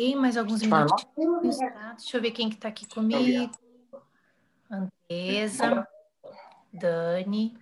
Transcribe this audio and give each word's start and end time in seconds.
Tem 0.00 0.16
mais 0.16 0.34
alguns 0.38 0.62
minutinhos, 0.62 1.58
tá? 1.58 1.92
Deixa 1.92 2.16
eu 2.16 2.22
ver 2.22 2.30
quem 2.30 2.48
que 2.48 2.56
tá 2.56 2.68
aqui 2.68 2.88
comigo. 2.88 3.52
Andresa, 4.70 5.86
Dani. 6.72 7.54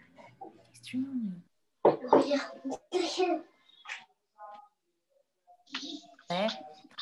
É. 6.28 6.46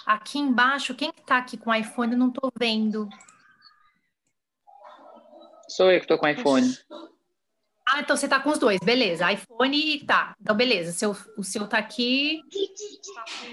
Aqui 0.06 0.38
embaixo, 0.38 0.94
quem 0.94 1.12
que 1.12 1.20
tá 1.20 1.36
aqui 1.36 1.58
com 1.58 1.74
iPhone? 1.74 2.12
Eu 2.12 2.18
não 2.18 2.30
tô 2.30 2.50
vendo. 2.58 3.06
Sou 5.68 5.92
eu 5.92 6.00
que 6.00 6.06
tô 6.06 6.16
com 6.16 6.26
iPhone. 6.26 6.66
Ah, 7.88 8.00
então 8.00 8.16
você 8.16 8.26
tá 8.26 8.40
com 8.40 8.50
os 8.50 8.58
dois, 8.58 8.80
beleza. 8.80 9.30
iPhone 9.32 10.04
tá. 10.04 10.34
Então, 10.40 10.56
beleza. 10.56 10.92
Seu, 10.92 11.16
o 11.36 11.44
seu 11.44 11.68
tá 11.68 11.78
aqui. 11.78 12.40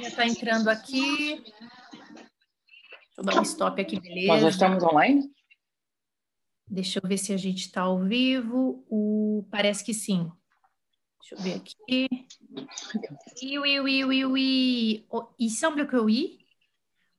A 0.06 0.12
tá 0.16 0.26
entrando 0.26 0.70
aqui. 0.70 1.44
Deixa 1.44 3.18
eu 3.18 3.24
dar 3.24 3.40
um 3.40 3.44
stop 3.44 3.80
aqui, 3.80 4.00
beleza. 4.00 4.28
Nós 4.28 4.42
já 4.42 4.50
estamos 4.50 4.84
online? 4.84 5.32
Deixa 6.68 7.00
eu 7.00 7.08
ver 7.08 7.18
se 7.18 7.32
a 7.32 7.38
gente 7.38 7.66
está 7.66 7.82
ao 7.82 8.00
vivo. 8.00 8.84
O... 8.90 9.48
Parece 9.52 9.84
que 9.84 9.94
sim. 9.94 10.32
Deixa 11.22 11.36
eu 11.36 11.40
ver 11.40 11.54
aqui. 11.56 12.08
Oui, 13.60 13.80
oui, 13.80 14.26
oui. 14.26 15.06
Oh, 15.12 15.28
il 15.40 15.52
semble 15.52 15.88
que 15.88 15.96
oui. 15.96 16.40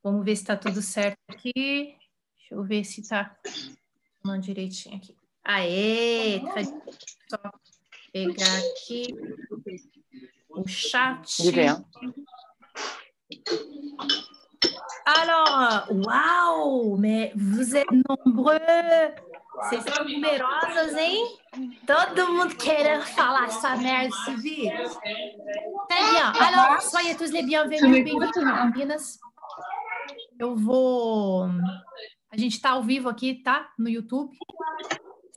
Vamos 0.03 0.25
ver 0.25 0.35
se 0.35 0.43
está 0.43 0.57
tudo 0.57 0.83
certo 0.83 1.19
aqui. 1.29 1.53
Deixa 1.53 2.55
eu 2.55 2.65
ver 2.65 2.85
se 2.85 3.01
está 3.01 3.39
direitinho 4.41 4.97
aqui. 4.97 5.17
Aê! 5.45 6.41
Tá... 6.41 6.63
Só 7.31 7.39
pegar 8.13 8.59
aqui 8.59 9.15
o 10.51 10.67
chat. 10.67 11.43
Alors, 15.07 15.87
waouh, 16.07 16.97
mais 16.97 17.33
vous 17.35 17.77
êtes 17.77 17.87
nombreux. 18.09 19.15
Vocês 19.57 19.85
são 19.85 20.05
numerosas, 20.05 20.95
hein? 20.97 21.39
Todo 21.87 22.33
mundo 22.33 22.57
querendo 22.57 23.03
falar 23.03 23.45
essa 23.45 23.77
merda 23.77 24.09
esse 24.09 24.37
vídeo. 24.37 24.91
Très 25.89 26.11
bien. 26.11 26.33
Alors, 26.41 26.83
soyez 26.83 27.17
tous 27.17 27.31
les 27.31 27.45
bienvenus, 27.45 27.91
bem-vindos, 27.91 28.31
meninas. 28.73 29.19
Eu 30.39 30.57
vou... 30.57 31.45
A 32.31 32.37
gente 32.37 32.55
está 32.55 32.71
ao 32.71 32.83
vivo 32.83 33.09
aqui, 33.09 33.43
tá? 33.43 33.73
No 33.79 33.89
YouTube. 33.89 34.37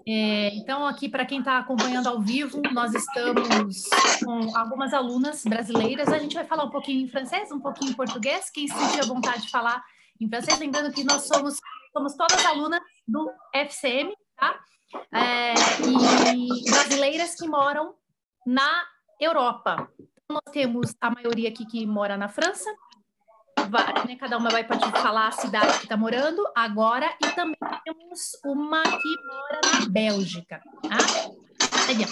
É, 0.09 0.55
então, 0.55 0.88
aqui, 0.88 1.09
para 1.09 1.25
quem 1.25 1.39
está 1.39 1.58
acompanhando 1.58 2.08
ao 2.08 2.22
vivo, 2.22 2.61
nós 2.72 2.94
estamos 2.94 3.89
com 4.23 4.58
algumas 4.58 4.94
alunas 4.94 5.44
brasileiras. 5.44 6.08
A 6.08 6.17
gente 6.17 6.33
vai 6.33 6.45
falar 6.45 6.64
um 6.64 6.69
pouquinho 6.69 7.03
em 7.03 7.09
francês, 7.09 7.52
um 7.52 7.59
pouquinho 7.59 7.91
em 7.91 7.94
português. 7.94 8.49
Quem 8.49 8.69
sentir 8.69 9.02
a 9.02 9.05
vontade 9.05 9.44
de 9.44 9.49
falar 9.49 9.83
em 10.22 10.30
francês, 10.30 10.58
lembrando 10.59 10.94
que 10.94 11.03
nós 11.03 11.23
somos, 11.23 11.59
somos 11.91 12.16
todas 12.16 12.45
alunas 12.45 12.80
do 13.05 13.30
FCM, 13.53 14.16
tá? 14.38 14.58
É, 15.14 15.53
e 15.86 16.71
brasileiras 16.71 17.36
que 17.36 17.45
moram 17.45 17.94
na 18.45 18.86
Europa. 19.19 19.89
Então, 19.99 20.42
nós 20.45 20.53
temos 20.53 20.95
a 21.02 21.09
maioria 21.09 21.49
aqui 21.49 21.66
que 21.66 21.86
mora 21.86 22.16
na 22.16 22.30
França, 22.30 22.73
né, 24.05 24.15
cada 24.19 24.37
uma 24.37 24.49
vai 24.49 24.63
falar 24.63 25.27
a 25.27 25.31
cidade 25.31 25.77
que 25.79 25.83
está 25.85 25.97
morando 25.97 26.43
agora, 26.55 27.09
e 27.23 27.27
também 27.35 27.57
temos 27.83 28.37
uma 28.45 28.83
que 28.83 29.15
mora 29.25 29.61
na 29.79 29.89
Bélgica. 29.89 30.61
Tá? 30.83 30.97
Très 31.87 31.97
bien. 31.97 32.07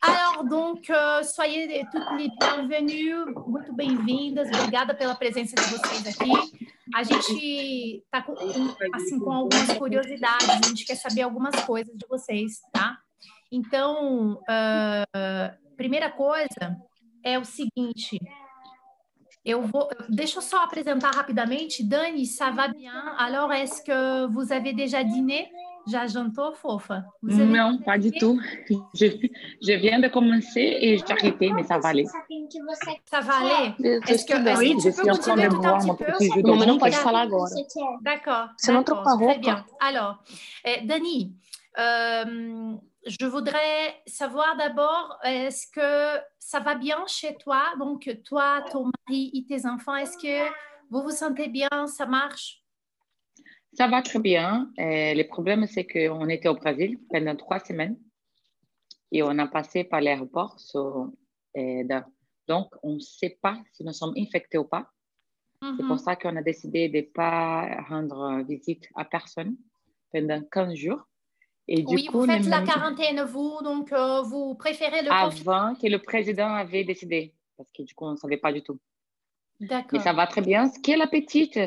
Alors, 0.00 0.44
donc, 0.44 0.88
uh, 0.90 1.24
soyez 1.24 1.84
toutes 1.90 2.12
les 2.16 2.30
bienvenues, 2.38 3.34
muito 3.46 3.72
bem-vindas, 3.72 4.48
obrigada 4.48 4.94
pela 4.94 5.14
presença 5.14 5.56
de 5.56 5.62
vocês 5.62 6.06
aqui. 6.06 6.30
A 6.94 7.02
gente 7.02 8.04
está 8.04 8.22
com, 8.22 8.34
assim, 8.94 9.18
com 9.18 9.32
algumas 9.32 9.72
curiosidades, 9.76 10.48
a 10.48 10.68
gente 10.68 10.84
quer 10.84 10.94
saber 10.94 11.22
algumas 11.22 11.54
coisas 11.64 11.92
de 11.96 12.06
vocês, 12.06 12.60
tá? 12.72 12.96
Então, 13.50 14.34
uh, 14.34 15.76
primeira 15.76 16.10
coisa 16.10 16.76
é 17.24 17.36
o 17.38 17.44
seguinte, 17.44 18.20
eu 19.44 19.62
vou, 19.62 19.88
deixa 20.08 20.38
eu 20.38 20.42
só 20.42 20.64
apresentar 20.64 21.14
rapidamente. 21.14 21.82
Dani, 21.82 22.26
ça 22.26 22.50
va 22.50 22.68
bien? 22.68 23.14
Alors, 23.18 23.52
est-ce 23.52 23.82
que 23.82 24.26
vous 24.26 24.52
avez 24.52 24.72
déjà 24.72 25.02
dîné? 25.02 25.48
Já 25.90 26.06
jantou, 26.06 26.52
fofa? 26.54 27.04
Vous 27.22 27.40
avez 27.40 27.46
non, 27.46 27.78
pas 27.78 27.96
du 27.96 28.12
tout. 28.12 28.38
Je, 28.94 29.06
je, 29.62 29.72
viens 29.72 29.98
de 29.98 30.08
commencer 30.08 30.76
et 30.80 30.98
j'ai 30.98 31.12
arrêté, 31.12 31.50
mais 31.50 31.64
ça 31.64 31.78
va 31.78 31.88
aller. 31.88 32.04
Ça 33.06 33.20
va 33.20 33.32
aller? 33.36 33.74
Est-ce 34.06 34.26
que, 34.26 34.34
est 34.34 34.92
suis 34.92 35.10
en 35.10 35.16
train 35.16 35.36
de 35.36 35.48
boire 35.48 35.82
mon 35.86 35.94
petit 35.94 36.30
jus 36.30 36.42
Não, 36.42 36.56
mas 36.56 36.66
não 36.66 36.78
pode 36.78 36.94
falar 36.94 37.22
agora. 37.22 37.50
D'accord. 38.02 38.50
Você 38.58 38.70
não 38.70 38.82
trocou 38.82 39.08
a 39.08 39.14
roupa? 39.14 39.32
Très 39.32 39.38
bien. 39.38 39.64
Alors, 39.80 40.18
eh, 40.64 40.82
Dani, 40.84 41.32
euh, 41.78 42.76
je 43.08 43.26
voudrais 43.26 43.94
savoir 44.06 44.56
d'abord, 44.56 45.18
est-ce 45.24 45.66
que 45.70 46.22
ça 46.38 46.60
va 46.60 46.74
bien 46.74 47.04
chez 47.06 47.36
toi? 47.36 47.62
Donc, 47.78 48.08
toi, 48.24 48.64
ton 48.70 48.90
mari 49.08 49.30
et 49.34 49.44
tes 49.46 49.66
enfants, 49.66 49.96
est-ce 49.96 50.16
que 50.18 50.50
vous 50.90 51.02
vous 51.02 51.10
sentez 51.10 51.48
bien? 51.48 51.86
Ça 51.86 52.06
marche? 52.06 52.62
Ça 53.72 53.86
va 53.88 54.02
très 54.02 54.18
bien. 54.18 54.70
Euh, 54.78 55.14
le 55.14 55.22
problème, 55.24 55.66
c'est 55.66 55.86
qu'on 55.86 56.28
était 56.28 56.48
au 56.48 56.54
Brésil 56.54 56.98
pendant 57.10 57.36
trois 57.36 57.60
semaines 57.60 57.98
et 59.12 59.22
on 59.22 59.38
a 59.38 59.46
passé 59.46 59.84
par 59.84 60.00
l'aéroport. 60.00 60.58
So, 60.58 61.16
euh, 61.56 62.00
donc, 62.46 62.68
on 62.82 62.94
ne 62.94 63.00
sait 63.00 63.38
pas 63.40 63.58
si 63.72 63.84
nous 63.84 63.92
sommes 63.92 64.14
infectés 64.16 64.58
ou 64.58 64.64
pas. 64.64 64.90
Mm 65.60 65.66
-hmm. 65.66 65.76
C'est 65.76 65.86
pour 65.86 65.98
ça 65.98 66.16
qu'on 66.16 66.36
a 66.36 66.42
décidé 66.42 66.88
de 66.88 66.98
ne 66.98 67.12
pas 67.20 67.82
rendre 67.88 68.42
visite 68.48 68.84
à 68.94 69.04
personne 69.04 69.56
pendant 70.12 70.42
15 70.50 70.74
jours. 70.74 71.02
Et 71.70 71.82
du 71.82 71.94
oui, 71.94 72.06
coup, 72.06 72.20
vous 72.20 72.26
faites 72.26 72.46
la 72.46 72.62
quarantaine, 72.62 73.22
vous, 73.24 73.58
donc 73.62 73.92
euh, 73.92 74.22
vous 74.22 74.54
préférez 74.54 75.02
le 75.02 75.12
Avant 75.12 75.74
que 75.74 75.86
le 75.86 75.98
président 75.98 76.48
avait 76.48 76.82
décidé, 76.82 77.34
parce 77.58 77.70
que 77.72 77.82
du 77.82 77.94
coup, 77.94 78.06
on 78.06 78.12
ne 78.12 78.16
savait 78.16 78.38
pas 78.38 78.52
du 78.52 78.62
tout. 78.62 78.80
D'accord. 79.60 79.90
Mais 79.92 79.98
ça 80.00 80.14
va 80.14 80.26
très 80.26 80.40
bien. 80.40 80.68
Ce 80.70 80.80
qui 80.80 80.92
est 80.92 80.96
la 80.96 81.06
petite, 81.06 81.58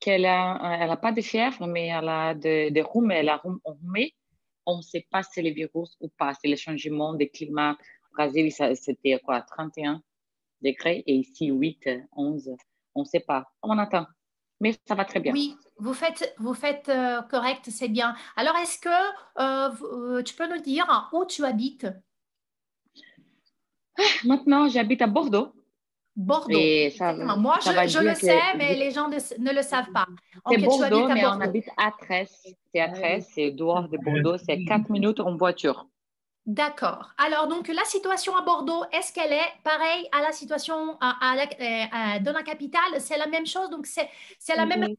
qu'elle 0.00 0.22
n'a 0.22 0.78
elle 0.80 0.90
a 0.90 0.96
pas 0.96 1.12
de 1.12 1.20
fièvre, 1.20 1.68
mais 1.68 1.86
elle 1.86 2.08
a 2.08 2.34
des 2.34 2.72
de 2.72 2.80
rhume, 2.80 3.12
elle 3.12 3.28
a 3.28 3.40
rhumé. 3.64 4.14
On 4.66 4.78
ne 4.78 4.82
sait 4.82 5.06
pas 5.08 5.22
si 5.22 5.30
c'est 5.34 5.42
le 5.42 5.50
virus 5.50 5.96
ou 6.00 6.08
pas. 6.08 6.32
C'est 6.34 6.48
le 6.48 6.56
changement 6.56 7.14
de 7.14 7.24
climat. 7.24 7.76
Au 8.10 8.16
Brésil, 8.16 8.50
c'était 8.74 9.20
quoi, 9.24 9.42
31 9.42 10.02
degrés, 10.62 11.04
et 11.06 11.14
ici 11.14 11.46
8, 11.46 11.90
11. 12.16 12.50
On 12.96 13.00
ne 13.00 13.04
sait 13.04 13.20
pas. 13.20 13.44
On 13.62 13.78
attend. 13.78 14.06
Mais 14.64 14.74
ça 14.88 14.94
va 14.94 15.04
très 15.04 15.20
bien. 15.20 15.30
Oui, 15.34 15.58
vous 15.76 15.92
faites, 15.92 16.34
vous 16.38 16.54
faites 16.54 16.88
euh, 16.88 17.20
correct, 17.20 17.64
c'est 17.68 17.88
bien. 17.88 18.14
Alors, 18.34 18.56
est-ce 18.56 18.78
que 18.78 18.88
euh, 19.38 20.22
tu 20.22 20.34
peux 20.34 20.48
nous 20.48 20.62
dire 20.62 20.86
où 21.12 21.26
tu 21.26 21.44
habites? 21.44 21.86
Maintenant, 24.24 24.66
j'habite 24.66 25.02
à 25.02 25.06
Bordeaux. 25.06 25.52
Bordeaux. 26.16 26.56
Et 26.58 26.94
ça, 26.96 27.12
Moi, 27.12 27.60
ça 27.60 27.86
je, 27.86 27.92
je 27.92 27.98
le 27.98 28.14
sais, 28.14 28.38
que... 28.38 28.56
mais 28.56 28.74
les 28.74 28.90
gens 28.90 29.08
ne, 29.10 29.16
ne, 29.16 29.52
le 29.54 29.60
savent 29.60 29.92
pas. 29.92 30.06
C'est 30.32 30.56
okay, 30.56 30.64
Bordeaux, 30.64 31.08
mais 31.08 31.20
Bordeaux. 31.20 31.36
on 31.36 31.40
habite 31.42 31.68
à 31.76 31.92
Tresse. 32.00 32.46
C'est 32.72 32.80
à 32.80 32.88
Tresse, 32.88 33.30
c'est 33.34 33.50
dehors 33.50 33.86
de 33.90 33.98
Bordeaux, 33.98 34.38
c'est 34.38 34.64
4 34.64 34.88
minutes 34.88 35.20
en 35.20 35.36
voiture. 35.36 35.86
D'accord. 36.46 37.10
Alors, 37.16 37.48
donc, 37.48 37.68
la 37.68 37.84
situation 37.84 38.36
à 38.36 38.42
Bordeaux, 38.42 38.84
est-ce 38.92 39.12
qu'elle 39.14 39.32
est 39.32 39.52
pareille 39.62 40.06
à 40.12 40.20
la 40.20 40.32
situation 40.32 40.98
à, 41.00 41.32
à 41.32 41.36
la, 41.36 41.46
à, 41.90 42.18
dans 42.18 42.32
la 42.32 42.42
capitale? 42.42 43.00
C'est 43.00 43.16
la 43.16 43.26
même 43.26 43.46
chose? 43.46 43.70
Donc, 43.70 43.86
c'est 43.86 44.08
la 44.54 44.66
même 44.66 44.94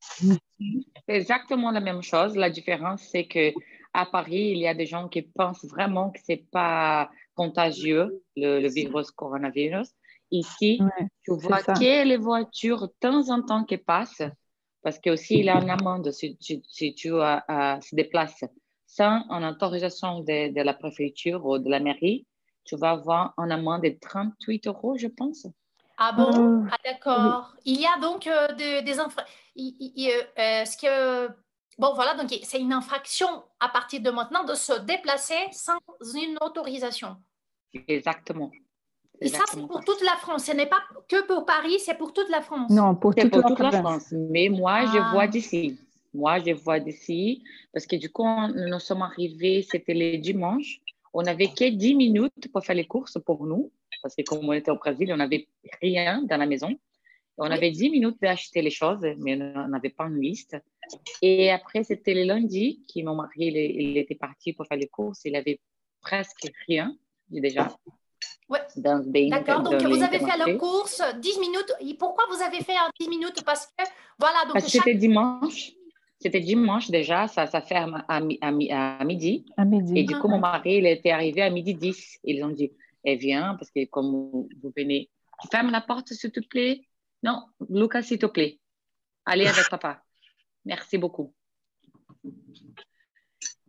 C'est 0.00 0.36
exactement 1.08 1.72
la 1.72 1.80
même 1.80 2.02
chose. 2.02 2.36
La 2.36 2.48
différence, 2.48 3.02
c'est 3.10 3.26
que 3.26 3.52
à 3.92 4.06
Paris, 4.06 4.52
il 4.52 4.58
y 4.58 4.68
a 4.68 4.74
des 4.74 4.86
gens 4.86 5.08
qui 5.08 5.22
pensent 5.22 5.64
vraiment 5.64 6.10
que 6.10 6.20
c'est 6.22 6.44
pas 6.52 7.10
contagieux, 7.34 8.22
le, 8.36 8.60
le, 8.60 8.68
virus 8.68 9.10
coronavirus. 9.10 9.88
Ici, 10.30 10.78
ouais, 10.80 11.06
tu 11.24 11.32
vois 11.34 11.62
que 11.62 12.04
les 12.04 12.16
voitures, 12.16 12.82
de 12.82 12.94
temps 13.00 13.30
en 13.30 13.42
temps, 13.42 13.64
qui 13.64 13.78
passent, 13.78 14.22
parce 14.82 14.98
que 14.98 15.10
aussi 15.10 15.38
il 15.38 15.46
y 15.46 15.48
a 15.48 15.60
une 15.60 15.70
amende 15.70 16.12
si, 16.12 16.36
si, 16.40 16.62
si 16.68 16.94
tu 16.94 17.08
uh, 17.08 17.40
uh, 17.48 17.80
se 17.80 17.94
déplaces 17.94 18.44
sans 18.88 19.24
une 19.28 19.44
autorisation 19.44 20.20
de, 20.20 20.52
de, 20.52 20.62
la 20.62 20.74
préfecture 20.74 21.44
ou 21.44 21.58
de 21.58 21.70
la 21.70 21.78
mairie, 21.78 22.26
tu 22.64 22.74
vas 22.76 22.90
avoir 22.90 23.34
une 23.38 23.52
amende 23.52 23.82
de 23.82 23.96
38 24.00 24.66
euros, 24.66 24.96
je 24.96 25.06
pense. 25.06 25.46
Ah 25.98 26.12
bon? 26.12 26.64
Euh, 26.64 26.68
Ah 26.72 26.76
d'accord. 26.84 27.54
Oui. 27.56 27.72
Il 27.72 27.80
y 27.80 27.86
a 27.86 28.00
donc 28.00 28.26
euh, 28.26 28.48
de, 28.48 28.84
des 28.84 28.98
infractions. 28.98 29.34
Euh, 29.58 30.64
ce 30.64 30.76
que 30.76 31.28
Bon, 31.78 31.94
voilà, 31.94 32.14
donc 32.14 32.28
c'est 32.42 32.60
une 32.60 32.72
infraction 32.72 33.28
à 33.60 33.68
partir 33.68 34.00
de 34.00 34.10
maintenant 34.10 34.42
de 34.42 34.54
se 34.54 34.80
déplacer 34.80 35.38
sans 35.52 35.78
une 36.14 36.36
autorisation. 36.40 37.16
Exactement. 37.86 38.50
Et 39.20 39.28
ça, 39.28 39.44
c'est 39.48 39.64
pour 39.64 39.84
toute 39.84 40.02
la 40.02 40.16
France. 40.16 40.46
Ce 40.46 40.52
n'est 40.52 40.66
pas 40.66 40.80
que 41.08 41.24
pour 41.26 41.46
Paris, 41.46 41.78
c'est 41.78 41.94
pour 41.94 42.12
toute 42.12 42.28
la 42.30 42.40
France. 42.40 42.70
Non, 42.70 42.96
pour 42.96 43.14
toute, 43.14 43.30
pour 43.30 43.42
la, 43.42 43.48
toute 43.48 43.58
la, 43.60 43.70
France. 43.70 44.12
Mais 44.12 44.48
moi, 44.48 44.78
ah. 44.78 44.86
je 44.86 45.12
vois 45.12 45.28
d'ici. 45.28 45.78
Moi, 46.14 46.38
je 46.40 46.52
vois 46.52 46.80
d'ici. 46.80 47.44
Parce 47.72 47.86
que 47.86 47.96
du 47.96 48.10
coup, 48.10 48.24
nous 48.54 48.80
sommes 48.80 49.02
arrivés, 49.02 49.62
c'était 49.62 49.94
le 49.94 50.18
dimanche. 50.18 50.80
On 51.12 51.22
n'avait 51.22 51.48
que 51.48 51.68
10 51.68 51.94
minutes 51.94 52.52
pour 52.52 52.64
faire 52.64 52.76
les 52.76 52.86
courses 52.86 53.18
pour 53.24 53.46
nous. 53.46 53.72
Parce 54.02 54.14
que 54.14 54.22
comme 54.22 54.48
on 54.48 54.52
était 54.52 54.70
au 54.70 54.76
Brésil, 54.76 55.12
on 55.12 55.16
n'avait 55.16 55.48
rien 55.82 56.22
dans 56.22 56.36
la 56.36 56.46
maison. 56.46 56.78
On 57.38 57.50
avait 57.50 57.70
10 57.70 57.90
minutes 57.90 58.16
d'acheter 58.20 58.62
les 58.62 58.70
choses, 58.70 59.06
mais 59.18 59.40
on 59.54 59.68
n'avait 59.68 59.90
pas 59.90 60.06
une 60.06 60.20
liste. 60.20 60.56
Et 61.22 61.50
après, 61.50 61.84
c'était 61.84 62.14
le 62.14 62.24
lundi 62.24 62.84
que 62.92 63.02
mon 63.04 63.14
mari 63.14 63.46
il, 63.46 63.96
était 63.96 64.16
parti 64.16 64.52
pour 64.52 64.66
faire 64.66 64.78
les 64.78 64.88
courses. 64.88 65.24
Il 65.24 65.36
avait 65.36 65.60
presque 66.00 66.50
rien 66.66 66.96
déjà. 67.28 67.68
Ouais. 68.48 68.60
D'accord, 68.76 69.62
donc 69.62 69.82
vous 69.82 70.02
avez 70.02 70.18
fait 70.18 70.36
la 70.36 70.54
course 70.54 71.02
10 71.20 71.38
minutes. 71.38 71.72
Et 71.80 71.94
pourquoi 71.94 72.24
vous 72.30 72.42
avez 72.42 72.58
fait 72.64 72.74
10 72.98 73.08
minutes? 73.08 73.44
Parce 73.44 73.66
que, 73.66 73.84
voilà, 74.18 74.44
donc. 74.44 74.54
Parce 74.54 74.64
que 74.64 74.70
c'était 74.70 74.94
dimanche. 74.94 75.72
C'était 76.20 76.40
dimanche 76.40 76.90
déjà, 76.90 77.28
ça, 77.28 77.46
ça 77.46 77.60
ferme 77.60 78.04
à, 78.08 78.16
à, 78.16 78.48
à, 78.48 78.50
midi. 79.04 79.44
À 79.56 79.64
midi. 79.64 79.92
Et 79.96 80.02
du 80.02 80.18
coup, 80.18 80.28
mon 80.28 80.40
mari, 80.40 80.78
il 80.78 80.86
était 80.86 81.10
arrivé 81.10 81.42
à 81.42 81.50
midi 81.50 81.74
10. 81.74 82.18
Ils 82.24 82.42
ont 82.44 82.48
dit, 82.48 82.72
elle 83.04 83.18
vient, 83.18 83.54
parce 83.54 83.70
que 83.70 83.84
comme 83.86 84.10
vous 84.10 84.72
venez, 84.76 85.10
tu 85.40 85.48
fermes 85.48 85.70
la 85.70 85.80
porte, 85.80 86.12
s'il 86.12 86.32
te 86.32 86.40
plaît? 86.40 86.82
Non, 87.22 87.44
Lucas, 87.68 88.02
s'il 88.02 88.18
te 88.18 88.26
plaît. 88.26 88.58
Allez 89.24 89.46
avec 89.46 89.68
papa. 89.70 90.02
Merci 90.64 90.98
beaucoup. 90.98 91.32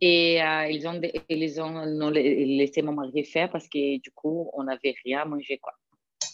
Et 0.00 0.42
euh, 0.42 0.66
ils, 0.68 0.88
ont, 0.88 1.00
ils 1.28 1.62
ont 2.02 2.10
laissé 2.10 2.82
mon 2.82 2.92
mari 2.92 3.24
faire 3.24 3.50
parce 3.50 3.68
que 3.68 4.00
du 4.00 4.10
coup, 4.10 4.50
on 4.54 4.64
n'avait 4.64 4.94
rien 5.04 5.20
à 5.20 5.24
manger. 5.24 5.58
Quoi. 5.58 5.74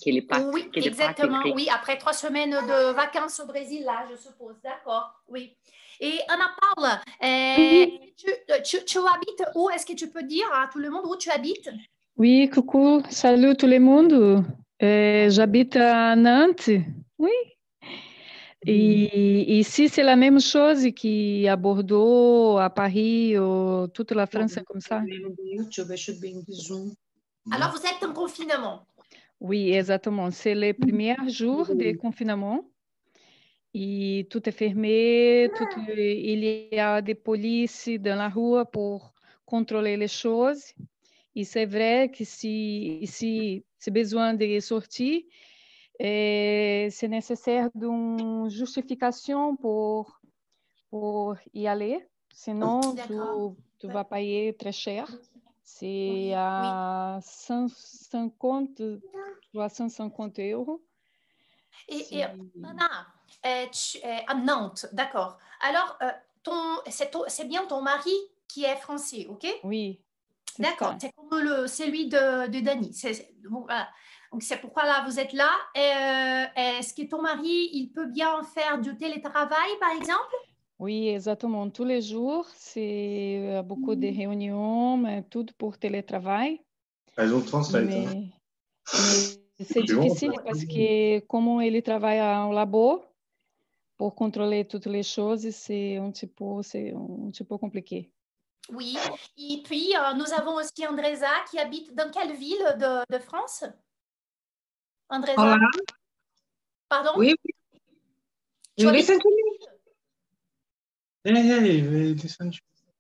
les 0.07 0.27
oui, 0.53 0.71
exactement. 0.75 1.43
oui, 1.55 1.69
après 1.73 1.99
trois 1.99 2.13
semaines 2.13 2.53
de 2.53 2.93
vacances 2.93 3.41
au 3.41 3.47
Brésil, 3.47 3.83
là, 3.85 4.07
je 4.11 4.17
suppose. 4.17 4.57
D'accord, 4.63 5.13
oui. 5.29 5.57
Et 6.01 6.19
Anna 6.29 6.51
Paula, 6.61 7.01
euh, 7.23 7.87
tu, 8.17 8.27
tu, 8.65 8.85
tu, 8.85 8.99
habites 8.99 9.43
où? 9.55 9.71
Est-ce 9.71 9.87
que 9.87 9.95
tu 9.95 10.11
peux 10.11 10.23
dire 10.23 10.47
à 10.53 10.69
tout 10.71 10.79
le 10.79 10.91
monde 10.91 11.07
où 11.07 11.17
tu 11.17 11.31
habites? 11.31 11.71
Oui, 12.17 12.51
coucou, 12.51 13.03
salut 13.09 13.57
tout 13.57 13.67
le 13.67 13.79
monde. 13.79 14.45
Euh, 14.83 15.31
J'habite 15.31 15.77
à 15.77 16.15
Nantes. 16.17 16.69
Oui. 17.19 17.31
Et 18.67 19.59
ici, 19.59 19.89
c'est 19.89 20.03
la 20.03 20.17
même 20.17 20.41
chose 20.41 20.89
qu'à 20.95 21.57
Bordeaux, 21.57 22.59
à 22.59 22.69
Paris, 22.69 23.39
ou 23.39 23.87
toute 23.89 24.11
la 24.13 24.27
France, 24.27 24.59
comme 24.67 24.81
ça. 24.81 25.03
Alors, 27.53 27.71
vous 27.71 27.87
êtes 27.87 28.03
en 28.03 28.13
confinement? 28.13 28.87
Oui, 29.41 29.73
exactement. 29.73 30.31
C'est 30.31 30.55
le 30.55 30.73
premier 30.73 31.17
jour 31.29 31.75
de 31.75 31.97
confinement. 31.97 32.65
Et 33.79 34.27
tout 34.31 34.49
est 34.49 34.53
fermé, 34.53 35.51
tout, 35.55 35.67
il 35.95 36.69
y 36.73 36.79
a 36.79 37.03
des 37.03 37.15
polices 37.15 37.91
dans 38.01 38.17
la 38.17 38.31
rue 38.31 38.65
pour 38.73 39.13
contrôler 39.45 39.99
les 39.99 40.09
choses. 40.09 40.73
Et 41.35 41.45
c'est 41.45 41.67
vrai 41.67 42.11
que 42.11 42.25
si, 42.25 43.07
si 43.07 43.67
c'est 43.79 43.91
besoin 43.91 44.33
de 44.33 44.61
sortir, 44.61 45.21
c'est 46.01 47.09
nécessaire 47.09 47.69
d'une 47.75 48.49
justification 48.49 49.57
pour, 49.57 50.23
pour 50.89 51.37
y 51.53 51.67
aller. 51.67 51.99
Sinon, 52.33 52.81
tu, 52.81 53.13
tu, 53.79 53.89
vas 53.89 54.05
payer 54.05 54.55
très 54.55 54.73
cher. 54.73 55.07
C'est 55.63 56.33
à 56.35 57.21
150, 57.23 58.81
350 59.53 60.39
euros. 60.39 60.81
Et, 61.89 62.17
et 62.17 62.25
euh, 62.25 62.29
tu, 63.73 63.99
euh, 64.05 64.17
à 64.27 64.35
Nantes, 64.35 64.87
d'accord. 64.93 65.39
Alors, 65.61 65.97
euh, 66.03 66.11
ton, 66.43 66.79
c'est 67.29 67.49
bien 67.49 67.65
ton 67.67 67.83
mari 67.83 68.15
qui 68.49 68.65
est 68.65 68.77
français, 68.77 69.27
ok? 69.29 69.47
Oui. 69.65 70.01
D'accord, 70.59 70.95
c'est 70.99 71.13
comme 71.13 71.41
le, 71.41 71.67
celui 71.67 72.09
de, 72.09 72.49
de 72.49 72.61
Dani. 72.61 72.91
voilà. 73.51 73.89
Donc, 74.33 74.43
c'est 74.43 74.61
pourquoi 74.61 74.85
là, 74.85 75.05
vous 75.07 75.21
êtes 75.21 75.33
là. 75.33 75.51
Euh, 75.77 76.47
est-ce 76.57 76.95
que 76.95 77.03
ton 77.09 77.23
mari, 77.23 77.71
il 77.73 77.89
peut 77.89 78.07
bien 78.07 78.43
faire 78.43 78.81
du 78.81 78.97
télétravail, 78.97 79.71
par 79.81 79.93
exemple? 79.93 80.35
Oui, 80.79 81.09
exactement. 81.09 81.71
Tous 81.71 81.85
les 81.85 82.03
jours, 82.03 82.47
c'est 82.55 83.39
euh, 83.41 83.63
beaucoup 83.63 83.95
de 83.95 84.09
mm. 84.09 84.17
réunions, 84.17 84.97
mais 84.99 85.23
tout 85.23 85.47
pour 85.57 85.79
télétravail. 85.79 86.61
Elles 87.17 87.35
ont 87.35 87.41
translate. 87.41 87.87
Mais, 87.87 88.07
hein. 88.07 88.25
mais 89.59 89.65
c'est 89.65 89.83
difficile 89.83 90.33
parce 90.45 90.65
que 90.65 91.21
comme 91.21 91.63
il 91.63 91.83
travaille 91.83 92.21
en 92.21 92.53
labo, 92.53 93.06
pour 93.97 94.15
contrôler 94.15 94.67
toutes 94.67 94.87
les 94.87 95.03
choses, 95.03 95.49
c'est 95.51 95.97
un 95.97 96.11
petit 96.11 96.27
peu, 96.27 96.63
c'est 96.63 96.93
un 96.93 97.31
petit 97.31 97.45
peu 97.45 97.57
compliqué. 97.59 98.11
Oui, 98.71 98.97
et 99.37 99.63
puis 99.63 99.95
euh, 99.97 100.15
nous 100.15 100.33
avons 100.33 100.57
aussi 100.57 100.87
Andresa 100.87 101.31
qui 101.51 101.59
habite 101.59 101.95
dans 101.95 102.11
quelle 102.11 102.35
ville 102.35 102.67
de, 102.79 103.17
de 103.17 103.23
France 103.23 103.65
Andresa 105.09 105.41
Olá. 105.41 105.57
Pardon 106.89 107.13
Oui, 107.17 107.35
oui. 107.43 108.93
Listen 108.93 109.19
to 109.19 109.29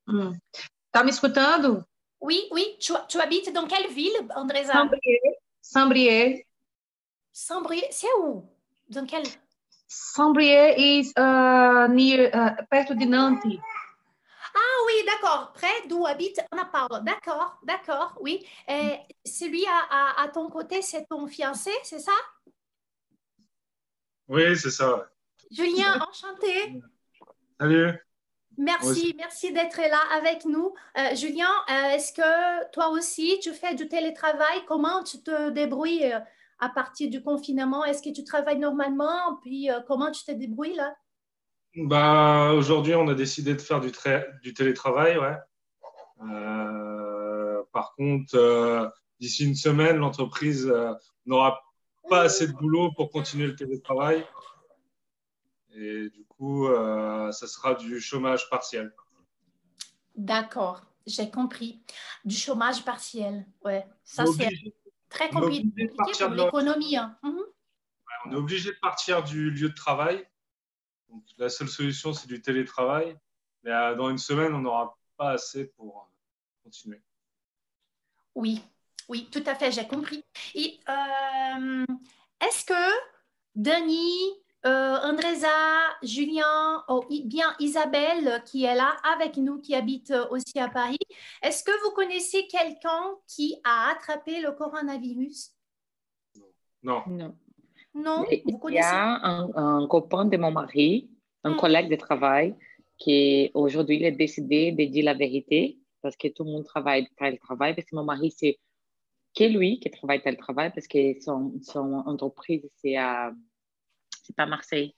hum. 0.07 0.39
Tá 0.91 1.05
me 1.05 1.11
escutando? 1.11 1.85
Oui, 2.21 2.49
oui. 2.51 2.77
Tu, 2.81 2.93
tu 3.09 3.21
habites 3.21 3.53
dans 3.53 3.67
quelle 3.67 3.93
ville, 3.93 4.17
Andresa 4.35 4.73
Saint-Brieuc. 4.73 5.37
Saint-Brieuc. 5.61 6.47
Saint-Brieuc, 7.33 7.89
c'est 7.91 8.13
où 8.21 8.49
Dans 8.89 9.05
quelle 9.05 9.27
Saint-Brieuc 9.89 10.75
is 10.77 11.13
uh, 11.17 11.87
near, 11.89 12.31
uh, 12.35 12.65
perto 12.71 12.95
de 12.95 13.05
Nantes. 13.05 13.61
Ah 14.55 14.85
oui, 14.87 14.95
d'accord. 15.05 15.53
Près 15.53 15.87
d'où 15.89 16.07
habite 16.07 16.41
Anna 16.51 16.65
Paula. 16.65 17.01
D'accord, 17.01 17.59
d'accord, 17.63 18.15
oui. 18.21 18.45
Et 18.69 18.99
celui 19.25 19.65
à, 19.67 20.23
à, 20.23 20.29
ton 20.29 20.49
côté, 20.49 20.83
c'est 20.83 21.07
ton 21.07 21.27
fiancé, 21.27 21.71
c'est 21.83 21.99
ça? 21.99 22.13
Oui, 24.29 24.57
c'est 24.57 24.71
ça. 24.71 25.09
Julien, 25.51 26.01
enchanté. 26.09 26.81
Salut. 27.61 27.93
Merci, 28.59 29.15
merci 29.19 29.53
d'être 29.53 29.79
là 29.79 30.01
avec 30.17 30.47
nous. 30.47 30.75
Euh, 30.97 31.15
Julien, 31.15 31.51
euh, 31.69 31.91
est-ce 31.91 32.13
que 32.13 32.71
toi 32.71 32.89
aussi, 32.89 33.39
tu 33.43 33.53
fais 33.53 33.75
du 33.75 33.87
télétravail? 33.89 34.65
Comment 34.67 35.03
tu 35.03 35.23
te 35.23 35.51
débrouilles 35.51 36.11
euh, 36.13 36.21
à 36.59 36.69
partir 36.69 37.11
du 37.11 37.23
confinement? 37.23 37.85
Est-ce 37.85 38.03
que 38.03 38.13
tu 38.15 38.25
travailles 38.25 38.59
normalement? 38.59 39.37
Puis 39.43 39.69
comment 39.87 40.11
tu 40.11 40.25
te 40.25 40.33
débrouilles 40.33 40.75
là? 40.77 40.95
Bah, 41.77 42.53
aujourd'hui, 42.55 42.95
on 42.95 43.07
a 43.09 43.15
décidé 43.15 43.55
de 43.55 43.61
faire 43.61 43.81
du, 43.81 43.93
du 44.43 44.55
télétravail, 44.55 45.19
ouais. 45.19 45.37
Euh, 46.23 47.63
par 47.73 47.95
contre, 47.95 48.35
euh, 48.35 48.89
d'ici 49.21 49.45
une 49.47 49.55
semaine, 49.55 49.97
l'entreprise 49.97 50.67
euh, 50.67 50.95
n'aura 51.27 51.61
pas 52.09 52.23
assez 52.23 52.47
de 52.47 52.53
boulot 52.53 52.93
pour 52.93 53.11
continuer 53.11 53.47
le 53.47 53.55
télétravail. 53.57 54.25
Et 55.75 56.09
du 56.09 56.25
coup, 56.25 56.67
ça 56.69 57.47
sera 57.47 57.75
du 57.75 58.01
chômage 58.01 58.49
partiel. 58.49 58.95
D'accord, 60.15 60.81
j'ai 61.07 61.31
compris. 61.31 61.83
Du 62.25 62.35
chômage 62.35 62.83
partiel, 62.83 63.45
ouais. 63.63 63.87
Ça, 64.03 64.25
c'est 64.25 64.49
très 65.09 65.31
compliqué 65.31 65.89
pour 65.89 66.31
l'économie. 66.31 66.97
Hein. 66.97 67.17
Mhm. 67.23 67.43
on 68.27 68.33
est 68.33 68.37
obligé 68.37 68.71
de 68.71 68.79
partir 68.81 69.23
du 69.23 69.51
lieu 69.51 69.69
de 69.69 69.75
travail 69.75 70.27
donc, 71.09 71.23
la 71.39 71.49
seule 71.49 71.69
solution, 71.69 72.13
c'est 72.13 72.27
du 72.27 72.41
télétravail. 72.41 73.17
Mais 73.63 73.73
euh, 73.73 73.95
dans 73.95 74.11
une 74.11 74.19
semaine, 74.19 74.55
on 74.55 74.61
n'aura 74.61 74.99
pas 75.17 75.31
assez 75.31 75.67
pour 75.69 75.99
euh, 75.99 76.65
continuer. 76.65 77.01
Oui, 78.35 78.63
oui, 79.09 79.29
tout 79.31 79.43
à 79.47 79.55
fait, 79.55 79.73
j'ai 79.73 79.87
compris. 79.87 80.25
Et 80.55 80.79
euh, 80.89 81.85
est-ce 82.41 82.65
que 82.65 82.99
Denis, 83.55 84.35
Andresa, 84.67 85.49
Julien, 86.03 86.85
ou 86.89 87.03
bien 87.25 87.55
Isabelle, 87.61 88.43
qui 88.45 88.65
est 88.65 88.75
là 88.75 88.97
avec 89.15 89.37
nous, 89.37 89.61
qui 89.61 89.75
habite 89.75 90.13
aussi 90.31 90.59
à 90.59 90.69
Paris, 90.69 90.99
est-ce 91.43 91.63
que 91.65 91.71
vous 91.85 91.95
connaissez 91.95 92.47
quelqu'un 92.47 93.17
qui 93.27 93.57
a 93.65 93.91
attrapé 93.91 94.41
le 94.41 94.53
coronavirus? 94.53 95.53
Non. 96.83 97.03
Non. 97.07 97.35
Non, 97.95 98.27
Il 98.31 98.75
y 98.75 98.79
a 98.79 99.21
un, 99.25 99.87
copain 99.87 100.27
de 100.27 100.37
mon 100.37 100.51
mari, 100.51 101.09
un 101.45 101.53
hmm. 101.53 101.57
collègue 101.57 101.91
de 101.91 101.97
travail, 101.97 102.55
qui 102.99 103.51
aujourd'hui 103.55 104.05
a 104.05 104.11
décidé 104.11 104.73
de 104.73 104.85
dire 104.85 105.05
la 105.05 105.15
vérité 105.15 105.79
parce 106.03 106.17
que 106.17 106.29
tout 106.29 106.45
le 106.45 106.51
monde 106.53 106.65
travaille 106.65 107.09
tel 107.17 107.39
travail, 107.39 107.75
parce 107.75 107.89
que 107.89 107.97
mon 107.97 108.05
mari, 108.05 108.31
c'est 108.31 108.59
que 109.35 109.45
lui 109.45 109.81
qui 109.81 109.91
travaille 109.91 110.23
tel 110.23 110.37
travail, 110.37 110.71
parce 110.73 110.87
que 110.87 111.21
son, 111.21 111.55
son 111.63 111.95
entreprise, 112.07 112.69
c'est 112.77 112.97
à, 112.97 113.33
c'est 114.27 114.37
pas 114.37 114.47
Marseille. 114.47 114.95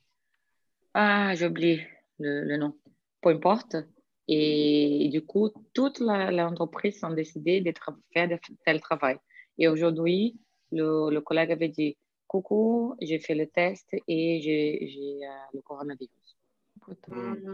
Ah, 0.94 1.34
j'ai 1.34 1.46
oublié 1.46 1.86
le, 2.18 2.44
le, 2.44 2.56
nom. 2.56 2.74
Peu 3.20 3.30
importe. 3.30 3.76
Et, 4.26 5.08
du 5.12 5.24
coup, 5.24 5.50
toute 5.74 6.00
l'entreprise 6.00 7.02
a 7.04 7.12
décidé 7.14 7.60
de 7.60 7.72
faire 8.12 8.28
tel 8.64 8.80
travail. 8.80 9.18
Et 9.58 9.68
aujourd'hui, 9.68 10.38
le, 10.72 11.10
le 11.10 11.20
collègue 11.20 11.52
avait 11.52 11.68
dit, 11.68 11.96
coucou, 12.26 12.94
j'ai 13.00 13.18
fait 13.18 13.34
le 13.34 13.46
test 13.46 13.88
et 14.06 14.40
j'ai 14.40 15.26
euh, 15.26 15.30
le 15.54 15.62
coronavirus. 15.62 16.37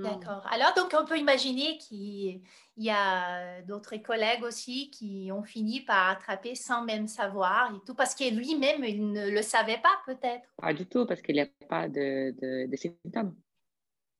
D'accord. 0.03 0.47
Alors, 0.51 0.75
donc, 0.75 0.95
on 0.99 1.05
peut 1.05 1.19
imaginer 1.19 1.79
qu'il 1.79 2.43
y 2.77 2.91
a 2.91 3.63
d'autres 3.63 3.97
collègues 3.97 4.43
aussi 4.43 4.91
qui 4.91 5.31
ont 5.33 5.43
fini 5.43 5.81
par 5.81 6.11
attraper 6.11 6.55
sans 6.55 6.83
même 6.85 7.09
savoir 7.09 7.75
et 7.75 7.79
tout, 7.87 7.95
parce 7.95 8.15
que 8.15 8.25
lui-même, 8.33 8.85
il 8.85 9.13
ne 9.13 9.31
le 9.31 9.43
savait 9.43 9.79
pas 9.79 10.01
peut-être. 10.07 10.49
Pas 10.57 10.73
du 10.73 10.87
tout, 10.87 11.07
parce 11.07 11.21
qu'il 11.23 11.35
n'y 11.35 11.41
a 11.41 11.49
pas 11.69 11.89
de, 11.89 12.35
de, 12.41 12.71
de 12.71 12.77
symptômes. 12.77 13.35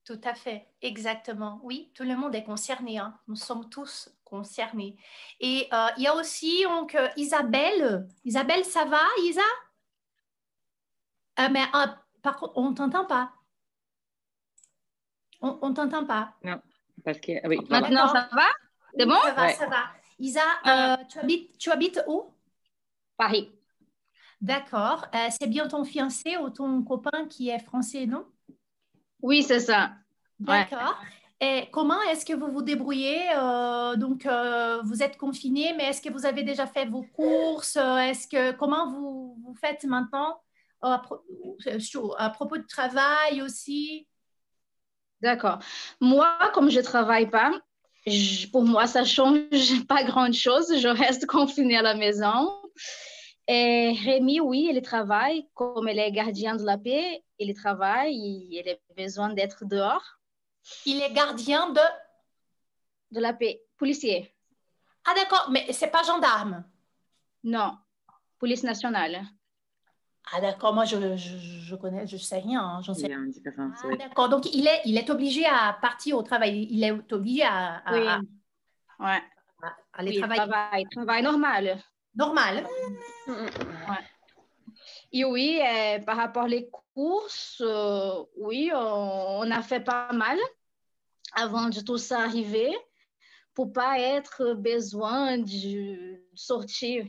Tout 0.05 0.21
à 0.25 0.35
fait, 0.35 0.69
exactement. 0.83 1.61
Oui, 1.63 1.91
tout 1.95 2.03
le 2.05 2.15
monde 2.17 2.35
est 2.35 2.45
concerné. 2.45 2.99
hein. 2.99 3.19
Nous 3.27 3.37
sommes 3.37 3.71
tous 3.71 4.11
concernés. 4.23 4.97
Et 5.41 5.67
euh, 5.73 5.87
il 5.97 6.03
y 6.03 6.07
a 6.07 6.15
aussi 6.15 6.63
donc, 6.65 6.95
euh, 6.95 7.09
Isabelle. 7.17 8.07
Isabelle, 8.25 8.65
ça 8.65 8.85
va, 8.85 9.01
Isa? 9.23 9.41
Ah, 11.37 11.49
Mais 11.49 11.65
par 12.23 12.37
contre, 12.37 12.53
on 12.57 12.71
ne 12.71 12.75
t'entend 12.75 13.07
pas. 13.07 13.33
On 15.63 15.69
ne 15.71 15.75
t'entend 15.75 16.05
pas. 16.07 16.35
Parce 17.05 17.19
que, 17.21 17.47
oui, 17.49 17.59
Ah, 17.71 17.81
Maintenant, 17.81 18.07
d'accord. 18.07 18.11
ça 18.13 18.29
va? 18.33 18.47
C'est 18.99 19.07
bon? 19.07 19.15
Ça 19.23 19.33
va, 19.33 19.43
Ouais. 19.43 19.53
ça 19.55 19.67
va. 19.67 19.83
Isa, 20.19 20.41
Ah. 20.65 20.95
euh, 21.01 21.05
tu, 21.09 21.19
habites, 21.19 21.59
tu 21.59 21.71
habites 21.71 22.01
où? 22.07 22.25
Paris. 23.17 23.51
D'accord. 24.41 25.07
Euh, 25.15 25.29
c'est 25.31 25.49
bien 25.49 25.67
ton 25.69 25.85
fiancé 25.85 26.37
ou 26.37 26.51
ton 26.51 26.83
copain 26.83 27.27
qui 27.29 27.49
est 27.49 27.59
français, 27.59 28.07
non? 28.07 28.27
Oui, 29.23 29.43
c'est 29.43 29.61
ça. 29.61 29.93
Ouais. 30.41 30.67
D'accord. 30.71 30.97
Et 31.41 31.69
comment 31.73 32.01
est-ce 32.03 32.25
que 32.25 32.33
vous 32.33 32.51
vous 32.51 32.63
débrouillez? 32.63 33.23
Euh, 33.37 33.97
Donc, 33.97 34.25
euh, 34.27 34.81
vous 34.85 35.03
êtes 35.03 35.17
confiné, 35.17 35.73
mais 35.77 35.85
est-ce 35.89 36.01
que 36.01 36.11
vous 36.13 36.25
avez 36.27 36.43
déjà 36.43 36.67
fait 36.67 36.87
vos 36.87 37.03
courses? 37.03 37.77
Euh, 37.77 37.97
Est-ce 37.99 38.27
que 38.29 38.53
comment 38.53 38.91
vous, 38.91 39.37
vous 39.45 39.55
faites 39.55 39.85
maintenant 39.85 40.41
Euh, 40.85 40.89
à, 40.89 40.99
pro- 40.99 41.23
euh, 41.67 42.09
à 42.19 42.29
propos 42.31 42.59
de 42.59 42.67
travail 42.67 43.41
aussi? 43.41 44.07
D'accord. 45.25 45.59
Moi, 46.01 46.37
comme 46.53 46.69
je 46.69 46.81
ne 46.81 46.85
travaille 46.85 47.31
pas, 47.31 47.51
je- 48.07 48.47
pour 48.49 48.63
moi, 48.63 48.87
ça 48.87 49.05
change 49.07 49.39
pas 49.89 50.05
grand-chose. 50.05 50.69
Je 50.79 50.89
reste 50.89 51.25
confinée 51.37 51.79
à 51.79 51.83
la 51.83 51.95
maison. 51.95 52.37
Et 53.49 53.93
Rémi, 54.05 54.41
oui, 54.41 54.69
il 54.71 54.83
travaille. 54.83 55.49
Comme 55.55 55.89
il 55.89 55.99
est 55.99 56.13
gardien 56.13 56.57
de 56.57 56.65
la 56.65 56.77
paix, 56.77 57.25
il 57.39 57.55
travaille. 57.55 58.15
Il 58.51 58.69
a 58.69 58.75
besoin 59.03 59.31
d'être 59.33 59.65
dehors. 59.65 60.05
Il 60.85 61.01
est 61.01 61.13
gardien 61.13 61.71
de? 61.71 61.81
De 63.13 63.21
la 63.21 63.33
paix. 63.33 63.63
Policier. 63.79 64.31
Ah, 65.07 65.15
d'accord, 65.15 65.49
mais 65.51 65.73
c'est 65.73 65.91
pas 65.91 66.03
gendarme? 66.03 66.65
Non. 67.45 67.79
Police 68.39 68.63
nationale. 68.63 69.23
Ah, 70.33 70.41
d'accord, 70.41 70.73
moi 70.75 70.85
je, 70.85 71.17
je, 71.17 71.37
je 71.39 71.75
connais, 71.77 72.07
je 72.07 72.17
sais 72.17 72.39
rien, 72.39 72.61
hein, 72.63 72.81
j'en 72.83 72.95
sais 72.95 73.09
différence, 73.27 73.79
Ah, 73.83 73.89
oui. 73.89 73.99
d'accord. 73.99 74.29
Donc, 74.29 74.53
il 74.55 74.67
est, 74.67 74.81
il 74.85 74.97
est 74.97 75.11
obligé 75.11 75.45
à 75.47 75.77
partir 75.81 76.17
au 76.17 76.23
travail. 76.23 76.67
Il 76.71 76.83
est 76.83 77.13
obligé 77.13 77.43
à, 77.43 77.77
à- 77.85 77.93
Oui. 77.93 78.07
à- 78.09 78.21
Ouais. 79.01 79.23
à 79.63 79.77
aller 79.95 80.11
Oui, 80.13 80.19
travailler 80.19 80.41
travaille. 80.51 80.85
Travail 80.91 81.23
normal. 81.23 81.79
normal. 82.15 82.67
Et 85.13 85.25
oui, 85.25 85.61
euh, 85.63 85.99
par 86.01 86.17
rapport 86.17 86.47
aux 86.47 86.83
courses, 86.95 87.63
euh, 87.65 88.25
oui, 88.39 88.71
on, 88.75 89.41
on 89.41 89.51
a 89.51 89.63
fait 89.63 89.81
pas 89.81 90.13
mal 90.13 90.39
avant 91.35 91.69
de 91.69 91.81
tout 91.81 91.99
ça 91.99 92.21
arriver 92.23 92.75
pour 93.55 93.73
pas 93.73 93.99
être 94.01 94.55
besoin 94.55 95.39
de 95.39 96.21
sortir 96.35 97.07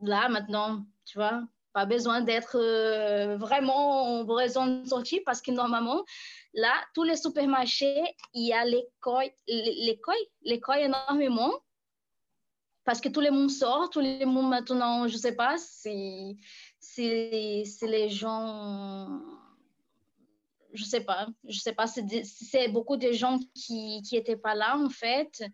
là 0.00 0.28
maintenant, 0.28 0.84
tu 1.04 1.18
vois. 1.18 1.42
Pas 1.72 1.86
besoin 1.86 2.20
d'être 2.20 2.58
euh, 2.58 3.36
vraiment 3.36 4.20
en 4.20 4.24
raison 4.26 4.66
de 4.66 4.86
sortir 4.86 5.20
parce 5.24 5.40
que 5.40 5.50
normalement, 5.50 6.04
là, 6.52 6.72
tous 6.94 7.02
les 7.02 7.16
supermarchés, 7.16 8.02
il 8.34 8.46
y 8.46 8.52
a 8.52 8.64
l'école, 8.64 9.30
l'école, 9.46 10.14
l'école 10.42 10.78
énormément 10.78 11.52
parce 12.84 13.00
que 13.00 13.08
tout 13.08 13.20
le 13.20 13.30
monde 13.30 13.50
sort, 13.50 13.90
tout 13.90 14.00
le 14.00 14.24
monde 14.24 14.48
maintenant, 14.48 15.06
je 15.06 15.16
sais 15.16 15.34
pas 15.34 15.56
si 15.56 16.38
si, 16.80 17.64
si 17.64 17.86
les 17.86 18.08
gens, 18.10 19.20
je 20.72 20.84
sais 20.84 21.02
pas, 21.02 21.28
je 21.44 21.58
sais 21.58 21.72
pas 21.72 21.86
si 21.86 22.02
c'est 22.24 22.68
beaucoup 22.68 22.96
de 22.96 23.12
gens 23.12 23.38
qui 23.54 24.02
qui 24.02 24.16
étaient 24.16 24.36
pas 24.36 24.54
là 24.54 24.76
en 24.76 24.88
fait, 24.88 25.44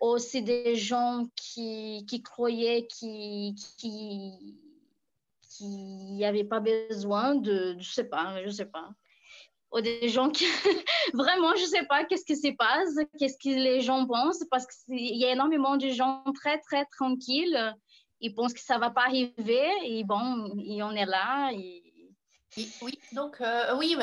ou 0.00 0.18
si 0.18 0.42
des 0.42 0.74
gens 0.74 1.28
qui 1.36 2.06
qui 2.08 2.22
croyaient 2.22 2.86
qui 2.86 3.54
qui 3.76 4.58
qui 5.60 6.14
n'y 6.14 6.24
avaient 6.24 6.44
pas 6.44 6.60
besoin 6.60 7.34
de, 7.34 7.76
je 7.78 7.90
sais 7.90 8.04
pas, 8.04 8.42
je 8.44 8.50
sais 8.50 8.66
pas. 8.66 8.90
Ou 9.72 9.80
des 9.80 10.08
gens 10.08 10.30
qui 10.30 10.44
vraiment, 11.14 11.54
je 11.56 11.64
sais 11.64 11.84
pas 11.84 12.04
qu'est-ce 12.04 12.24
qui 12.24 12.36
se 12.36 12.52
passe, 12.56 12.96
qu'est-ce 13.18 13.38
que 13.38 13.54
les 13.54 13.80
gens 13.80 14.06
pensent, 14.06 14.44
parce 14.50 14.66
qu'il 14.66 15.16
y 15.16 15.24
a 15.24 15.32
énormément 15.32 15.76
de 15.76 15.88
gens 15.88 16.24
très 16.34 16.58
très 16.58 16.84
tranquilles 16.86 17.74
ils 18.20 18.34
pensent 18.34 18.52
que 18.52 18.60
ça 18.60 18.78
va 18.78 18.90
pas 18.90 19.06
arriver 19.06 19.70
et 19.84 20.04
bon, 20.04 20.52
et 20.62 20.82
on 20.82 20.92
est 20.92 21.06
là. 21.06 21.50
Oui, 22.82 22.98
donc 23.12 23.40
euh, 23.40 23.76
oui, 23.78 23.96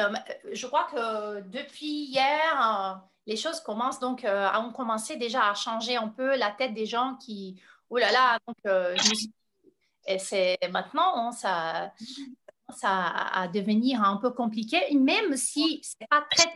je 0.51 0.67
crois 0.67 0.85
que 0.85 1.41
depuis 1.41 2.05
hier, 2.05 2.39
euh, 2.61 2.95
les 3.25 3.35
choses 3.35 3.59
commencent 3.59 3.99
donc 3.99 4.23
euh, 4.23 4.49
ont 4.53 4.71
commencé 4.71 5.17
déjà 5.17 5.49
à 5.49 5.53
changer 5.53 5.97
un 5.97 6.07
peu 6.07 6.35
la 6.37 6.51
tête 6.51 6.73
des 6.73 6.85
gens 6.85 7.15
qui, 7.15 7.61
oh 7.89 7.97
là 7.97 8.11
là, 8.11 8.39
donc 8.47 8.57
euh, 8.65 8.95
je 8.95 9.09
me 9.09 9.15
suis 9.15 9.31
et 10.07 10.19
c'est 10.19 10.57
maintenant 10.71 11.27
hein, 11.27 11.31
ça, 11.31 11.91
ça 12.69 12.89
à 13.33 13.47
devenir 13.47 14.03
un 14.03 14.17
peu 14.17 14.31
compliqué, 14.31 14.79
même 14.95 15.35
si 15.37 15.81
c'est 15.83 16.07
pas 16.09 16.23
très 16.31 16.53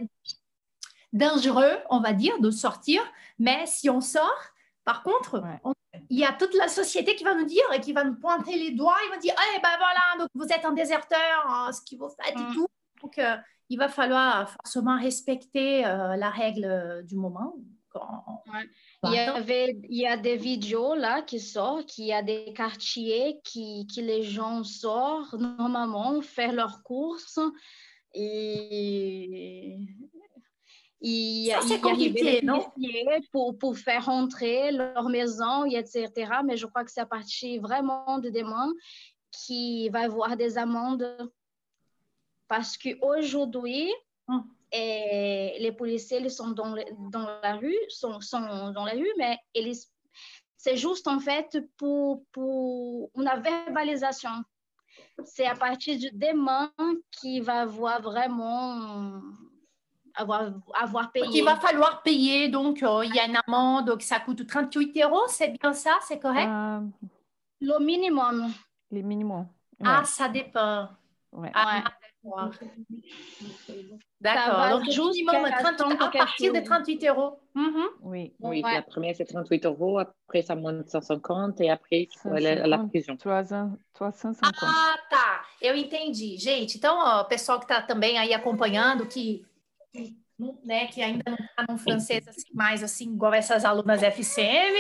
dangereux, 1.13 1.77
on 1.89 2.00
va 2.00 2.13
dire, 2.13 2.39
de 2.39 2.51
sortir, 2.51 3.01
mais 3.39 3.65
si 3.65 3.89
on 3.89 4.01
sort, 4.01 4.41
par 4.86 5.03
contre, 5.03 5.41
Ouais. 5.41 5.60
on- 5.63 5.74
il 6.10 6.17
y 6.20 6.25
a 6.25 6.31
toute 6.31 6.53
la 6.55 6.67
société 6.70 7.15
qui 7.15 7.24
va 7.24 7.36
nous 7.36 7.46
dire 7.46 7.63
et 7.74 7.81
qui 7.81 7.91
va 7.93 8.03
nous 8.03 8.15
pointer 8.15 8.58
les 8.58 8.72
doigts, 8.72 8.96
ils 9.08 9.13
vont 9.13 9.20
dire, 9.20 9.36
eh 9.55 9.60
ben 9.62 9.77
voilà, 9.77 10.01
donc 10.20 10.29
vous 10.34 10.48
êtes 10.48 10.63
un 10.65 10.72
déserteur, 10.72 11.46
hein, 11.48 11.72
ce 11.74 11.81
que 11.81 12.00
vous 12.00 12.10
faites 12.10 12.39
et 12.39 12.43
Mm. 12.43 12.53
tout. 12.53 12.67
Donc, 13.01 13.17
euh, 13.17 13.36
il 13.70 13.77
va 13.77 13.89
falloir 13.89 14.50
forcément 14.51 14.98
respecter 14.98 15.86
euh, 15.86 16.15
la 16.15 16.29
règle 16.29 17.03
du 17.05 17.15
moment. 17.15 17.55
Il 19.03 19.13
y, 19.13 19.17
avait, 19.17 19.77
il 19.89 19.98
y 19.98 20.07
a 20.07 20.17
des 20.17 20.38
vidéos 20.38 20.95
là 20.95 21.21
qui 21.21 21.39
sortent, 21.39 21.88
qu'il 21.88 22.05
y 22.05 22.13
a 22.13 22.21
des 22.21 22.53
quartiers 22.53 23.39
qui, 23.43 23.88
qui 23.88 24.01
les 24.01 24.24
gens 24.24 24.63
sortent 24.63 25.33
normalement 25.33 26.21
faire 26.21 26.53
leurs 26.53 26.83
courses 26.83 27.39
et 28.13 29.79
il, 31.01 31.50
Ça, 31.50 31.62
c'est 31.62 31.75
il 31.75 31.86
y 31.86 31.89
arrivait 31.89 32.10
compliqué, 32.10 32.41
des 32.41 32.45
non? 32.45 32.71
pour, 33.31 33.57
pour 33.57 33.77
faire 33.77 34.05
rentrer 34.05 34.71
leur 34.71 35.10
maison, 35.10 35.65
et 35.65 35.75
etc. 35.75 36.10
Mais 36.45 36.57
je 36.57 36.67
crois 36.67 36.83
que 36.83 36.91
c'est 36.91 37.01
à 37.01 37.05
partir 37.05 37.62
vraiment 37.62 38.19
de 38.19 38.29
demain 38.29 38.71
qu'il 39.31 39.91
va 39.91 40.01
y 40.01 40.05
avoir 40.05 40.38
des 40.38 40.57
amendes 40.57 41.31
parce 42.48 42.77
qu'aujourd'hui, 42.77 43.91
Hum. 44.27 44.43
Et 44.72 45.58
les 45.60 45.72
policiers 45.72 46.20
ils 46.20 46.32
sont 46.32 46.50
dans, 46.51 46.74
le- 46.74 46.86
dans 47.12 47.25
la 47.44 47.56
rue, 47.56 47.75
sont, 47.90 48.22
sont 48.22 48.72
dans 48.72 48.86
la 48.86 48.94
rue, 48.94 49.12
mais 49.18 49.38
ils, 49.54 49.75
c'est 50.58 50.78
juste 50.78 51.08
en 51.08 51.20
fait 51.20 51.58
pour, 51.78 52.24
pour 52.32 53.10
une 53.18 53.30
verbalisation. 53.42 54.32
C'est 55.25 55.46
à 55.46 55.56
partir 55.56 55.98
de 56.00 56.10
demain 56.13 56.72
qu'il 57.12 57.44
va 57.44 57.62
avoir 57.62 58.01
vraiment 58.01 59.22
avoir, 60.16 60.51
avoir 60.74 61.12
payé. 61.12 61.25
Donc, 61.25 61.36
il 61.36 61.44
va 61.44 61.56
falloir 61.56 62.01
payer, 62.04 62.50
donc 62.50 62.84
euh, 62.84 63.06
il 63.06 63.16
y 63.16 63.20
a 63.20 63.25
une 63.25 63.38
amende, 63.48 63.86
donc 63.88 64.01
ça 64.01 64.20
coûte 64.20 64.46
38 64.48 65.01
euros, 65.01 65.22
c'est 65.28 65.50
bien 65.62 65.74
ça, 65.74 65.98
c'est 66.08 66.20
correct? 66.20 66.50
Ah, 66.50 66.82
le 67.62 67.80
minimum. 67.80 68.51
les 68.92 69.04
minimums. 69.04 69.48
Ah, 69.84 70.04
ça 70.06 70.28
dépend. 70.30 70.90
ouais. 71.34 71.51
Ah, 71.54 71.84
d'accord. 74.20 74.70
Donc, 74.70 74.88
minimum 74.88 75.50
38 75.60 75.98
100 75.98 76.01
à 76.01 76.10
partir 76.12 76.51
de 76.54 76.60
chose. 76.60 76.66
38 76.66 77.04
euros. 77.08 77.40
Mhm. 77.56 77.90
Oui. 78.01 78.34
Oui, 78.40 78.62
Ouais. 78.63 78.74
la 78.74 78.82
première, 78.82 79.16
c'est 79.16 79.25
38 79.25 79.66
euros. 79.66 80.00
Après, 80.00 80.42
ça 80.42 80.56
monte 80.56 80.88
150 80.90 81.60
et 81.62 81.70
après, 81.70 82.01
il 82.04 82.20
faut 82.20 82.30
aller 82.34 82.50
à 82.50 82.68
la 82.68 82.78
150, 82.78 82.90
prison. 82.90 83.18
300, 83.18 83.78
350. 83.94 84.54
Ah, 84.62 84.98
tá. 85.10 85.46
Eu 85.62 85.75
entendi. 85.75 86.38
Gente, 86.38 86.78
então, 86.78 86.98
ó, 86.98 87.22
o 87.22 87.25
pessoal 87.25 87.60
que 87.60 87.66
está 87.66 87.82
também 87.82 88.18
aí 88.18 88.34
acompanhando, 88.34 89.06
que, 89.08 89.46
né, 90.63 90.88
que 90.88 91.01
ainda 91.01 91.24
não 91.32 91.38
está 91.38 91.66
no 91.70 91.78
francês 91.78 92.28
assim, 92.28 92.54
mais 92.54 92.84
assim, 92.84 93.12
igual 93.13 93.34
essas 93.34 93.66
alunas 93.66 94.01
FCM. 94.04 94.78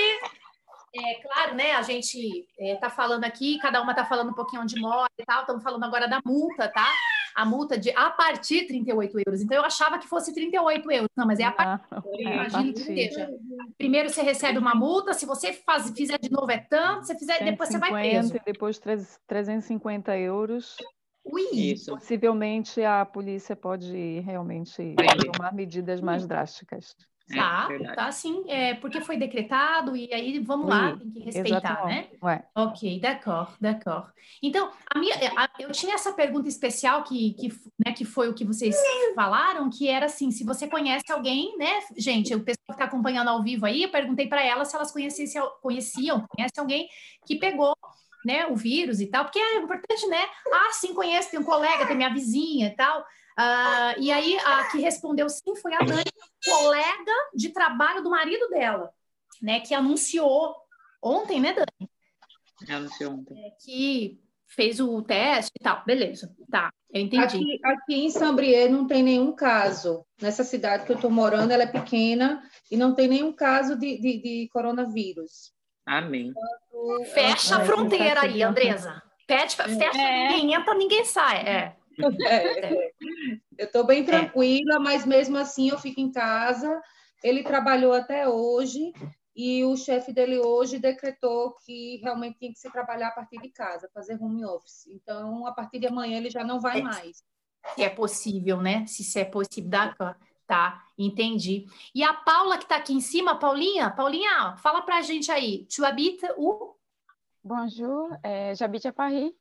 É 0.93 1.21
claro, 1.21 1.55
né? 1.55 1.71
A 1.71 1.81
gente 1.83 2.45
está 2.59 2.89
falando 2.89 3.23
aqui, 3.23 3.57
cada 3.59 3.81
uma 3.81 3.93
está 3.93 4.03
falando 4.03 4.31
um 4.31 4.33
pouquinho 4.33 4.65
de 4.65 4.77
moda 4.77 5.09
e 5.17 5.23
tal. 5.23 5.41
Estamos 5.41 5.63
falando 5.63 5.83
agora 5.85 6.05
da 6.05 6.19
multa, 6.25 6.67
tá? 6.67 6.85
A 7.35 7.45
multa 7.45 7.77
de 7.77 7.89
a 7.91 8.09
partir 8.11 8.61
de 8.61 8.67
38 8.67 9.19
euros. 9.25 9.41
Então, 9.41 9.57
eu 9.57 9.63
achava 9.65 9.97
que 9.99 10.07
fosse 10.07 10.33
38 10.33 10.91
euros. 10.91 11.09
Não, 11.15 11.25
mas 11.25 11.39
é 11.39 11.43
a 11.43 11.51
partir. 11.51 11.83
Ah, 11.91 12.01
Eu 12.05 12.13
é 12.13 12.27
a 12.27 12.33
imagino 12.47 12.73
que 12.73 12.79
seja. 12.81 13.29
Primeiro 13.77 14.09
você 14.09 14.21
recebe 14.21 14.57
uma 14.57 14.75
multa, 14.75 15.13
se 15.13 15.25
você 15.25 15.53
faz, 15.53 15.89
fizer 15.91 16.17
de 16.19 16.31
novo 16.31 16.51
é 16.51 16.57
tanto, 16.69 17.05
se 17.07 17.17
fizer, 17.17 17.43
depois 17.43 17.69
você 17.69 17.77
vai 17.77 17.89
150 17.89 18.19
preso. 18.19 18.35
e 18.37 18.51
depois 18.53 18.79
treze- 18.79 19.17
350 19.27 20.17
euros 20.17 20.75
Ui, 21.23 21.43
Isso. 21.53 21.91
Possivelmente 21.91 22.83
a 22.83 23.05
polícia 23.05 23.55
pode 23.55 24.19
realmente 24.21 24.95
tomar 25.31 25.53
medidas 25.53 26.01
mais 26.01 26.25
drásticas. 26.25 26.95
É, 27.33 27.37
tá, 27.37 27.67
verdade. 27.67 27.95
tá 27.95 28.11
sim, 28.11 28.43
é, 28.47 28.73
porque 28.75 29.01
foi 29.01 29.17
decretado 29.17 29.95
e 29.95 30.13
aí 30.13 30.39
vamos 30.39 30.67
lá, 30.67 30.95
tem 30.97 31.09
que 31.11 31.19
respeitar, 31.19 31.85
né? 31.85 32.07
Ouais. 32.21 32.43
Ok, 32.55 32.99
d'accord, 32.99 33.53
d'accord. 33.59 34.11
Então, 34.43 34.71
a 34.93 34.99
minha, 34.99 35.15
a- 35.37 35.49
eu 35.59 35.71
tinha 35.71 35.95
essa 35.95 36.11
pergunta 36.13 36.47
especial 36.49 37.03
que, 37.03 37.33
que, 37.33 37.47
né, 37.85 37.93
que 37.93 38.03
foi 38.05 38.29
o 38.29 38.33
que 38.33 38.43
vocês 38.45 38.75
falaram, 39.15 39.69
que 39.69 39.87
era 39.87 40.05
assim, 40.07 40.31
se 40.31 40.43
você 40.43 40.67
conhece 40.67 41.11
alguém, 41.11 41.57
né, 41.57 41.79
gente, 41.97 42.33
o 42.35 42.43
pessoal 42.43 42.65
que 42.67 42.73
está 42.73 42.85
acompanhando 42.85 43.29
ao 43.29 43.41
vivo 43.41 43.65
aí, 43.65 43.83
eu 43.83 43.89
perguntei 43.89 44.27
para 44.27 44.43
elas 44.43 44.67
se 44.69 44.75
elas 44.75 44.91
conheciam, 44.91 45.49
conheciam, 45.61 46.25
conhece 46.27 46.59
alguém 46.59 46.87
que 47.25 47.37
pegou, 47.37 47.75
né, 48.25 48.45
o 48.47 48.55
vírus 48.55 48.99
e 48.99 49.07
tal, 49.07 49.23
porque 49.25 49.39
é 49.39 49.57
importante, 49.57 50.05
né? 50.07 50.23
Ah, 50.53 50.71
sim, 50.73 50.93
conheço, 50.93 51.31
tem 51.31 51.39
um 51.39 51.43
colega, 51.43 51.87
tem 51.87 51.95
minha 51.95 52.13
vizinha 52.13 52.67
e 52.67 52.75
tal. 52.75 53.03
Ah, 53.43 53.95
e 53.97 54.11
aí, 54.11 54.37
a 54.45 54.69
que 54.69 54.79
respondeu 54.79 55.27
sim 55.27 55.55
foi 55.55 55.73
a 55.73 55.79
Dani, 55.79 56.03
colega 56.45 57.11
de 57.33 57.49
trabalho 57.49 58.03
do 58.03 58.09
marido 58.11 58.47
dela, 58.49 58.91
né, 59.41 59.59
que 59.59 59.73
anunciou 59.73 60.55
ontem, 61.01 61.39
né, 61.39 61.53
Dani? 61.53 61.89
Anunciou 62.69 63.13
ontem. 63.13 63.51
que 63.65 64.21
fez 64.45 64.79
o 64.79 65.01
teste 65.01 65.53
e 65.59 65.63
tal. 65.63 65.83
Beleza, 65.85 66.31
tá, 66.51 66.71
eu 66.93 67.01
entendi. 67.01 67.23
Aqui, 67.23 67.59
aqui 67.63 67.95
em 68.05 68.11
Saint-Brieuc 68.11 68.71
não 68.71 68.85
tem 68.85 69.01
nenhum 69.01 69.33
caso. 69.33 70.05
Nessa 70.21 70.43
cidade 70.43 70.85
que 70.85 70.91
eu 70.91 70.97
estou 70.97 71.09
morando, 71.09 71.51
ela 71.51 71.63
é 71.63 71.67
pequena 71.67 72.43
e 72.69 72.77
não 72.77 72.93
tem 72.93 73.07
nenhum 73.07 73.33
caso 73.33 73.75
de, 73.75 73.97
de, 73.99 74.21
de 74.21 74.49
coronavírus. 74.53 75.51
Amém. 75.83 76.31
Fecha 77.13 77.57
a 77.57 77.65
fronteira 77.65 78.21
aí, 78.21 78.43
Andresa. 78.43 79.01
Fecha, 79.25 79.63
fecha 79.63 79.97
É. 79.99 80.27
ninguém 80.27 80.53
entra, 80.53 80.75
ninguém 80.75 81.05
sai. 81.05 81.47
É. 81.47 81.80
É, 82.27 82.91
eu 83.57 83.65
estou 83.65 83.85
bem 83.85 84.03
tranquila, 84.03 84.79
mas 84.79 85.05
mesmo 85.05 85.37
assim 85.37 85.69
eu 85.69 85.77
fico 85.77 85.99
em 85.99 86.11
casa. 86.11 86.81
Ele 87.23 87.43
trabalhou 87.43 87.93
até 87.93 88.27
hoje 88.27 88.91
e 89.35 89.63
o 89.63 89.77
chefe 89.77 90.11
dele 90.11 90.39
hoje 90.39 90.79
decretou 90.79 91.55
que 91.65 91.97
realmente 91.97 92.39
tinha 92.39 92.51
que 92.51 92.59
se 92.59 92.71
trabalhar 92.71 93.09
a 93.09 93.11
partir 93.11 93.39
de 93.39 93.49
casa, 93.49 93.89
fazer 93.93 94.21
home 94.21 94.43
office. 94.45 94.87
Então, 94.87 95.45
a 95.45 95.51
partir 95.51 95.79
de 95.79 95.87
amanhã 95.87 96.17
ele 96.17 96.29
já 96.29 96.43
não 96.43 96.59
vai 96.59 96.79
É. 96.79 96.83
mais. 96.83 97.23
Se 97.75 97.83
é 97.83 97.89
possível, 97.89 98.59
né? 98.59 98.85
Se 98.87 99.03
isso 99.03 99.19
é 99.19 99.25
possível, 99.25 99.69
d'accord. 99.69 100.15
Tá, 100.47 100.83
entendi. 100.97 101.65
E 101.95 102.03
a 102.03 102.13
Paula 102.13 102.57
que 102.57 102.67
tá 102.67 102.75
aqui 102.75 102.91
em 102.91 102.99
cima, 102.99 103.39
Paulinha, 103.39 103.89
Paulinha, 103.89 104.57
fala 104.57 104.81
pra 104.81 105.01
gente 105.01 105.31
aí. 105.31 105.65
Tu 105.73 105.85
habites 105.85 106.29
où? 106.37 106.75
Bonjour, 107.43 108.09
euh, 108.25 108.53
j'habite 108.53 108.87
à 108.87 108.91
Paris. 108.91 109.33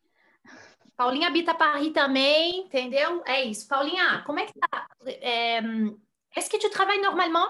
Paulinha 1.00 1.28
habita 1.28 1.54
Paris 1.54 1.94
também, 1.94 2.66
entendeu? 2.66 3.22
É 3.24 3.42
isso. 3.42 3.66
Paulinha, 3.66 4.22
como 4.26 4.38
é 4.38 4.44
que 4.44 4.52
tá? 4.60 4.86
É, 5.06 5.58
Est-ce 6.36 6.50
que 6.50 6.58
tu 6.58 6.68
travailles 6.68 7.00
normalement? 7.00 7.48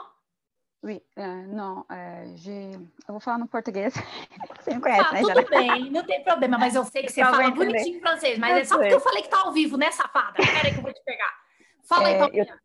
Oui, 0.84 1.02
euh, 1.18 1.46
non, 1.48 1.84
euh, 1.90 2.36
j'ai... 2.36 2.70
eu 2.70 3.08
vou 3.08 3.18
falar 3.18 3.38
no 3.38 3.48
português. 3.48 3.92
Você 4.60 4.72
me 4.72 4.80
conhece, 4.80 5.04
Ah, 5.04 5.12
né, 5.14 5.22
tudo 5.22 5.34
Jana? 5.34 5.50
bem, 5.50 5.90
não 5.90 6.04
tem 6.04 6.22
problema, 6.22 6.58
mas 6.58 6.76
eu 6.76 6.84
sei 6.84 7.02
que 7.02 7.10
você 7.10 7.22
Eu 7.22 7.26
fala 7.26 7.50
bonitinho 7.50 7.96
em 7.96 8.00
francês, 8.00 8.38
mas 8.38 8.52
Eu 8.52 8.58
é 8.58 8.64
só 8.64 8.76
porque 8.78 8.94
eu 8.94 9.00
falei 9.00 9.22
que 9.22 9.28
tá 9.28 9.40
ao 9.40 9.52
vivo, 9.52 9.76
né, 9.76 9.90
safada? 9.90 10.34
Peraí 10.34 10.72
que 10.72 10.78
eu 10.78 10.82
vou 10.82 10.92
te 10.92 11.02
pegar. 11.04 11.34
Fala 11.82 12.06
aí, 12.06 12.14
É, 12.14 12.18
Paulinha. 12.18 12.60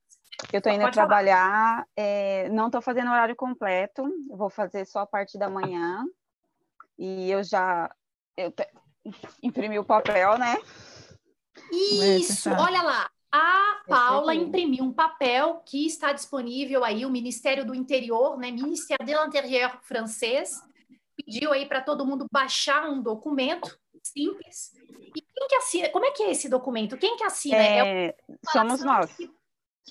Eu 0.54 0.62
tô 0.62 0.70
indo 0.70 0.82
Pode 0.82 0.96
falar. 0.96 1.08
trabalhar, 1.08 1.88
é, 1.98 2.48
não 2.50 2.70
tô 2.70 2.80
fazendo 2.80 3.10
horário 3.10 3.36
completo, 3.36 4.04
eu 4.30 4.38
vou 4.38 4.52
fazer 4.52 4.86
só 4.86 5.00
a 5.00 5.08
parte 5.08 5.36
da 5.40 5.50
manhã. 5.50 6.06
E 6.96 7.32
eu 7.32 7.44
já 7.44 7.90
eu 8.38 8.52
te- 9.12 9.28
imprimi 9.44 9.80
o 9.80 9.84
papel, 9.84 10.38
né? 10.38 10.58
Isso, 11.72 12.50
tá. 12.50 12.62
olha 12.62 12.82
lá. 12.82 13.10
A 13.32 13.82
Paula 13.88 14.34
imprimiu 14.34 14.86
um 14.86 14.94
papel 14.94 15.62
que 15.66 15.86
está 15.86 16.14
disponível 16.14 16.86
aí, 16.86 17.06
o 17.06 17.10
Ministério 17.10 17.66
do 17.66 17.76
Interior, 17.76 18.38
né, 18.38 18.50
Ministério 18.50 19.06
de 19.06 19.14
l'Intérieur 19.14 19.78
francês, 19.84 20.62
pediu 21.18 21.52
aí 21.52 21.66
para 21.66 21.82
todo 21.82 22.06
mundo 22.06 22.26
baixar 22.32 22.90
um 22.90 23.02
documento 23.02 23.78
simples. 24.02 24.72
E 25.14 25.22
quem 25.22 25.48
que 25.50 25.56
assina? 25.56 25.90
Como 25.90 26.06
é 26.06 26.12
que 26.12 26.24
é 26.24 26.32
esse 26.32 26.48
documento? 26.48 26.98
Quem 26.98 27.18
que 27.18 27.26
assina? 27.26 27.58
É 27.58 28.08
É, 28.08 28.16
somos 28.54 28.82
nós. 28.84 29.18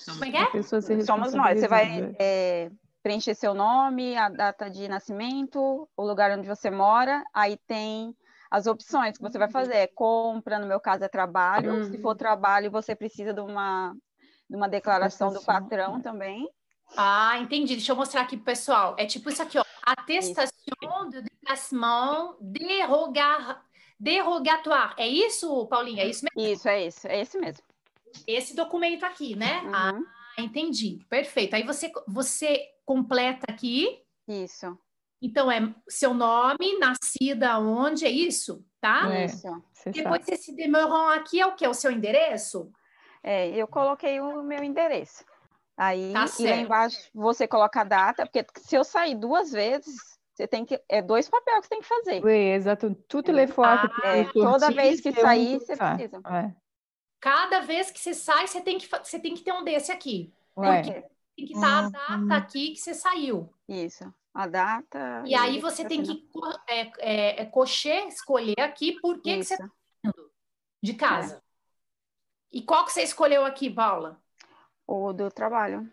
Como 0.06 0.24
é 0.24 0.30
que 0.30 0.58
é? 0.58 0.62
Somos 1.04 1.34
nós. 1.34 1.60
Você 1.60 1.68
vai 1.68 2.14
é, 2.18 2.70
preencher 3.02 3.34
seu 3.34 3.52
nome, 3.52 4.16
a 4.16 4.30
data 4.30 4.70
de 4.70 4.88
nascimento, 4.88 5.86
o 5.94 6.02
lugar 6.02 6.36
onde 6.36 6.48
você 6.48 6.70
mora, 6.70 7.22
aí 7.34 7.58
tem 7.66 8.16
as 8.54 8.68
opções 8.68 9.16
que 9.16 9.22
você 9.22 9.36
vai 9.36 9.50
fazer. 9.50 9.74
É 9.74 9.86
compra, 9.88 10.60
no 10.60 10.66
meu 10.66 10.78
caso 10.78 11.04
é 11.04 11.08
trabalho. 11.08 11.84
Se 11.90 12.00
for 12.00 12.14
trabalho, 12.14 12.70
você 12.70 12.94
precisa 12.94 13.34
de 13.34 13.40
uma, 13.40 13.92
de 14.48 14.56
uma 14.56 14.68
declaração 14.68 15.32
do 15.32 15.42
patrão 15.42 16.00
também. 16.00 16.48
Ah, 16.96 17.36
entendi. 17.40 17.74
Deixa 17.74 17.90
eu 17.90 17.96
mostrar 17.96 18.20
aqui 18.20 18.36
pro 18.36 18.44
pessoal. 18.44 18.94
É 18.96 19.06
tipo 19.06 19.28
isso 19.28 19.42
aqui, 19.42 19.58
ó. 19.58 19.64
Attestation 19.82 21.08
de 21.10 21.22
déplacement 21.22 22.36
déroga... 22.40 23.60
dérogatoire. 23.98 24.94
É 24.98 25.08
isso, 25.08 25.66
Paulinha? 25.66 26.04
É 26.04 26.06
isso 26.06 26.24
mesmo? 26.24 26.52
Isso, 26.52 26.68
é 26.68 26.86
isso, 26.86 27.08
é 27.08 27.20
esse 27.20 27.38
mesmo. 27.38 27.64
Esse 28.24 28.54
documento 28.54 29.02
aqui, 29.02 29.34
né? 29.34 29.62
Ah, 29.72 29.92
Uhum, 29.92 30.04
entendi. 30.38 31.00
Perfeito. 31.08 31.56
Aí 31.56 31.64
você, 31.64 31.90
você 32.06 32.62
completa 32.84 33.46
aqui. 33.48 34.00
Isso, 34.28 34.78
Então, 35.24 35.50
é 35.50 35.74
seu 35.88 36.12
nome, 36.12 36.78
nascida 36.78 37.58
onde, 37.58 38.04
é 38.04 38.10
isso? 38.10 38.62
Tá? 38.78 39.10
É. 39.10 39.24
isso. 39.24 39.48
Você 39.72 39.90
Depois, 39.90 40.22
sabe. 40.22 40.34
esse 40.34 40.54
demeurant 40.54 41.18
aqui 41.18 41.40
é 41.40 41.46
o 41.46 41.54
quê? 41.54 41.66
O 41.66 41.72
seu 41.72 41.90
endereço? 41.90 42.70
É, 43.22 43.48
eu 43.48 43.66
coloquei 43.66 44.20
o 44.20 44.42
meu 44.42 44.62
endereço. 44.62 45.24
Aí, 45.78 46.12
Tá 46.12 46.26
e 46.38 46.42
lá 46.46 46.56
embaixo 46.56 47.10
você 47.14 47.48
coloca 47.48 47.80
a 47.80 47.84
data, 47.84 48.26
porque 48.26 48.44
se 48.60 48.76
eu 48.76 48.84
sair 48.84 49.14
duas 49.14 49.50
vezes, 49.50 49.96
você 50.34 50.46
tem 50.46 50.62
que. 50.62 50.78
É 50.88 51.00
dois 51.00 51.26
papéis 51.26 51.60
que 51.60 51.64
você 51.64 51.70
tem 51.70 51.80
que 51.80 51.88
fazer. 51.88 52.26
Exato. 52.28 52.94
Toutes 53.08 53.32
les 53.32 53.50
fois 53.50 53.80
que 53.80 53.88
tu 53.88 54.06
É, 54.06 54.24
toda 54.30 54.70
vez 54.70 55.00
que 55.00 55.08
um 55.08 55.14
sair, 55.14 55.58
você 55.58 55.74
precisa. 55.74 56.18
Ouais. 56.18 56.54
Cada 57.18 57.60
vez 57.60 57.90
que 57.90 57.98
você 57.98 58.12
sai, 58.12 58.46
você 58.46 58.60
tem 58.60 58.76
que, 58.76 58.86
você 58.86 59.18
tem 59.18 59.34
que 59.34 59.42
ter 59.42 59.52
um 59.52 59.64
desse 59.64 59.90
aqui. 59.90 60.34
Ouais. 60.54 60.82
Porque 60.82 61.00
tem 61.34 61.46
que 61.46 61.54
estar 61.54 61.86
a 61.86 61.88
data 61.88 62.36
aqui 62.36 62.72
que 62.72 62.76
você 62.78 62.92
saiu. 62.92 63.48
Isso. 63.66 64.04
A 64.34 64.48
data. 64.48 65.22
E 65.24 65.34
aí 65.34 65.60
você 65.60 65.84
tem 65.84 66.02
que 66.02 66.28
é, 66.68 66.80
é, 66.98 67.42
é, 67.42 67.46
cocher, 67.46 68.08
escolher 68.08 68.58
aqui 68.60 68.98
por 69.00 69.20
que, 69.22 69.36
que 69.36 69.44
você 69.44 69.54
está 69.54 69.70
indo 70.04 70.30
de 70.82 70.94
casa. 70.94 71.40
E 72.52 72.62
qual 72.62 72.84
que 72.84 72.92
você 72.92 73.02
escolheu 73.02 73.44
aqui, 73.44 73.70
Paula? 73.70 74.20
O 74.86 75.12
do 75.12 75.30
trabalho. 75.30 75.88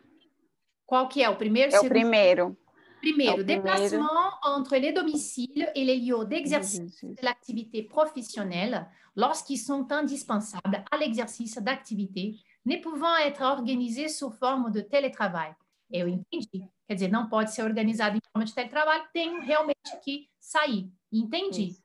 Qual 0.87 1.07
que 1.07 1.23
é? 1.23 1.29
O 1.29 1.35
primeiro, 1.35 1.73
É 1.73 1.79
o 1.79 1.87
primeiro. 1.87 2.57
Primeiro, 2.99 3.41
É 3.41 3.43
primeiro. 3.43 3.63
déplacement 3.63 4.31
entre 4.43 4.79
les 4.79 4.93
domiciles 4.93 5.67
et 5.75 5.85
les 5.85 5.97
lieux 5.97 6.25
d'exercice 6.25 7.03
de 7.03 7.23
l'activité 7.23 7.83
professionnelle 7.83 8.87
lorsqu'ils 9.15 9.57
sont 9.57 9.91
indispensables 9.91 10.83
à 10.91 10.97
l'exercice 10.97 11.57
d'activité, 11.57 12.35
ne 12.65 12.77
pouvant 12.77 13.15
être 13.17 13.41
organisés 13.41 14.09
sous 14.09 14.31
forme 14.31 14.71
de 14.71 14.81
télétravail. 14.81 15.53
Eu 15.91 16.07
entendi. 16.07 16.63
Quer 16.91 16.95
dizer, 16.95 17.07
não 17.07 17.29
pode 17.29 17.53
ser 17.53 17.63
organizado 17.63 18.17
em 18.17 18.21
forma 18.33 18.43
de 18.45 18.53
teletrabalho, 18.53 19.05
tem 19.13 19.39
realmente 19.45 19.79
que 20.03 20.27
sair. 20.41 20.91
Entendi. 21.09 21.69
Isso. 21.69 21.81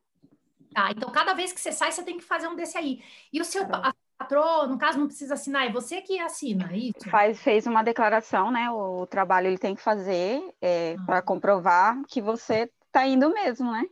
Tá, 0.75 0.91
então 0.91 1.09
cada 1.13 1.33
vez 1.33 1.53
que 1.53 1.61
você 1.61 1.71
sai, 1.71 1.93
você 1.93 2.03
tem 2.03 2.19
que 2.19 2.25
fazer 2.25 2.49
um 2.49 2.57
desse 2.57 2.77
aí. 2.77 3.01
E 3.33 3.41
o 3.41 3.45
seu 3.45 3.69
pa- 3.69 3.95
patrão, 4.19 4.67
no 4.67 4.77
caso, 4.77 4.99
não 4.99 5.07
precisa 5.07 5.35
assinar, 5.35 5.65
é 5.65 5.71
você 5.71 6.03
que 6.03 6.19
assina, 6.19 6.73
é 6.73 6.77
isso? 6.77 7.09
Faz, 7.09 7.41
fez 7.41 7.69
uma 7.69 7.85
declaração, 7.85 8.51
né? 8.51 8.69
O 8.69 9.07
trabalho 9.07 9.47
ele 9.47 9.59
tem 9.59 9.77
que 9.77 9.81
fazer 9.81 10.43
Ah. 10.61 11.05
para 11.07 11.23
comprovar 11.23 12.03
que 12.09 12.21
você 12.21 12.69
está 12.87 13.07
indo 13.07 13.33
mesmo, 13.33 13.71
né? 13.71 13.85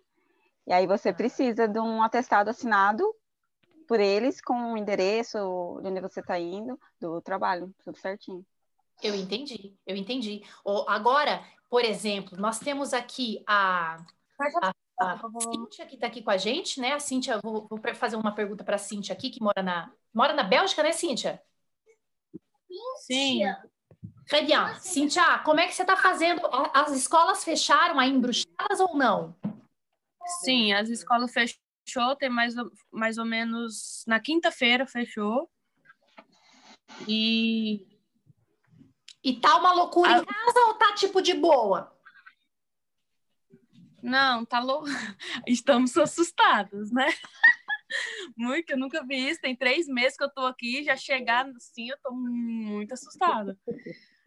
E 0.67 0.73
aí 0.73 0.85
você 0.85 1.11
Ah. 1.11 1.15
precisa 1.15 1.69
de 1.69 1.79
um 1.79 2.03
atestado 2.03 2.51
assinado 2.51 3.05
por 3.87 4.01
eles 4.01 4.41
com 4.41 4.73
o 4.73 4.77
endereço 4.77 5.39
de 5.81 5.89
onde 5.91 6.01
você 6.01 6.19
está 6.19 6.41
indo, 6.41 6.77
do 7.01 7.21
trabalho, 7.21 7.73
tudo 7.85 7.97
certinho. 7.99 8.45
Eu 9.03 9.15
entendi, 9.15 9.77
eu 9.87 9.97
entendi. 9.97 10.43
Agora, 10.87 11.45
por 11.69 11.85
exemplo, 11.85 12.39
nós 12.39 12.59
temos 12.59 12.95
aqui 12.95 13.43
a, 13.47 13.97
a, 14.63 14.73
a 15.01 15.21
Cíntia 15.41 15.87
que 15.87 15.95
está 15.97 16.07
aqui 16.07 16.23
com 16.23 16.31
a 16.31 16.37
gente, 16.37 16.81
né? 16.81 16.93
A 16.93 17.01
Cíntia, 17.01 17.39
vou, 17.43 17.67
vou 17.69 17.81
fazer 17.95 18.17
uma 18.17 18.35
pergunta 18.35 18.65
para 18.65 18.77
a 18.77 18.79
Cíntia 18.79 19.13
aqui, 19.13 19.31
que 19.31 19.43
mora 19.43 19.63
na, 19.63 19.93
mora 20.13 20.33
na 20.33 20.43
Bélgica, 20.43 20.83
né, 20.83 20.93
Cíntia? 20.93 21.43
Sim, 23.07 23.43
Très 24.27 24.47
bien. 24.47 24.81
Cíntia, 24.81 25.39
como 25.45 25.61
é 25.61 25.67
que 25.67 25.75
você 25.75 25.83
está 25.83 25.97
fazendo? 25.97 26.41
As 26.73 26.93
escolas 26.93 27.45
fecharam 27.45 27.99
aí 28.01 28.11
em 28.11 28.21
Bruxelas 28.21 28.81
ou 28.81 28.97
não? 28.97 29.35
sim, 30.43 30.73
as 30.73 30.89
escolas 30.89 31.31
fechou, 31.33 32.17
tem 32.17 32.31
mais, 32.31 32.57
ou- 32.57 32.71
mais 32.91 33.19
ou 33.19 33.27
menos 33.27 34.03
na 34.07 34.19
quinta-feira 34.19 34.87
fechou. 34.87 35.51
E 37.07 37.87
E 39.25 39.41
tá 39.41 39.57
uma 39.57 39.73
loucura 39.73 40.11
em 40.13 40.15
Ah. 40.17 40.25
casa 40.25 40.61
ou 40.67 40.75
tá 40.75 40.95
tipo 40.95 41.23
de 41.23 41.33
boa? 41.35 41.91
não, 44.03 44.45
tá 44.45 44.61
louco. 44.61 44.85
Estamos 45.49 45.97
assustados, 45.97 46.93
né? 46.93 47.07
muito, 48.37 48.69
eu 48.71 48.77
nunca 48.77 49.03
vi 49.03 49.31
isso. 49.31 49.41
Tem 49.41 49.57
três 49.57 49.89
meses 49.89 50.15
que 50.15 50.25
eu 50.25 50.29
tô 50.29 50.45
aqui, 50.45 50.85
já 50.85 50.95
chegar 50.95 51.49
assim, 51.57 51.89
eu 51.89 51.97
tô 52.03 52.13
muito 52.13 52.93
assustada. 52.93 53.59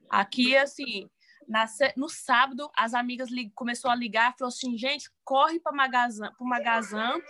Aqui, 0.10 0.58
assim, 0.58 1.08
na, 1.48 1.66
no 1.96 2.10
sábado, 2.10 2.72
as 2.76 2.96
amigas 2.96 3.30
começou 3.54 3.92
a 3.92 3.96
ligar 3.96 4.34
e 4.34 4.38
falou 4.40 4.50
assim: 4.50 4.76
gente, 4.76 5.12
corre 5.24 5.60
para 5.60 5.72
o 5.74 6.48
Magazan, 6.48 7.22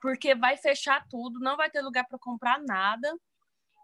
porque 0.00 0.34
vai 0.34 0.56
fechar 0.56 1.06
tudo, 1.06 1.38
não 1.38 1.54
vai 1.58 1.68
ter 1.70 1.82
lugar 1.82 2.06
para 2.08 2.18
comprar 2.18 2.58
nada 2.62 3.14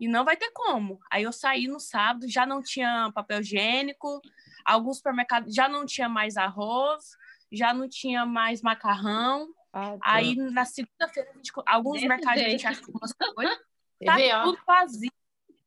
e 0.00 0.09
não 0.09 0.24
vai 0.24 0.37
ter 0.37 0.50
como. 0.52 0.98
Aí 1.11 1.22
eu 1.22 1.32
saí 1.32 1.66
no 1.68 1.80
sábado, 1.80 2.28
já 2.28 2.46
não 2.46 2.62
tinha 2.62 3.11
papel 3.14 3.40
higiênico, 3.40 4.20
alguns 4.64 4.98
supermercados 4.98 5.54
já 5.54 5.68
não 5.68 5.87
tinha 5.87 6.09
mais 6.09 6.37
arroz, 6.37 7.04
já 7.52 7.72
não 7.72 7.88
tinha 7.88 8.26
mais 8.26 8.62
macarrão. 8.62 9.48
Ah, 9.72 9.92
tá. 9.92 9.98
Aí 10.02 10.35
na 10.37 10.64
segunda-feira, 10.64 11.30
alguns 11.66 11.94
Desse 11.94 12.09
mercados 12.09 12.40
jeito. 12.40 12.48
a 12.48 12.50
gente 12.50 12.66
achou 12.66 12.94
umas 12.94 13.12
coisas, 13.12 13.59
tá 14.04 14.42
tudo 14.42 14.59
vazio, 14.66 15.12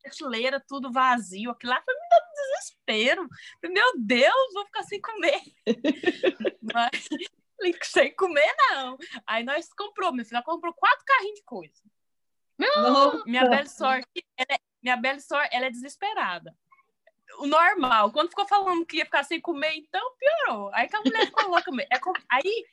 prateleira, 0.02 0.64
tudo 0.68 0.92
vazio. 0.92 1.52
Aquilo 1.52 1.74
lá 1.74 1.82
foi 1.82 1.94
me 1.94 2.10
dando 2.10 2.30
desespero. 2.34 3.28
Meu 3.64 3.94
Deus, 4.00 4.54
vou 4.54 4.66
ficar 4.66 4.84
sem 4.84 5.02
comer. 5.02 5.42
Mas 6.74 7.10
sem 7.84 8.16
comer, 8.16 8.56
não. 8.72 8.98
Aí 9.26 9.44
nós 9.44 9.72
comprou, 9.74 10.12
minha 10.12 10.26
filha 10.26 10.42
comprou 10.44 10.74
quatro 10.74 11.04
carrinhos 11.06 11.40
de 11.40 11.44
coisa. 11.44 11.82
Não. 12.60 13.24
Minha 13.26 13.48
bela 13.48 13.66
sorte, 13.66 14.26
ela 14.38 14.48
é, 14.52 14.60
minha 14.84 14.98
bela 14.98 15.20
sorte, 15.20 15.56
ela 15.56 15.66
é 15.66 15.72
desesperada. 15.72 16.54
O 17.40 17.48
normal, 17.48 18.12
quando 18.12 18.30
ficou 18.30 18.48
falando 18.48 18.86
que 18.86 18.98
ia 18.98 19.06
ficar 19.06 19.24
sem 19.24 19.40
comer, 19.40 19.74
então 19.76 20.02
piorou. 20.20 20.70
Aí 20.74 20.88
que 20.88 20.96
a 20.96 21.02
mulher 21.02 21.26
ficou 21.28 21.50
louca. 21.50 21.72
É, 21.90 22.00
aí 22.30 22.66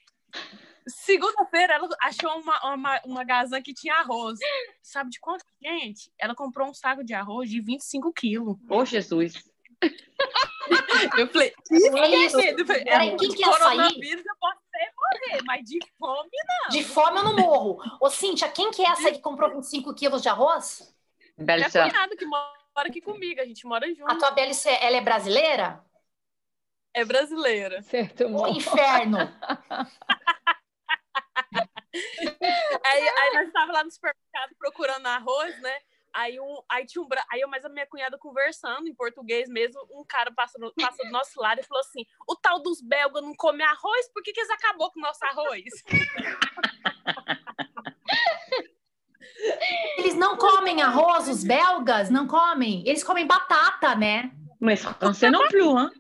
Segunda-feira, 0.89 1.75
ela 1.75 1.89
achou 2.01 2.31
uma, 2.39 2.75
uma, 2.75 3.01
uma 3.05 3.25
gazan 3.25 3.61
que 3.61 3.75
tinha 3.75 3.95
arroz. 3.95 4.39
Sabe 4.81 5.11
de 5.11 5.19
quanto? 5.19 5.45
Gente, 5.61 6.13
ela 6.17 6.35
comprou 6.35 6.69
um 6.69 6.75
saco 6.75 7.03
de 7.03 7.13
arroz 7.13 7.51
de 7.51 7.61
25 7.61 8.13
quilos. 8.13 8.57
Ô, 8.71 8.79
oh, 8.79 8.85
Jesus! 8.85 9.35
eu 11.19 11.27
falei, 11.29 11.53
é 11.71 12.17
isso. 12.25 12.39
Falei, 12.67 12.85
é, 12.87 13.17
quem 13.17 13.31
quer 13.31 13.53
sair? 13.55 14.01
eu 14.13 14.37
posso 14.39 14.61
morrer, 15.13 15.43
mas 15.45 15.65
de 15.65 15.79
fome 15.99 16.31
não. 16.49 16.69
De 16.71 16.85
fome 16.85 17.19
eu 17.19 17.25
não 17.25 17.37
morro. 17.37 17.79
Ô, 18.01 18.11
Cíntia, 18.11 18.49
quem 18.49 18.71
que 18.71 18.83
é 18.83 18.91
essa 18.91 19.13
que 19.13 19.21
comprou 19.21 19.51
25 19.51 19.95
quilos 19.95 20.23
de 20.23 20.29
arroz? 20.29 20.95
Bela 21.37 21.65
é 21.65 21.67
a 21.67 21.71
cunhada 21.71 22.17
que 22.17 22.25
mora 22.25 22.49
aqui 22.77 23.01
comigo, 23.01 23.41
a 23.41 23.45
gente 23.45 23.67
mora 23.67 23.87
junto. 23.89 24.11
A 24.11 24.17
tua 24.17 24.31
Bela, 24.31 24.53
ela 24.81 24.97
é 24.97 25.01
brasileira? 25.01 25.85
É 26.95 27.05
brasileira. 27.05 27.83
Certo, 27.83 28.27
O 28.27 28.47
inferno. 28.49 29.19
aí, 32.85 33.09
aí 33.09 33.35
nós 33.35 33.47
estávamos 33.49 33.75
lá 33.75 33.85
no 33.85 33.91
supermercado 33.91 34.55
procurando 34.59 35.07
arroz, 35.07 35.61
né? 35.61 35.79
Aí, 36.17 36.41
um, 36.41 36.63
aí 36.67 36.87
tinha 36.87 37.03
um 37.03 37.09
aí 37.31 37.43
eu 37.43 37.49
mais 37.49 37.63
a 37.63 37.69
minha 37.69 37.87
cunhada 37.87 38.17
conversando 38.17 38.89
em 38.89 38.95
português 38.95 39.51
mesmo, 39.51 39.79
um 39.91 40.03
cara 40.03 40.33
passou, 40.33 40.73
passou 40.75 41.05
do 41.05 41.13
nosso 41.13 41.39
lado 41.39 41.61
e 41.61 41.63
falou 41.63 41.83
assim: 41.83 42.07
o 42.27 42.35
tal 42.35 42.63
dos 42.63 42.81
belgas 42.81 43.23
não 43.23 43.35
come 43.35 43.63
arroz, 43.63 44.11
por 44.15 44.23
que, 44.23 44.33
que 44.33 44.41
eles 44.41 44.51
acabou 44.51 44.91
com 44.91 44.99
o 44.99 45.03
nosso 45.03 45.23
arroz? 45.27 45.65
Eles 49.99 50.15
não 50.15 50.39
comem 50.39 50.81
arroz, 50.81 51.29
os 51.29 51.45
belgas 51.45 52.09
não 52.09 52.27
comem. 52.27 52.83
Eles 52.87 53.05
comem 53.05 53.27
batata, 53.27 53.95
né? 53.95 54.31
Mas 54.59 54.81
français 54.81 55.31
non 55.31 55.47
plus, 55.49 55.77
hein? 55.77 55.91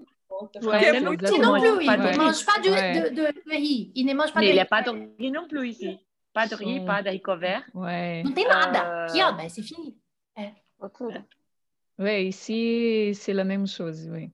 Ouais, 0.62 1.00
non 1.00 1.16
plus, 1.16 1.30
ils 1.30 1.40
ne 1.40 2.16
mangent 2.16 2.44
pas 2.46 2.58
de, 2.58 2.70
de, 2.70 3.10
de, 3.10 3.50
riz. 3.50 3.92
Ils 3.94 4.06
ne 4.06 4.14
mangent 4.14 4.32
pas 4.32 4.40
de 4.40 4.46
riz. 4.46 4.52
Il 4.52 4.54
n'y 4.54 4.60
a 4.60 4.64
pas 4.64 4.82
de 4.82 4.90
riz 5.18 5.30
non 5.30 5.46
plus 5.46 5.68
ici. 5.68 6.00
Pas 6.32 6.46
de 6.46 6.54
riz, 6.54 6.80
pas 6.80 7.02
de 7.02 7.08
haricots 7.08 7.36
verts. 7.36 7.64
Ouais. 7.74 8.22
Não 8.24 8.32
tem 8.32 8.46
nada. 8.46 9.04
Aqui, 9.04 9.22
ó, 9.22 9.36
c'est 9.48 9.62
fini. 9.62 9.94
É. 10.36 10.52
Ouais, 11.98 12.24
ici, 12.24 13.14
c'est 13.14 13.32
la 13.32 13.44
même 13.44 13.66
chose, 13.66 14.06
oui. 14.10 14.30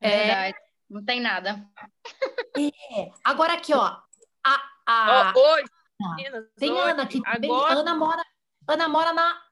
É 0.00 0.08
verdade. 0.08 0.56
Não 0.88 1.04
tem 1.04 1.20
nada. 1.20 1.66
É. 2.56 3.10
Agora 3.24 3.54
aqui, 3.54 3.74
ó. 3.74 3.96
A, 4.44 4.62
a... 4.86 5.32
Oh, 5.36 5.40
oi, 5.40 5.64
meninas, 6.16 6.44
tem 6.56 6.70
oi. 6.70 6.90
Ana 6.90 7.02
aqui 7.02 7.20
também. 7.20 7.50
Agora... 7.50 7.80
Ana 7.80 7.94
mora, 7.94 8.24
Ana 8.68 8.88
mora 8.88 9.12
na, 9.12 9.42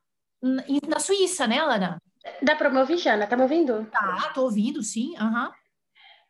na 0.89 1.01
Suíça, 1.01 1.47
né, 1.47 1.59
Ana? 1.59 2.01
Dá 2.41 2.55
para 2.55 2.71
me 2.71 2.79
ouvir, 2.79 2.99
Jana? 2.99 3.27
Tá 3.27 3.37
me 3.37 3.43
ouvindo? 3.43 3.87
Tá, 3.87 4.31
tô 4.33 4.45
ouvindo, 4.45 4.83
sim. 4.83 5.15
Uhum. 5.21 5.51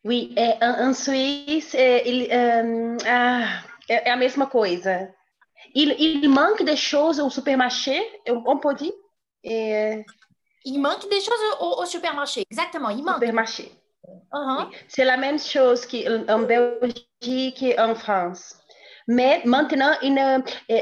Oui, 0.05 0.33
é, 0.37 0.59
en, 0.64 0.88
en 0.88 0.94
Suíça 0.94 1.77
é, 1.77 2.09
il, 2.09 2.29
um, 2.33 2.96
ah, 3.07 3.64
é, 3.88 4.09
é, 4.09 4.12
a 4.12 4.16
mesma 4.16 4.46
coisa. 4.46 5.14
Il, 5.75 5.94
il 6.01 6.29
manque 6.29 6.64
de 6.64 6.75
choses 6.75 7.20
au 7.20 7.29
supermarché, 7.29 8.01
on 8.29 8.59
peut 8.59 8.75
dire? 8.75 8.94
É... 9.47 10.05
Il 10.65 10.81
manque 10.81 11.09
des 11.09 11.21
choses 11.21 11.45
au, 11.61 11.81
au 11.83 11.87
supermarché, 11.87 12.45
exactement. 12.51 12.91
Il 12.91 13.05
manque. 13.05 13.21
Supermarché. 13.21 13.73
Uhum. 14.33 14.71
C'est 14.89 15.05
la 15.05 15.17
même 15.17 15.39
chose 15.39 15.87
qu'en 15.87 16.41
Belgique 16.41 17.63
e 17.63 17.81
en 17.81 17.95
France. 17.95 18.57
Mais 19.09 19.43
maintenant, 19.45 19.93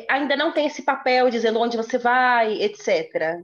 ainda 0.08 0.36
não 0.36 0.52
tem 0.52 0.66
esse 0.66 0.82
papel 0.82 1.30
dizendo 1.30 1.60
onde 1.60 1.76
você 1.76 1.98
vai, 1.98 2.62
etc. 2.62 3.42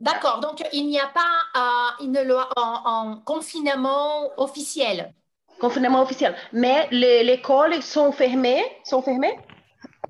D'accord, 0.00 0.40
donc 0.40 0.62
il 0.72 0.88
n'y 0.88 0.98
a 0.98 1.06
pas 1.06 1.98
uh, 2.00 2.04
une 2.04 2.22
loi 2.22 2.48
en, 2.56 2.82
en, 2.84 3.16
confinement 3.20 4.30
officiel. 4.38 5.12
Confinement 5.60 6.00
officiel. 6.02 6.34
Mais 6.52 6.88
les, 6.90 7.20
écoles 7.34 7.82
sont 7.82 8.10
fermées, 8.10 8.64
sont 8.84 9.02
fermées. 9.02 9.36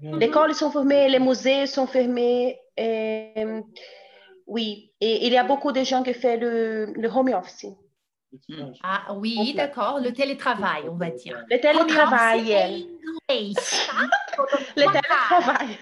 Mm 0.00 0.12
-hmm. 0.12 0.18
Les 0.18 0.26
écoles 0.26 0.55
sont 0.55 0.70
fermées, 0.70 1.09
les 1.09 1.18
musées 1.18 1.66
sont 1.66 1.87
fermés. 1.87 2.59
Et, 2.76 3.46
oui, 4.50 4.92
et 5.00 5.26
il 5.26 5.32
y 5.32 5.38
a 5.38 5.44
beaucoup 5.44 5.72
de 5.72 5.84
gens 5.84 6.02
qui 6.02 6.12
font 6.12 6.36
le, 6.38 6.92
le 6.94 7.08
home 7.08 7.32
office. 7.32 7.66
Ah 8.82 9.14
oui, 9.14 9.54
d'accord, 9.54 10.00
le 10.00 10.12
télétravail, 10.12 10.88
on 10.88 10.96
va 10.96 11.10
dire. 11.10 11.42
Le 11.48 11.58
télétravail. 11.60 12.88
le 14.76 14.86
télétravail. 14.92 15.78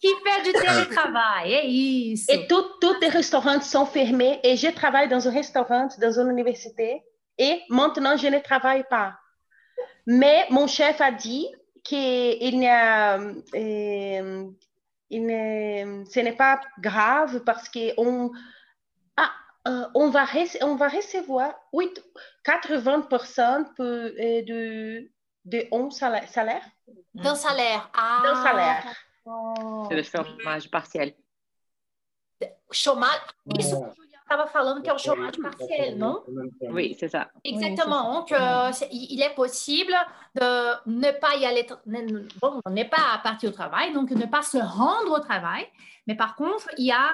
qui 0.00 0.08
fait 0.24 0.42
du 0.44 0.52
télétravail, 0.52 1.54
é 1.54 1.66
isso. 1.66 2.32
Et 2.32 2.46
tous 2.46 3.00
les 3.00 3.08
restaurants 3.08 3.60
sont 3.60 3.86
fermés 3.86 4.38
et 4.44 4.56
je 4.56 4.68
travaille 4.68 5.08
dans 5.08 5.26
un 5.26 5.32
restaurant, 5.32 5.88
dans 6.00 6.20
une 6.20 6.30
université 6.30 7.02
et 7.38 7.62
maintenant 7.68 8.16
je 8.16 8.28
ne 8.28 8.38
travaille 8.38 8.84
pas. 8.88 9.14
Mais 10.06 10.46
mon 10.50 10.66
chef 10.66 11.00
a 11.00 11.10
dit 11.10 11.46
qu'il 11.82 12.58
n'y 12.58 12.68
a, 12.68 13.18
euh, 13.18 14.44
il 15.12 16.06
ce 16.10 16.20
n'est 16.20 16.36
pas 16.36 16.60
grave 16.80 17.44
parce 17.44 17.68
qu'on 17.68 18.32
ah, 19.16 19.30
euh, 19.68 19.86
on, 19.94 20.08
va 20.08 20.24
on 20.62 20.74
va 20.74 20.88
recevoir 20.88 21.54
8, 21.74 22.02
80% 22.44 23.74
pour, 23.74 23.84
euh, 23.84 24.42
de, 25.44 25.68
salaire? 25.90 26.64
D'un 27.14 27.34
salaire. 27.34 27.90
Ah. 27.94 28.20
D'un 28.24 28.42
salaire. 28.42 28.84
Oh. 29.26 29.86
C'est 29.88 29.96
le 29.96 30.02
chômage 30.02 30.70
partiel. 30.70 31.14
Chômage, 32.70 33.20
estava 34.32 34.46
falando 34.46 34.82
que 34.82 34.88
é 34.88 34.92
o 34.92 34.98
chômage 34.98 35.38
partiel, 35.40 35.96
non 35.96 36.24
Oui, 36.70 36.96
c'est 36.98 37.08
ça. 37.08 37.30
Exactement. 37.44 38.14
Donc, 38.14 38.32
euh, 38.32 38.70
il 38.90 39.20
est 39.20 39.34
possible 39.34 39.94
de 40.34 40.90
ne 40.90 41.10
pas 41.12 41.36
y 41.36 41.44
aller, 41.44 41.66
bon, 42.40 42.60
ne 42.68 42.84
pas 42.84 43.20
partir 43.22 43.50
au 43.50 43.52
travail, 43.52 43.92
donc 43.92 44.10
ne 44.10 44.26
pas 44.26 44.42
se 44.42 44.58
rendre 44.58 45.12
au 45.12 45.20
travail. 45.20 45.66
Mais 46.06 46.16
par 46.16 46.34
contre, 46.34 46.68
il 46.78 46.86
y 46.86 46.92
a 46.92 47.10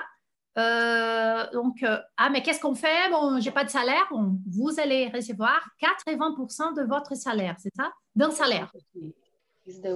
euh, 0.59 1.47
donc, 1.53 1.85
euh, 1.85 1.99
ah, 2.17 2.31
mais 2.31 2.43
qu'est-ce 2.43 2.61
qu'on 2.61 2.75
fait? 2.75 3.09
Bon, 3.11 3.39
j'ai 3.39 3.53
pas 3.53 3.65
de 3.65 3.71
salaire. 3.71 4.07
Bon, 4.11 4.41
vous 4.51 4.81
allez 4.81 5.09
recevoir 5.09 5.61
80% 5.81 6.75
de 6.75 6.83
votre 6.83 7.15
salaire, 7.15 7.55
c'est 7.59 7.75
ça? 7.77 7.93
D'un 8.17 8.33
salaire. 8.33 8.73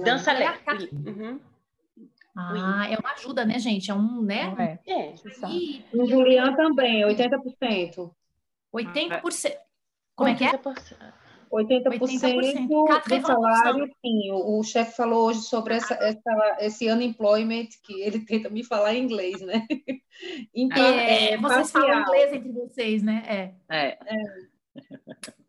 D'un 0.05 0.17
salaire. 0.17 0.55
Oui. 0.79 0.89
Ah, 2.35 2.87
é 2.89 2.97
uma 2.97 3.11
ajuda, 3.13 3.45
né, 3.45 3.59
gente? 3.59 3.91
É 3.91 3.93
um, 3.93 4.21
né? 4.21 4.79
É, 4.87 4.91
é 4.91 5.15
e, 5.49 5.85
no 5.93 6.07
Julian 6.07 6.55
também, 6.55 7.03
80%. 7.03 8.11
80%. 8.73 9.55
Como 10.15 10.29
é 10.29 10.35
que 10.35 10.43
é? 10.43 10.51
80%, 10.51 11.27
80% 11.53 12.67
do 12.67 13.27
salário, 13.27 13.85
sim. 14.01 14.31
O, 14.31 14.59
o 14.59 14.63
chefe 14.63 14.95
falou 14.95 15.27
hoje 15.27 15.41
sobre 15.41 15.75
essa, 15.75 15.93
essa, 15.95 16.57
esse 16.59 16.91
unemployment, 16.91 17.67
que 17.83 18.01
ele 18.01 18.19
tenta 18.21 18.49
me 18.49 18.63
falar 18.63 18.95
em 18.95 19.03
inglês, 19.03 19.41
né? 19.41 19.65
Então, 20.53 20.83
é, 20.83 21.33
é 21.33 21.37
vocês 21.37 21.71
parcial. 21.71 21.83
falam 21.87 22.01
inglês 22.01 22.33
entre 22.33 22.51
vocês, 22.51 23.01
né? 23.01 23.23
É. 23.67 23.75
é. 23.75 23.97
é. 24.05 24.23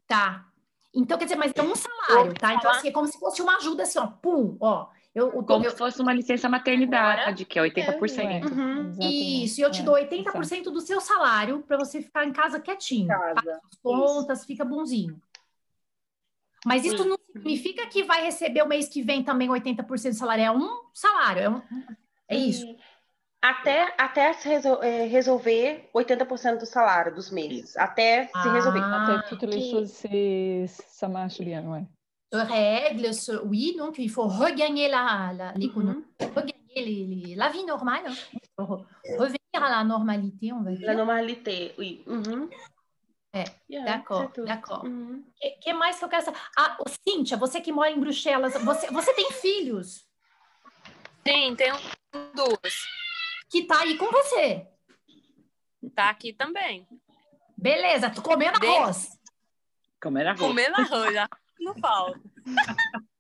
Tá. 0.07 0.47
Então, 0.95 1.19
quer 1.19 1.25
dizer, 1.25 1.37
mas 1.37 1.53
é 1.55 1.63
um 1.63 1.77
salário, 1.77 2.33
tá? 2.35 2.55
Então, 2.55 2.71
assim, 2.71 2.89
é 2.89 2.91
como 2.91 3.07
se 3.07 3.19
fosse 3.19 3.43
uma 3.43 3.59
ajuda, 3.59 3.83
assim, 3.83 3.99
ó, 3.99 4.07
pum, 4.07 4.57
ó. 4.59 4.89
Eu, 5.15 5.29
o, 5.29 5.45
Como 5.45 5.65
eu, 5.65 5.71
se 5.71 5.77
fosse 5.77 6.03
uma 6.03 6.13
licença 6.13 6.49
maternidade, 6.49 7.45
que 7.45 7.59
é 7.59 7.63
80%. 7.63 8.19
É, 8.19 8.45
uhum. 8.45 8.91
Isso, 9.01 9.61
e 9.61 9.63
eu 9.63 9.71
te 9.71 9.83
dou 9.83 9.95
80% 9.95 10.67
é, 10.67 10.71
do 10.73 10.81
seu 10.81 11.01
salário 11.01 11.63
para 11.63 11.77
você 11.77 12.03
ficar 12.03 12.25
em 12.25 12.33
casa 12.33 12.59
quietinho. 12.59 13.07
Casa. 13.07 13.35
Paga 13.35 13.61
as 13.65 13.77
contas, 13.81 14.39
isso. 14.39 14.47
fica 14.47 14.65
bonzinho. 14.65 15.21
Mas 16.67 16.85
isso 16.85 17.05
não 17.05 17.19
significa 17.31 17.87
que 17.87 18.03
vai 18.03 18.25
receber 18.25 18.63
o 18.63 18.69
mês 18.69 18.89
que 18.89 19.03
vem 19.03 19.23
também 19.23 19.49
80% 19.49 20.11
do 20.11 20.15
salário. 20.15 20.45
É 20.45 20.51
um 20.51 20.85
salário. 20.93 21.43
É 21.43 21.49
um... 21.49 21.63
É 22.27 22.37
isso? 22.37 22.67
Até, 23.41 23.95
até 23.99 24.33
se 24.33 24.49
resol- 24.49 24.83
eh, 24.83 25.07
resolver 25.07 25.91
80% 25.93 26.61
do 26.61 26.67
salário 26.67 27.15
dos 27.15 27.31
meses. 27.31 27.77
Até 27.77 28.27
se 28.29 28.49
resolver. 28.49 28.81
Ah, 28.81 29.05
Até 29.05 29.47
les 29.47 29.65
ok. 29.65 29.71
choses, 29.71 29.91
c'est- 29.91 30.67
ça 30.67 31.07
marche 32.37 32.49
bien, 32.49 32.57
ouais. 32.57 32.83
Se 32.83 32.91
règle, 32.91 33.15
se- 33.15 33.43
oui, 33.45 33.75
donc 33.77 33.99
il 33.99 34.11
faut 34.11 34.27
regagner 34.27 34.89
la, 34.89 35.33
la- 35.33 35.53
l'économie, 35.53 36.05
regagner 36.21 36.55
les- 36.77 37.07
les- 37.07 37.35
la 37.35 37.49
vie 37.51 37.65
normale, 37.65 38.05
hein. 38.07 38.85
Revenir 39.19 39.39
à 39.55 39.71
la 39.71 39.85
normalité, 39.85 40.53
on 40.53 40.63
va 40.63 40.71
La 40.71 40.77
dire. 40.77 40.95
normalité, 40.95 41.75
oui. 41.79 42.03
Uhum. 42.07 42.49
É, 43.37 43.45
Yeah, 43.69 43.85
d'accord, 43.85 44.31
tout. 44.33 44.45
d'accord. 44.45 44.85
Uhum. 44.85 45.25
O 45.27 45.33
que, 45.41 45.59
que 45.61 45.73
mais 45.73 45.99
que 45.99 46.05
eu 46.05 46.09
quero 46.09 46.25
saber? 46.25 46.39
Ah, 46.57 46.77
ô, 46.79 46.85
Cíntia, 46.89 47.37
você 47.37 47.61
que 47.61 47.73
mora 47.73 47.91
em 47.91 47.99
Bruxelas, 47.99 48.55
você, 48.63 48.87
você 48.93 49.13
tem 49.13 49.31
filhos 49.33 50.07
Sim, 51.27 51.57
tem 51.57 51.73
duas. 52.35 52.75
que 53.51 53.65
tá 53.67 53.81
aí 53.81 53.97
com 53.97 54.09
você. 54.13 54.69
Tá 55.97 56.11
aqui 56.11 56.33
também. 56.33 56.87
Beleza, 57.57 58.09
tô 58.09 58.23
comendo 58.23 58.61
De- 58.61 58.67
arroz. 58.69 59.19
Comer 60.01 60.27
arroz. 60.29 60.41
Comendo 60.41 60.77
arroz, 60.81 61.13
já 61.15 61.29
não 61.61 61.75
falta. 61.79 62.21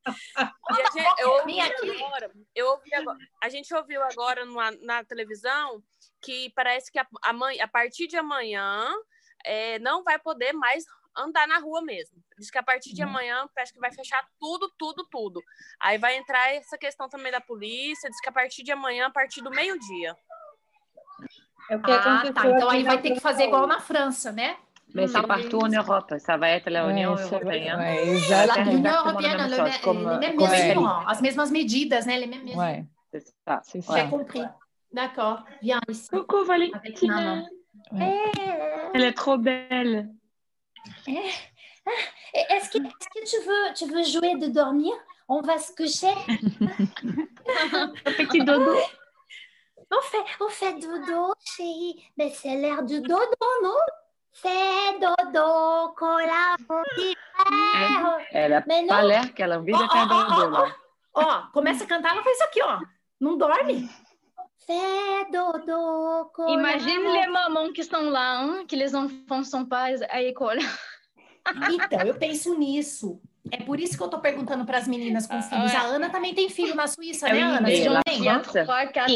E 0.06 0.82
a 0.82 0.90
gente, 0.90 1.20
eu 1.20 1.30
ouvi 1.40 1.60
agora, 1.60 2.30
eu 2.54 2.66
ouvi 2.68 2.94
agora, 2.94 3.18
a 3.42 3.48
gente 3.48 3.74
ouviu 3.74 4.02
agora 4.02 4.44
numa- 4.44 4.76
na 4.82 5.04
televisão 5.04 5.82
que 6.20 6.50
parece 6.54 6.90
que 6.90 6.98
a, 6.98 7.06
a, 7.22 7.32
mãe, 7.32 7.60
a 7.60 7.68
partir 7.68 8.06
de 8.06 8.16
amanhã 8.16 8.86
é, 9.44 9.78
não 9.78 10.02
vai 10.02 10.18
poder 10.18 10.52
mais 10.52 10.84
andar 11.16 11.46
na 11.46 11.58
rua 11.58 11.80
mesmo. 11.82 12.16
Diz 12.36 12.50
que 12.50 12.58
a 12.58 12.62
partir 12.62 12.92
de 12.92 13.02
amanhã 13.02 13.48
parece 13.54 13.72
que 13.72 13.78
vai 13.78 13.92
fechar 13.92 14.26
tudo, 14.38 14.72
tudo, 14.76 15.06
tudo. 15.10 15.40
Aí 15.80 15.96
vai 15.96 16.16
entrar 16.16 16.52
essa 16.52 16.76
questão 16.76 17.08
também 17.08 17.30
da 17.30 17.40
polícia, 17.40 18.10
diz 18.10 18.20
que 18.20 18.28
a 18.28 18.32
partir 18.32 18.62
de 18.62 18.72
amanhã, 18.72 19.06
a 19.06 19.10
partir 19.10 19.40
do 19.40 19.50
meio-dia. 19.50 20.16
É 21.70 21.76
o 21.76 21.82
que 21.82 21.90
Ah, 21.90 22.32
tá. 22.32 22.48
Então 22.48 22.68
aí 22.68 22.82
vai 22.82 23.00
ter 23.00 23.12
que 23.12 23.20
fazer 23.20 23.44
igual 23.44 23.66
na 23.66 23.80
França, 23.80 24.32
né? 24.32 24.58
Mais 24.94 25.08
c'est 25.08 25.22
partout 25.26 25.58
en 25.58 25.68
Europe. 25.68 26.14
Ça 26.18 26.36
va 26.36 26.50
être 26.50 26.70
la 26.70 26.88
Union 26.88 27.12
Ouais, 27.14 27.16
ça 27.22 27.28
va- 27.28 27.36
européenne. 27.36 27.78
ouais, 27.78 28.04
Lá, 28.04 28.12
exato. 28.12 28.60
União 28.60 28.70
União 28.70 28.78
Exactement 28.78 29.10
Europeana, 29.10 29.36
la 29.36 29.36
même 29.36 29.50
le 29.50 29.56
chose, 29.56 29.78
me- 29.80 29.84
comme, 29.84 29.98
les 29.98 30.18
mêmes 30.18 30.36
comme 30.36 30.50
mesures, 30.50 30.64
elle. 30.70 30.78
hein, 30.78 31.04
as 31.08 31.20
mesmas 31.20 31.50
medidas, 31.50 32.06
né? 32.06 32.18
Les 32.20 32.26
mêmes 32.26 32.44
mesures. 32.44 32.58
Ouais, 32.58 32.84
C'est 33.12 33.26
ça. 33.46 33.60
c'est 33.64 33.80
J'ai 33.80 33.86
ça. 33.86 34.04
compris. 34.04 34.42
D'accord. 34.92 35.42
Viens 35.60 35.80
ici. 35.88 36.08
Coucou 36.08 36.36
Avec 36.48 36.72
Valentina. 36.72 37.16
maman. 37.20 37.48
Elle 38.94 39.02
est 39.02 39.12
trop 39.14 39.36
belle. 39.36 40.08
Est-ce 41.06 42.70
que, 42.70 42.78
est-ce 42.78 43.08
que 43.08 43.24
tu 43.28 43.36
veux, 43.46 43.74
tu 43.74 43.84
veux 43.92 44.04
jouer 44.04 44.36
de 44.38 44.46
dormir 44.52 44.92
On 45.28 45.40
va 45.40 45.58
se 45.58 45.72
coucher 45.74 46.14
Petit 48.04 48.44
dodo. 48.44 48.74
On 49.90 50.00
fait, 50.02 50.24
on 50.40 50.48
fait 50.48 50.74
dodo, 50.74 51.34
chérie. 51.44 52.02
Mais 52.16 52.30
c'est 52.30 52.60
l'heure 52.60 52.82
du 52.84 53.00
dodo, 53.00 53.18
non 53.62 53.74
Fais 54.34 54.98
dodo, 55.00 55.94
collabore. 55.96 56.84
Elle 58.32 58.52
a 58.54 58.64
Mais 58.66 58.86
pas 58.86 59.02
non. 59.02 59.08
l'air 59.08 59.32
qu'elle 59.34 59.52
a 59.52 59.58
envie 59.58 59.72
de 59.72 59.78
Oh, 59.78 59.88
faire 59.88 60.08
oh, 60.10 60.14
oh, 60.14 60.34
dodo 60.34 60.50
là. 60.50 60.76
Ó, 61.14 61.42
começa 61.52 61.84
a 61.84 61.86
cantar, 61.86 62.12
ela 62.12 62.22
faz 62.22 62.36
isso 62.36 62.44
aqui, 62.44 62.60
ó. 62.62 62.78
Não 63.20 63.38
dorme? 63.38 63.88
Fais 64.66 65.30
dodo, 65.30 66.30
collabore. 66.32 66.58
Imagine 66.58 67.12
les 67.12 67.26
mamans 67.28 67.72
qui 67.72 67.84
sont 67.84 68.10
là, 68.10 68.42
hein, 68.42 68.66
que 68.66 68.74
les 68.76 68.94
enfants 68.94 69.38
ne 69.38 69.44
sont 69.44 69.64
pas 69.66 69.86
à 70.10 70.20
l'école. 70.20 70.58
Então, 71.70 72.00
eu 72.06 72.14
penso 72.18 72.58
nisso. 72.58 73.20
É 73.52 73.58
por 73.58 73.78
isso 73.78 73.96
que 73.98 74.02
eu 74.02 74.08
tô 74.08 74.18
perguntando 74.18 74.64
para 74.64 74.78
as 74.78 74.88
meninas 74.88 75.26
com 75.26 75.40
filhos. 75.42 75.74
A 75.74 75.82
Ana 75.82 76.08
também 76.08 76.34
tem 76.34 76.48
filho 76.48 76.74
na 76.74 76.86
Suíça, 76.86 77.28
né, 77.28 77.42
Ana? 77.42 77.68
Você 77.68 77.82
Et 77.82 77.88
não 77.88 78.00
tem? 78.02 78.22
France, 78.22 78.50
Trois, 78.50 78.90
quatre 78.90 79.14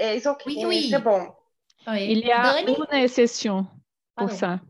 it's 0.00 0.26
ok, 0.26 0.42
Oui, 0.46 0.64
oui. 0.66 0.88
c'est 0.90 1.02
bon. 1.02 1.28
Oui. 1.86 2.06
il 2.10 2.18
y 2.26 2.32
a 2.32 2.42
Dani? 2.42 2.76
une 2.76 2.98
exception 2.98 3.66
pour 4.16 4.28
Pardon. 4.28 4.34
ça. 4.34 4.60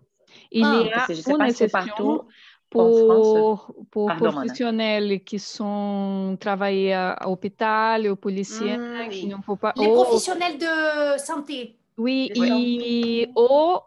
Il 0.51 0.65
Ah, 0.65 0.83
y 0.85 0.93
a 0.93 0.95
parce 0.95 1.09
que 1.09 1.15
je 1.15 1.21
sais 1.23 1.33
une 1.33 1.39
pas 1.39 1.49
si 1.51 1.55
c'est 1.57 1.65
exception 1.65 1.95
partout 1.97 2.29
pour, 2.71 3.75
pour 3.91 4.07
Pardon, 4.07 4.31
Ana. 4.31 4.33
professionnels 4.33 5.25
qui 5.25 5.39
sont 5.39 6.37
travaillés 6.41 6.93
à, 6.95 7.13
à 7.13 7.27
l'hôpital, 7.27 8.07
aux 8.09 8.17
policiers, 8.17 8.77
Mm, 8.79 9.09
qui 9.11 9.27
oui. 9.27 9.27
n'ont 9.27 9.57
pas... 9.57 9.73
Les 9.77 9.87
ou- 9.87 9.95
professionnels 9.95 10.59
de 10.59 11.19
santé. 11.19 11.77
Oui, 11.97 12.31
Oui. 12.37 13.27
e 13.27 13.41
ou 13.41 13.79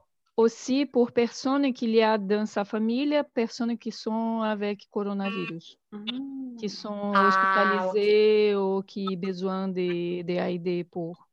aussi 0.41 0.85
pour 0.85 1.11
personnes 1.11 1.73
qu'il 1.73 1.91
y 1.91 2.01
a 2.01 2.17
dans 2.17 2.45
sa 2.45 2.65
famille, 2.65 3.19
personnes 3.33 3.77
qui 3.77 3.91
sont 3.91 4.41
avec 4.41 4.87
coronavirus, 4.89 5.77
Mm. 5.91 6.57
qui 6.57 6.69
sont 6.69 7.13
Ah, 7.15 7.27
hospitalisées 7.27 8.55
ou 8.55 8.81
qui 8.83 9.15
ont 9.15 9.19
besoin 9.19 9.67
de, 9.67 10.21
de 10.23 10.33
aide 10.33 10.87
pour, 10.89 11.27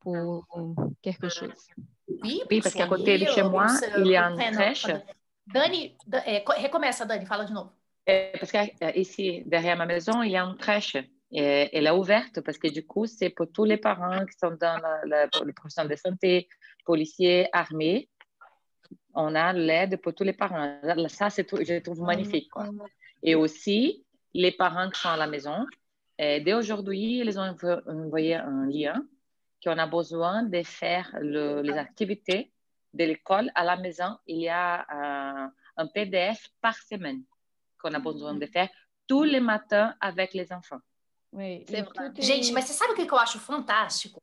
pour 0.00 0.46
quelque 1.02 1.28
chose. 1.28 1.68
Oui, 2.08 2.42
Oui, 2.50 2.60
parce 2.60 2.74
qu'à 2.74 2.86
côté 2.86 3.18
de 3.18 3.24
chez 3.26 3.42
moi, 3.42 3.66
il 3.98 4.06
y 4.06 4.16
a 4.16 4.28
une 4.30 4.36
crèche. 4.38 4.90
Dani, 5.46 5.96
da- 6.06 6.22
é, 6.26 6.40
co- 6.40 6.52
recomeça, 6.52 7.06
Dani, 7.06 7.24
fala 7.26 7.44
de 7.44 7.52
novo. 7.52 7.70
Euh, 8.08 8.32
Parce 8.38 8.52
qu'ici, 8.52 9.42
derrière 9.46 9.76
ma 9.76 9.86
maison, 9.86 10.22
il 10.22 10.30
y 10.32 10.36
a 10.36 10.44
une 10.44 10.56
crèche. 10.56 10.96
Et 11.30 11.68
elle 11.72 11.86
est 11.86 11.90
ouverte 11.90 12.40
parce 12.40 12.56
que 12.58 12.68
du 12.68 12.86
coup, 12.86 13.06
c'est 13.06 13.30
pour 13.30 13.46
tous 13.52 13.64
les 13.64 13.76
parents 13.76 14.24
qui 14.24 14.38
sont 14.38 14.56
dans 14.58 14.80
la, 14.80 15.00
la- 15.06 15.28
pour 15.28 15.44
le 15.44 15.52
professionnel 15.52 15.90
de 15.90 15.96
santé, 15.96 16.48
policiers, 16.86 17.48
armés. 17.52 18.08
On 19.14 19.34
a 19.34 19.52
l'aide 19.52 20.00
pour 20.00 20.14
tous 20.14 20.24
les 20.24 20.32
parents. 20.32 20.80
Ça, 21.08 21.28
c'est 21.30 21.44
tout- 21.44 21.62
je 21.62 21.78
trouve 21.80 22.00
magnifique. 22.02 22.50
quoi. 22.50 22.64
Et 23.22 23.34
aussi, 23.34 24.04
les 24.34 24.52
parents 24.52 24.88
qui 24.90 25.00
sont 25.00 25.08
à 25.08 25.16
la 25.16 25.26
maison, 25.26 25.66
euh, 26.20 26.40
dès 26.40 26.54
aujourd'hui, 26.54 27.18
ils 27.18 27.38
ont 27.38 27.42
envo- 27.52 27.82
envoyé 27.88 28.34
un 28.36 28.66
lien 28.66 29.02
qu'on 29.62 29.76
a 29.78 29.86
besoin 29.86 30.42
de 30.44 30.62
faire 30.62 31.08
le- 31.20 31.62
les 31.62 31.72
activités 31.86 32.52
de 32.94 33.04
l'école 33.04 33.50
à 33.54 33.64
la 33.64 33.76
maison. 33.76 34.16
Il 34.26 34.40
y 34.40 34.48
a 34.48 34.86
un, 34.88 35.52
un 35.76 35.86
PDF 35.86 36.48
par 36.60 36.76
semaine 36.76 37.22
qu'on 37.80 37.92
a 37.94 37.98
besoin 37.98 38.34
de 38.34 38.46
faire 38.46 38.68
tous 39.06 39.24
les 39.24 39.40
matins 39.40 39.94
avec 40.00 40.32
les 40.34 40.52
enfants. 40.52 40.80
Oui, 41.32 41.64
C'est 41.68 41.82
vrai. 41.82 42.10
Gente, 42.20 42.52
mas 42.52 42.64
você 42.66 42.72
sabe 42.72 42.92
o 42.92 42.94
que 42.94 43.04
que 43.04 43.12
eu 43.14 43.18
acho 43.18 43.38
fantástico? 43.38 44.20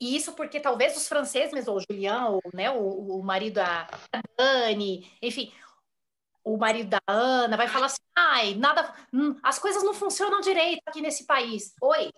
E 0.00 0.16
isso 0.16 0.32
porque 0.32 0.60
talvez 0.60 0.96
os 0.96 1.08
franceses, 1.08 1.52
mesmo, 1.52 1.74
o 1.74 1.80
Julian, 1.80 2.26
ou, 2.26 2.42
né, 2.52 2.70
o, 2.70 3.18
o 3.18 3.22
marido 3.22 3.54
da 3.54 3.88
Dani, 4.36 5.10
enfim, 5.22 5.52
o 6.44 6.56
marido 6.56 6.90
da 6.90 7.00
Ana 7.06 7.56
vai 7.56 7.66
falar 7.66 7.86
assim, 7.86 8.02
ai, 8.14 8.54
nada, 8.54 8.94
hum, 9.12 9.36
as 9.42 9.58
coisas 9.58 9.82
não 9.82 9.94
funcionam 9.94 10.40
direito 10.40 10.80
aqui 10.86 11.00
nesse 11.00 11.26
país. 11.26 11.74
Oi, 11.82 12.10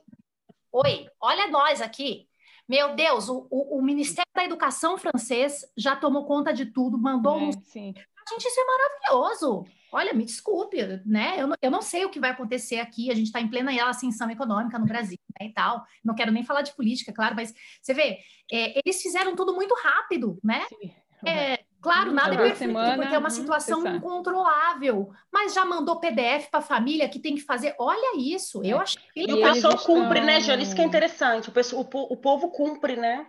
oi, 0.73 1.09
olha 1.21 1.47
nós 1.47 1.81
aqui. 1.81 2.29
Meu 2.69 2.95
Deus, 2.95 3.29
o, 3.31 3.47
o, 3.51 3.79
o 3.79 3.83
Ministério 3.83 4.31
da 4.35 4.45
Educação 4.45 4.99
francês 4.99 5.65
já 5.77 5.97
tomou 5.97 6.27
conta 6.27 6.53
de 6.53 6.67
tudo, 6.67 6.99
mandou 6.99 7.39
um 7.39 7.49
É, 7.49 7.53
sim. 7.53 7.95
Gente, 8.29 8.45
isso 8.45 8.61
é 8.61 8.65
maravilhoso. 8.65 9.65
Olha, 9.93 10.13
me 10.13 10.25
desculpe, 10.25 10.79
né? 11.07 11.37
Eu 11.39 11.47
não, 11.47 11.57
eu 11.63 11.71
não 11.71 11.83
sei 11.83 12.05
o 12.05 12.11
que 12.11 12.21
vai 12.21 12.31
acontecer 12.31 12.79
aqui. 12.79 13.11
A 13.11 13.15
gente 13.15 13.27
está 13.27 13.41
em 13.41 13.49
plena 13.49 13.73
ascensão 13.89 14.31
econômica 14.31 14.79
no 14.79 14.87
Brasil, 14.87 15.19
né? 15.41 15.47
E 15.47 15.53
tal. 15.53 15.85
Não 16.05 16.15
quero 16.15 16.31
nem 16.31 16.45
falar 16.45 16.63
de 16.63 16.75
política, 16.75 17.13
claro, 17.13 17.35
mas 17.35 17.55
você 17.81 17.95
vê, 17.95 18.19
é, 18.53 18.81
eles 18.85 19.01
fizeram 19.03 19.35
tudo 19.35 19.55
muito 19.55 19.75
rápido, 19.75 20.39
né? 20.43 20.65
sim. 20.69 20.93
É, 21.27 21.65
claro, 21.81 22.13
nada 22.13 22.35
é 22.35 22.37
perfeito, 22.37 22.59
semana, 22.59 22.97
porque 22.97 23.15
é 23.15 23.19
uma 23.19 23.29
hum, 23.29 23.31
situação 23.31 23.81
exato. 23.81 23.97
incontrolável. 23.97 25.11
Mas 25.33 25.53
já 25.53 25.65
mandou 25.65 25.99
PDF 25.99 26.49
para 26.51 26.61
a 26.61 26.63
família 26.63 27.09
que 27.09 27.19
tem 27.19 27.35
que 27.35 27.41
fazer. 27.41 27.75
Olha 27.79 28.17
isso, 28.19 28.63
eu 28.63 28.79
É. 28.79 28.83
achei 28.83 29.03
E 29.17 29.23
E 29.23 29.33
o 29.33 29.37
eles 29.39 29.55
pessoal 29.55 29.79
cumpre, 29.79 30.21
né, 30.21 30.41
Jane? 30.41 30.63
Isso 30.63 30.75
que 30.75 30.81
é 30.81 30.85
interessante. 30.85 31.49
O, 31.49 31.53
pessoal, 31.53 31.83
o, 31.83 32.13
o 32.13 32.17
povo 32.17 32.51
cumpre, 32.51 32.97
né? 32.97 33.27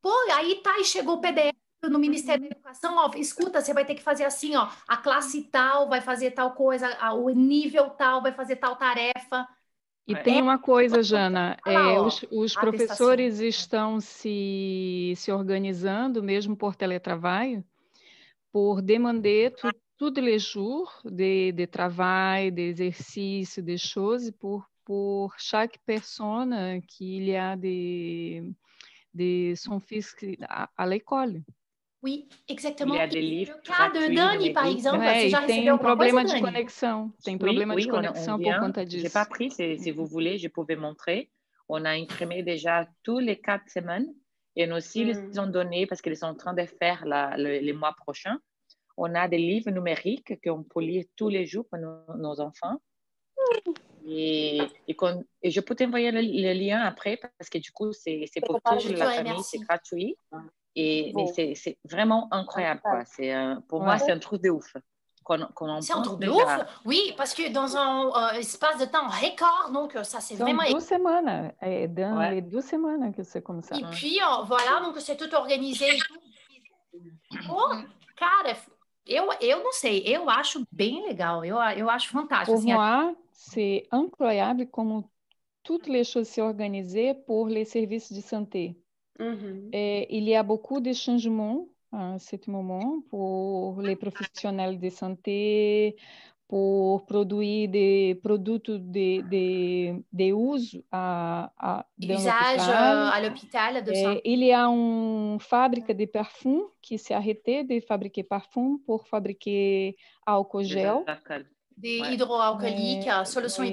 Pô, 0.00 0.12
aí 0.34 0.56
tá, 0.56 0.78
e 0.78 0.84
chegou 0.84 1.16
o 1.16 1.20
PDF 1.20 1.53
no 1.88 1.98
Ministério 1.98 2.42
da 2.42 2.48
Educação, 2.48 2.96
ó, 2.96 3.10
escuta, 3.16 3.60
você 3.60 3.72
vai 3.72 3.84
ter 3.84 3.94
que 3.94 4.02
fazer 4.02 4.24
assim, 4.24 4.56
ó, 4.56 4.68
a 4.88 4.96
classe 4.96 5.42
tal 5.44 5.88
vai 5.88 6.00
fazer 6.00 6.32
tal 6.32 6.52
coisa, 6.52 6.88
a- 7.00 7.12
o 7.14 7.28
nível 7.30 7.90
tal 7.90 8.22
vai 8.22 8.32
fazer 8.32 8.56
tal 8.56 8.76
tarefa. 8.76 9.46
E 10.06 10.14
É. 10.14 10.22
tem 10.22 10.42
uma 10.42 10.58
coisa, 10.58 11.02
Jana, 11.02 11.56
é, 11.66 11.76
ó, 11.78 12.06
os, 12.06 12.24
os 12.30 12.54
professores 12.54 13.40
estão 13.40 14.00
se, 14.00 15.14
se 15.16 15.32
organizando, 15.32 16.22
mesmo 16.22 16.54
por 16.56 16.76
teletrabalho, 16.76 17.64
por 18.52 18.82
demander 18.82 19.52
tu, 19.52 19.70
tous 19.96 20.12
les 20.20 20.42
jours 20.42 20.90
de, 21.04 21.52
de 21.52 21.66
travail, 21.66 22.50
de 22.50 22.62
exercício, 22.62 23.62
de 23.62 23.78
choses 23.78 24.30
pour, 24.32 24.66
pour 24.84 25.34
chaque 25.38 25.78
personne 25.86 26.82
qu'il 26.86 27.24
y 27.28 27.36
a 27.36 27.56
de, 27.56 28.52
de 29.14 29.54
son 29.56 29.80
fils 29.80 30.14
à 30.76 30.86
l'école. 30.86 31.42
Oui, 32.04 32.28
exactement. 32.48 32.94
Il 32.94 32.98
y 32.98 33.00
a 33.00 33.06
des 33.06 33.22
E 33.22 33.22
livres 33.22 33.54
le 33.56 33.62
cas 33.62 33.88
de 33.88 33.94
gratuits, 33.94 34.14
Dani, 34.14 34.44
livres. 34.48 34.52
exemple, 34.66 35.06
É, 35.06 35.28
já 35.30 35.46
tem 35.46 35.72
um 35.72 35.78
problema 35.78 36.20
coisa, 36.22 36.34
de 36.34 36.42
Dani? 36.42 36.54
conexão, 36.54 37.12
tem 37.24 37.34
Oui, 37.36 37.38
problema 37.40 37.74
oui, 37.74 37.82
de 37.82 37.88
conexão 37.88 38.38
por 38.38 38.58
conta 38.60 38.84
pas 39.10 39.26
pris, 39.26 39.54
si, 39.54 39.78
si 39.78 39.90
vous 39.90 40.04
voulez, 40.04 40.36
je 40.38 40.48
pouvais 40.48 40.76
montrer. 40.76 41.30
On 41.66 41.82
a 41.86 41.92
imprimé 41.96 42.42
déjà 42.42 42.86
tous 43.02 43.20
les 43.20 43.36
quatre 43.40 43.70
semaines 43.70 44.12
Et 44.56 44.70
aussi, 44.70 45.04
Mm. 45.06 45.30
ils 45.32 45.40
ont 45.40 45.48
donné, 45.48 45.86
parce 45.86 46.00
qu'ils 46.02 46.16
sont 46.16 46.26
en 46.26 46.36
train 46.36 46.52
de 46.54 46.64
faire 46.78 47.04
la- 47.06 47.36
le- 47.36 47.58
les 47.58 47.72
mois 47.72 47.94
prochains, 48.04 48.38
on 48.96 49.12
a 49.14 49.26
des 49.26 49.38
livres 49.38 49.70
numériques 49.72 50.32
qu'on 50.44 50.62
peut 50.62 50.80
lire 50.82 51.06
tous 51.16 51.28
les 51.30 51.44
jours 51.46 51.66
pour 51.68 51.78
nos, 51.80 52.04
nos 52.18 52.38
enfants. 52.38 52.76
Et, 54.06 54.60
et, 54.86 55.50
je 55.50 55.60
peux 55.60 55.74
t'envoyer 55.74 56.12
le, 56.12 56.20
le 56.20 56.52
lien 56.52 56.80
après, 56.82 57.16
parce 57.16 57.48
que 57.50 57.58
du 57.58 57.72
coup, 57.72 57.92
c'est 57.92 58.26
pour 58.46 58.60
toute 58.62 58.82
te 58.82 58.92
la 58.92 59.08
famille, 59.10 59.42
c'est 59.42 59.58
gratuit. 59.58 60.16
Et 60.76 61.12
Bon. 61.14 61.26
c'est 61.34 61.54
c'est 61.54 61.78
vraiment 61.84 62.28
incroyable, 62.32 62.80
quoi. 62.82 63.04
C'est 63.04 63.30
un- 63.32 63.60
pour 63.68 63.82
moi, 63.82 63.98
c'est 63.98 64.10
un 64.12 64.18
truc 64.18 64.42
de 64.42 64.50
ouf. 64.50 64.74
C'est 65.80 65.92
un 65.94 66.02
truc 66.02 66.20
de 66.20 66.28
ouf. 66.28 66.44
Oui, 66.84 67.14
parce 67.16 67.32
que 67.32 67.50
dans 67.50 67.76
un 67.76 68.08
euh, 68.34 68.38
espace 68.38 68.78
de 68.78 68.84
temps 68.84 69.08
record, 69.08 69.70
donc 69.72 69.96
euh, 69.96 70.02
ça 70.04 70.20
c'est 70.20 70.34
vraiment. 70.34 70.64
duas 70.68 70.80
semanas, 70.80 71.52
é, 71.62 71.88
Dan, 71.88 72.18
Ouais. 72.18 72.38
é 72.38 72.40
duas 72.42 72.64
semanas 72.66 73.14
que 73.14 73.22
você 73.24 73.40
começar. 73.40 73.76
E 73.78 73.84
puis, 73.90 74.18
ó, 74.22 74.44
voilà, 74.44 74.80
donc 74.80 75.00
c'est 75.00 75.16
tout 75.16 75.32
organisé. 75.34 75.86
Pô, 77.46 77.58
cara, 78.16 78.56
eu, 79.06 79.22
eu 79.40 79.62
não 79.64 79.72
sei, 79.72 80.02
eu 80.06 80.28
acho 80.28 80.64
bem 80.70 81.06
legal, 81.06 81.44
eu, 81.44 81.56
eu 81.78 81.88
acho 81.88 82.10
fantástico. 82.10 82.52
Pour 82.52 82.58
Assim, 82.58 82.72
moi, 82.74 83.14
c'est 83.32 83.86
incroyable 83.90 84.66
comment 84.66 85.04
toutes 85.62 85.86
les 85.88 86.04
choses 86.04 86.28
sont 86.28 86.42
organisées 86.42 87.14
pour 87.26 87.46
les 87.48 87.64
services 87.64 88.12
de 88.12 88.20
santé. 88.20 88.76
Et 89.72 90.16
il 90.16 90.24
y 90.24 90.34
a 90.34 90.42
beaucoup 90.42 90.80
de 90.80 90.92
changements 90.92 91.66
à 91.92 92.18
ce 92.18 92.36
moment 92.48 93.02
pour 93.08 93.80
les 93.82 93.96
professionnels 93.96 94.78
de 94.80 94.90
santé, 94.90 95.96
pour 96.48 97.06
produire 97.06 97.68
des 97.70 98.14
produits 98.22 98.60
de, 98.60 99.22
de, 99.22 100.02
de 100.12 100.24
uso 100.24 100.78
à, 100.92 101.52
à, 101.58 101.86
dans 101.98 102.14
usage 102.14 102.58
l'hôpital. 102.58 102.96
euh, 102.96 103.10
à 103.10 103.20
l'hôpital 103.20 103.84
de 103.84 103.92
É, 103.92 104.02
santé. 104.02 104.20
il 104.24 104.44
y 104.44 104.52
a 104.52 104.66
une 104.66 105.38
fabrique 105.40 105.90
de 105.92 106.04
parfums 106.06 106.64
qui 106.82 106.98
s'est 106.98 107.14
arrêtée 107.14 107.64
de 107.64 107.80
fabriquer 107.80 108.22
parfums 108.24 108.78
pour 108.86 109.06
fabriquer 109.06 109.96
álcool 110.26 110.64
gel. 110.64 111.04
de 111.76 112.00
Ouais. 112.00 112.14
hidroalcoólica, 112.14 113.20
É, 113.20 113.24
solução 113.24 113.64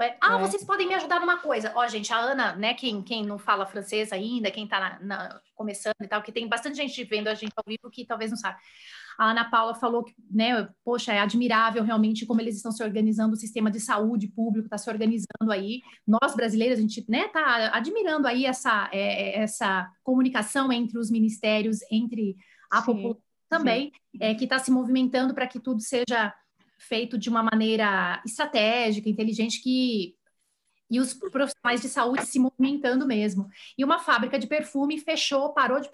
é. 0.00 0.16
Ah, 0.22 0.36
É. 0.36 0.38
vocês 0.38 0.64
podem 0.64 0.86
me 0.88 0.94
ajudar 0.94 1.20
numa 1.20 1.38
coisa. 1.38 1.72
Ó, 1.74 1.86
gente, 1.88 2.12
a 2.12 2.18
Ana, 2.18 2.54
né, 2.56 2.74
quem, 2.74 3.02
quem 3.02 3.24
não 3.24 3.38
fala 3.38 3.66
francês 3.66 4.12
ainda, 4.12 4.50
quem 4.50 4.66
tá 4.66 4.78
na- 4.80 5.00
na- 5.00 5.40
começando 5.54 5.94
e 6.02 6.08
tal, 6.08 6.22
que 6.22 6.32
tem 6.32 6.48
bastante 6.48 6.76
gente 6.76 7.02
vendo 7.04 7.28
a 7.28 7.34
gente 7.34 7.52
ao 7.56 7.64
vivo 7.66 7.90
que 7.90 8.04
talvez 8.06 8.30
não 8.30 8.38
sabe. 8.38 8.58
A 9.18 9.30
Ana 9.32 9.50
Paula 9.50 9.74
falou 9.74 10.04
que, 10.04 10.14
né, 10.30 10.68
poxa, 10.84 11.12
é 11.12 11.18
admirável 11.18 11.82
realmente 11.82 12.24
como 12.24 12.40
eles 12.40 12.54
estão 12.56 12.70
se 12.70 12.84
organizando, 12.84 13.34
o 13.34 13.36
sistema 13.36 13.68
de 13.68 13.80
saúde 13.80 14.28
público 14.28 14.66
está 14.66 14.78
se 14.78 14.88
organizando 14.88 15.50
aí. 15.50 15.80
Nós, 16.06 16.36
brasileiros, 16.36 16.78
a 16.78 16.82
gente, 16.82 17.04
né, 17.08 17.26
tá 17.28 17.70
admirando 17.74 18.28
aí 18.28 18.46
essa, 18.46 18.88
é, 18.92 19.38
é, 19.38 19.42
essa 19.42 19.90
comunicação 20.04 20.70
entre 20.72 20.96
os 20.98 21.10
ministérios, 21.10 21.78
entre 21.90 22.36
a 22.70 22.80
Sim, 22.80 22.86
população 22.86 23.22
também, 23.48 23.90
é, 24.20 24.34
que 24.34 24.44
está 24.44 24.58
se 24.60 24.70
movimentando 24.70 25.34
para 25.34 25.46
que 25.48 25.58
tudo 25.58 25.80
seja 25.80 26.32
feito 26.78 27.18
de 27.18 27.28
uma 27.28 27.42
maneira 27.42 28.22
estratégica, 28.24 29.08
inteligente, 29.08 29.62
que 29.62 30.16
e 30.90 30.98
os 31.00 31.12
profissionais 31.12 31.82
de 31.82 31.88
saúde 31.88 32.24
se 32.24 32.38
movimentando 32.38 33.06
mesmo. 33.06 33.48
E 33.76 33.84
uma 33.84 33.98
fábrica 33.98 34.38
de 34.38 34.46
perfume 34.46 34.98
fechou, 34.98 35.52
parou 35.52 35.78
de, 35.80 35.90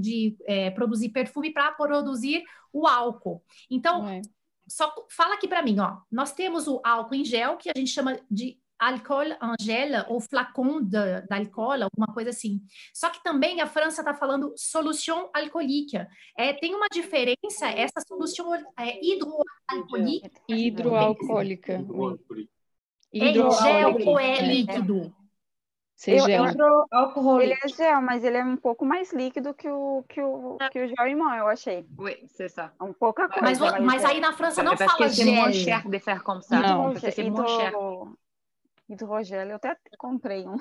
de, 0.00 0.36
é, 0.46 0.70
produzir 0.70 1.10
perfume 1.10 1.52
para 1.52 1.70
produzir 1.72 2.42
o 2.72 2.86
álcool. 2.86 3.42
Então, 3.70 4.04
Ouais. 4.04 4.22
só 4.66 4.90
fala 5.10 5.34
aqui 5.34 5.46
para 5.46 5.62
mim, 5.62 5.78
ó. 5.80 5.98
Nós 6.10 6.32
temos 6.32 6.66
o 6.66 6.80
álcool 6.82 7.14
em 7.14 7.24
gel, 7.24 7.58
que 7.58 7.68
a 7.68 7.74
gente 7.76 7.90
chama 7.90 8.18
de 8.30 8.58
álcool 8.82 9.30
en 9.40 9.54
gel, 9.60 10.04
ou 10.08 10.20
flacon 10.20 10.80
d'alcool, 10.82 11.82
alguma 11.82 12.12
coisa 12.12 12.30
assim. 12.30 12.60
Só 12.92 13.10
que 13.10 13.22
também 13.22 13.60
a 13.60 13.66
França 13.66 14.00
está 14.02 14.12
falando 14.12 14.52
solução 14.56 15.30
alcoólica. 15.32 16.08
É, 16.36 16.52
tem 16.52 16.74
uma 16.74 16.88
diferença, 16.88 17.68
essa 17.68 18.00
solução 18.06 18.52
é, 18.78 18.98
hidroalcoólica 19.04 20.30
Hidroalcoólica. 20.48 21.74
é 23.14 23.18
em 23.18 23.32
gel 23.34 24.08
ou 24.08 24.18
é 24.18 24.40
líquido? 24.40 25.14
C'est 25.94 26.18
Eu- 26.18 26.24
gel. 26.26 26.44
Ele 27.40 27.52
é 27.52 27.68
gel, 27.68 28.02
mas 28.02 28.24
ele 28.24 28.36
é 28.36 28.42
um 28.42 28.56
pouco 28.56 28.84
mais 28.84 29.12
líquido 29.12 29.54
que 29.54 29.68
o, 29.68 30.02
que 30.08 30.20
o, 30.20 30.58
que 30.72 30.82
o 30.82 30.88
gel 30.88 31.06
irmão, 31.06 31.32
eu 31.32 31.46
achei. 31.46 31.86
Oui, 31.96 32.16
c'est 32.26 32.48
ça. 32.48 32.72
Um 32.80 32.92
pouca 32.92 33.28
coisa. 33.28 33.44
Mas, 33.44 33.80
mas 33.80 34.02
é. 34.02 34.06
aí 34.08 34.18
na 34.18 34.32
França 34.32 34.64
não 34.64 34.76
parce 34.76 34.90
fala 34.90 35.08
que 35.08 35.14
c'est 35.14 35.30
moins 35.30 35.52
gel. 35.52 35.64
cher 35.64 35.88
de 35.88 35.98
faire 36.00 36.24
comme 36.24 36.42
ça. 36.42 36.58
Non. 36.58 36.92
Parce 36.94 37.02
que 37.02 37.10
c'est 37.12 37.30
moins 37.30 37.46
cher. 37.46 37.72
Hidro... 38.92 39.06
Hidrogel, 39.06 39.48
eu 39.48 39.56
até 39.56 39.76
comprei 39.98 40.46
um. 40.46 40.56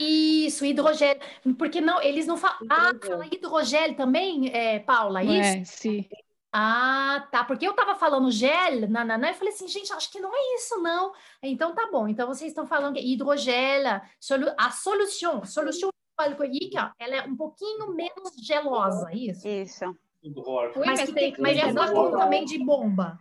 Isso, 0.00 0.64
hidrogel. 0.64 1.16
Porque 1.56 1.80
não, 1.80 2.00
eles 2.02 2.26
não 2.26 2.36
falam. 2.36 2.58
Ah, 2.68 2.92
fala 3.00 3.26
hidrogel 3.26 3.94
também, 3.94 4.50
é, 4.52 4.80
Paula, 4.80 5.22
isso? 5.22 5.32
Ouais, 5.32 5.64
si. 5.64 6.08
Ah, 6.52 7.26
tá. 7.30 7.44
Porque 7.44 7.66
eu 7.66 7.72
tava 7.72 7.94
falando 7.94 8.30
gel, 8.30 8.88
nananã, 8.88 9.28
eu 9.28 9.34
falei 9.34 9.54
assim, 9.54 9.66
gente, 9.66 9.92
acho 9.92 10.10
que 10.10 10.20
não 10.20 10.34
é 10.34 10.54
isso, 10.56 10.78
não. 10.82 11.12
Então 11.42 11.74
tá 11.74 11.88
bom. 11.90 12.06
Então 12.06 12.26
vocês 12.26 12.50
estão 12.50 12.66
falando 12.66 12.94
que 12.94 13.00
hidrogel, 13.00 14.00
solu- 14.20 14.54
a 14.58 14.70
solução, 14.70 15.44
solução 15.44 15.88
alcoólica, 16.18 16.94
ela 16.98 17.16
é 17.16 17.22
um 17.22 17.36
pouquinho 17.36 17.94
menos 17.94 18.34
gelosa, 18.36 19.10
isso? 19.12 19.48
Isso. 19.48 19.96
Mas, 20.76 20.86
mas 20.86 21.02
que 21.04 21.12
tem 21.14 21.34
mas 21.38 21.58
é 21.58 21.72
flacon 21.72 21.92
flacon. 21.94 22.18
também 22.18 22.44
de 22.44 22.58
bomba. 22.64 23.18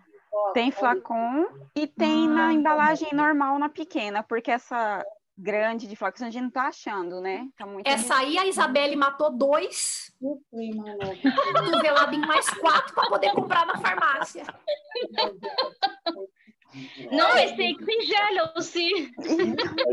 Tem 0.53 0.71
flacon 0.71 1.47
e 1.75 1.87
tem 1.87 2.27
Ah, 2.27 2.29
na 2.29 2.47
tá 2.47 2.53
embalagem 2.53 3.09
normal, 3.13 3.59
na 3.59 3.69
pequena, 3.69 4.23
porque 4.23 4.51
essa 4.51 5.03
grande 5.37 5.87
de 5.87 5.95
flacon 5.95 6.25
a 6.25 6.29
gente 6.29 6.43
não 6.43 6.51
tá 6.51 6.67
achando, 6.67 7.19
né? 7.19 7.47
Tá 7.57 7.65
muito 7.65 7.87
Essa 7.87 8.17
aí 8.17 8.37
a 8.37 8.45
Isabelle 8.45 8.95
matou 8.95 9.31
dois, 9.31 10.13
cotovelado 11.53 12.15
em 12.15 12.19
mais 12.19 12.49
quatro 12.49 12.93
para 12.93 13.09
poder 13.09 13.31
comprar 13.33 13.65
na 13.65 13.77
farmácia. 13.77 14.45
C'est 16.71 17.59
écrit 17.59 18.01
gel 18.05 18.51
aussi. 18.55 19.11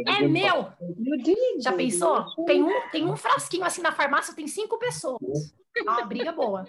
É 0.07 0.23
meu! 0.23 0.69
Já 1.61 1.73
pensou? 1.73 2.25
Tem 2.47 2.63
um, 2.63 2.91
tem 2.91 3.05
um 3.05 3.17
frasquinho 3.17 3.65
assim 3.65 3.83
na 3.83 3.91
farmácia, 3.91 4.35
tem 4.35 4.47
cinco 4.47 4.79
pessoas. 4.79 5.55
É 5.77 5.83
uma 5.83 6.05
briga 6.05 6.31
boa. 6.31 6.67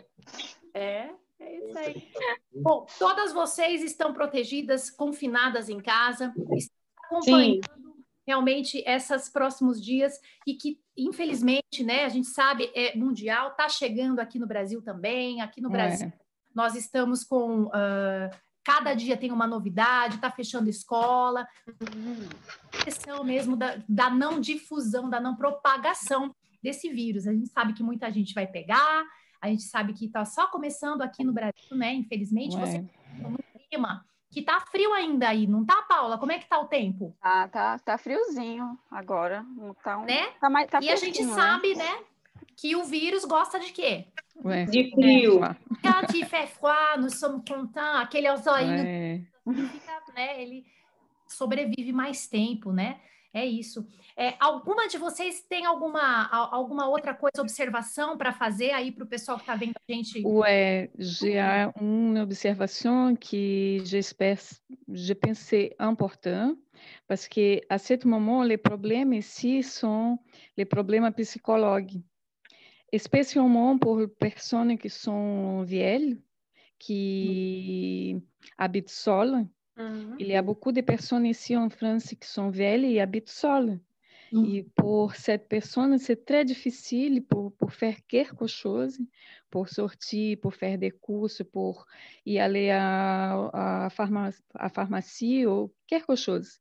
É, 0.73 1.09
é 1.39 1.57
isso 1.57 1.77
aí. 1.77 2.11
Bom, 2.53 2.85
todas 2.97 3.31
vocês 3.33 3.81
estão 3.83 4.13
protegidas, 4.13 4.89
confinadas 4.89 5.69
em 5.69 5.79
casa, 5.79 6.33
estão 6.53 6.75
acompanhando 7.03 7.79
realmente 8.25 8.83
esses 8.85 9.27
próximos 9.29 9.81
dias 9.81 10.19
e 10.45 10.53
que, 10.53 10.79
infelizmente, 10.95 11.83
né, 11.83 12.05
a 12.05 12.09
gente 12.09 12.27
sabe, 12.27 12.71
é 12.75 12.95
mundial, 12.95 13.49
está 13.49 13.67
chegando 13.67 14.19
aqui 14.19 14.37
no 14.37 14.45
Brasil 14.45 14.81
também, 14.81 15.41
aqui 15.41 15.61
no 15.61 15.69
Brasil. 15.69 16.07
Ouais. 16.07 16.13
Nós 16.53 16.75
estamos 16.75 17.23
com. 17.23 17.69
ah, 17.73 18.29
cada 18.63 18.93
dia 18.93 19.17
tem 19.17 19.31
uma 19.31 19.47
novidade, 19.47 20.15
está 20.15 20.29
fechando 20.29 20.69
escola. 20.69 21.47
Questão 22.83 23.23
mesmo 23.23 23.55
da, 23.55 23.81
da 23.89 24.11
não 24.11 24.39
difusão, 24.39 25.09
da 25.09 25.19
não 25.19 25.35
propagação 25.35 26.35
desse 26.61 26.89
vírus. 26.89 27.25
A 27.25 27.33
gente 27.33 27.47
sabe 27.49 27.73
que 27.73 27.81
muita 27.81 28.11
gente 28.11 28.31
vai 28.33 28.45
pegar, 28.45 29.03
a 29.41 29.47
gente 29.47 29.63
sabe 29.63 29.93
que 29.93 30.05
está 30.05 30.25
só 30.25 30.47
começando 30.47 31.01
aqui 31.01 31.23
no 31.23 31.31
Brasil, 31.33 31.75
né? 31.75 31.93
Infelizmente, 31.93 32.55
você 32.57 32.77
Ouais. 32.79 32.85
tá 33.21 33.29
no 33.29 33.39
clima 33.69 34.05
que 34.31 34.41
tá 34.43 34.59
frio 34.59 34.93
ainda 34.93 35.27
aí, 35.29 35.47
não 35.47 35.65
tá, 35.65 35.81
Paula? 35.83 36.17
Como 36.17 36.31
é 36.31 36.37
que 36.39 36.47
tá 36.47 36.59
o 36.59 36.67
tempo? 36.67 37.15
Tá, 37.21 37.47
tá, 37.47 37.79
tá 37.79 37.97
friozinho 37.97 38.77
agora. 38.91 39.43
Não 39.55 39.73
Tá, 39.73 39.97
um, 39.97 40.05
Né? 40.05 40.27
tá 40.39 40.49
mais, 40.49 40.69
tá 40.69 40.79
e 40.81 40.89
a 40.89 40.95
gente 40.95 41.23
né? 41.23 41.33
sabe, 41.33 41.75
né? 41.75 42.03
Que 42.55 42.75
o 42.75 42.83
vírus 42.83 43.25
gosta 43.25 43.59
de 43.59 43.71
quê? 43.71 44.05
Ouais. 44.43 44.65
De 44.65 44.91
frio. 44.91 45.39
Ouais. 45.39 45.55
Quand 45.81 46.13
il 46.15 46.25
fait 46.25 46.47
froid, 46.47 47.01
nous 47.01 47.15
sommes 47.17 47.41
contents, 47.47 48.01
aquele 48.01 48.35
zoinho 48.37 48.83
Ouais. 48.83 49.25
fica, 49.71 50.03
né, 50.13 50.41
ele 50.41 50.65
sobrevive 51.27 51.91
mais 51.91 52.27
tempo, 52.27 52.71
né? 52.71 52.99
É 53.31 53.45
isso. 53.45 53.85
É, 54.17 54.33
alguma 54.39 54.87
de 54.87 54.97
vocês 54.97 55.45
tem 55.47 55.65
alguma, 55.65 56.01
a- 56.01 56.55
alguma 56.55 56.87
outra 56.89 57.13
coisa, 57.13 57.41
observação 57.41 58.17
para 58.17 58.33
fazer 58.33 58.71
aí 58.71 58.91
para 58.91 59.03
o 59.03 59.07
pessoal 59.07 59.37
que 59.37 59.43
está 59.43 59.55
vendo 59.55 59.73
a 59.77 59.93
gente? 59.93 60.25
Ouais, 60.25 60.89
j'ai 60.97 61.39
un- 61.39 61.71
une 61.79 62.19
observation 62.19 63.15
qui, 63.15 63.81
j'espère, 63.85 64.39
je 64.87 65.13
pense, 65.13 65.39
c'est 65.41 65.75
important 65.79 66.55
parce 67.07 67.27
que 67.27 67.61
à 67.69 67.77
ce 67.77 67.93
moment, 68.07 68.41
les 68.43 68.57
problèmes 68.57 69.13
ici 69.13 69.61
sont 69.61 70.17
les 70.57 70.65
problèmes 70.65 71.11
psychologiques, 71.13 72.03
spécialement 72.97 73.77
pour 73.77 73.99
les 73.99 74.07
personnes 74.07 74.75
qui 74.77 74.89
sont 74.89 75.61
vieilles, 75.61 76.19
qui. 76.79 78.17
Uhum. 79.79 80.15
Il 80.19 80.27
y 80.27 80.35
a 80.35 80.41
beaucoup 80.41 80.71
de 80.71 80.81
personnes 80.81 81.25
ici 81.25 81.55
en 81.55 81.69
France 81.69 82.13
qui 82.19 82.27
sont 82.27 82.49
vieilles 82.49 82.95
et 82.95 83.01
habitent 83.01 83.29
seules. 83.29 83.79
Mm. 84.31 84.45
Et 84.45 84.63
pour 84.75 85.15
cette 85.15 85.47
personne, 85.47 85.97
c'est 85.97 86.25
très 86.25 86.45
difficile 86.45 87.23
pour, 87.25 87.53
pour 87.53 87.71
faire 87.71 87.95
quelque 88.07 88.45
chose, 88.45 88.99
pour 89.49 89.69
sortir, 89.69 90.37
pour 90.41 90.53
faire 90.53 90.77
des 90.77 90.91
courses, 90.91 91.41
pour 91.51 91.87
y 92.25 92.39
aller 92.39 92.69
à, 92.71 93.85
à, 93.85 93.89
pharmacie, 93.89 94.43
à 94.53 94.69
pharmacie 94.69 95.45
ou 95.45 95.71
quelque 95.87 96.15
chose. 96.15 96.59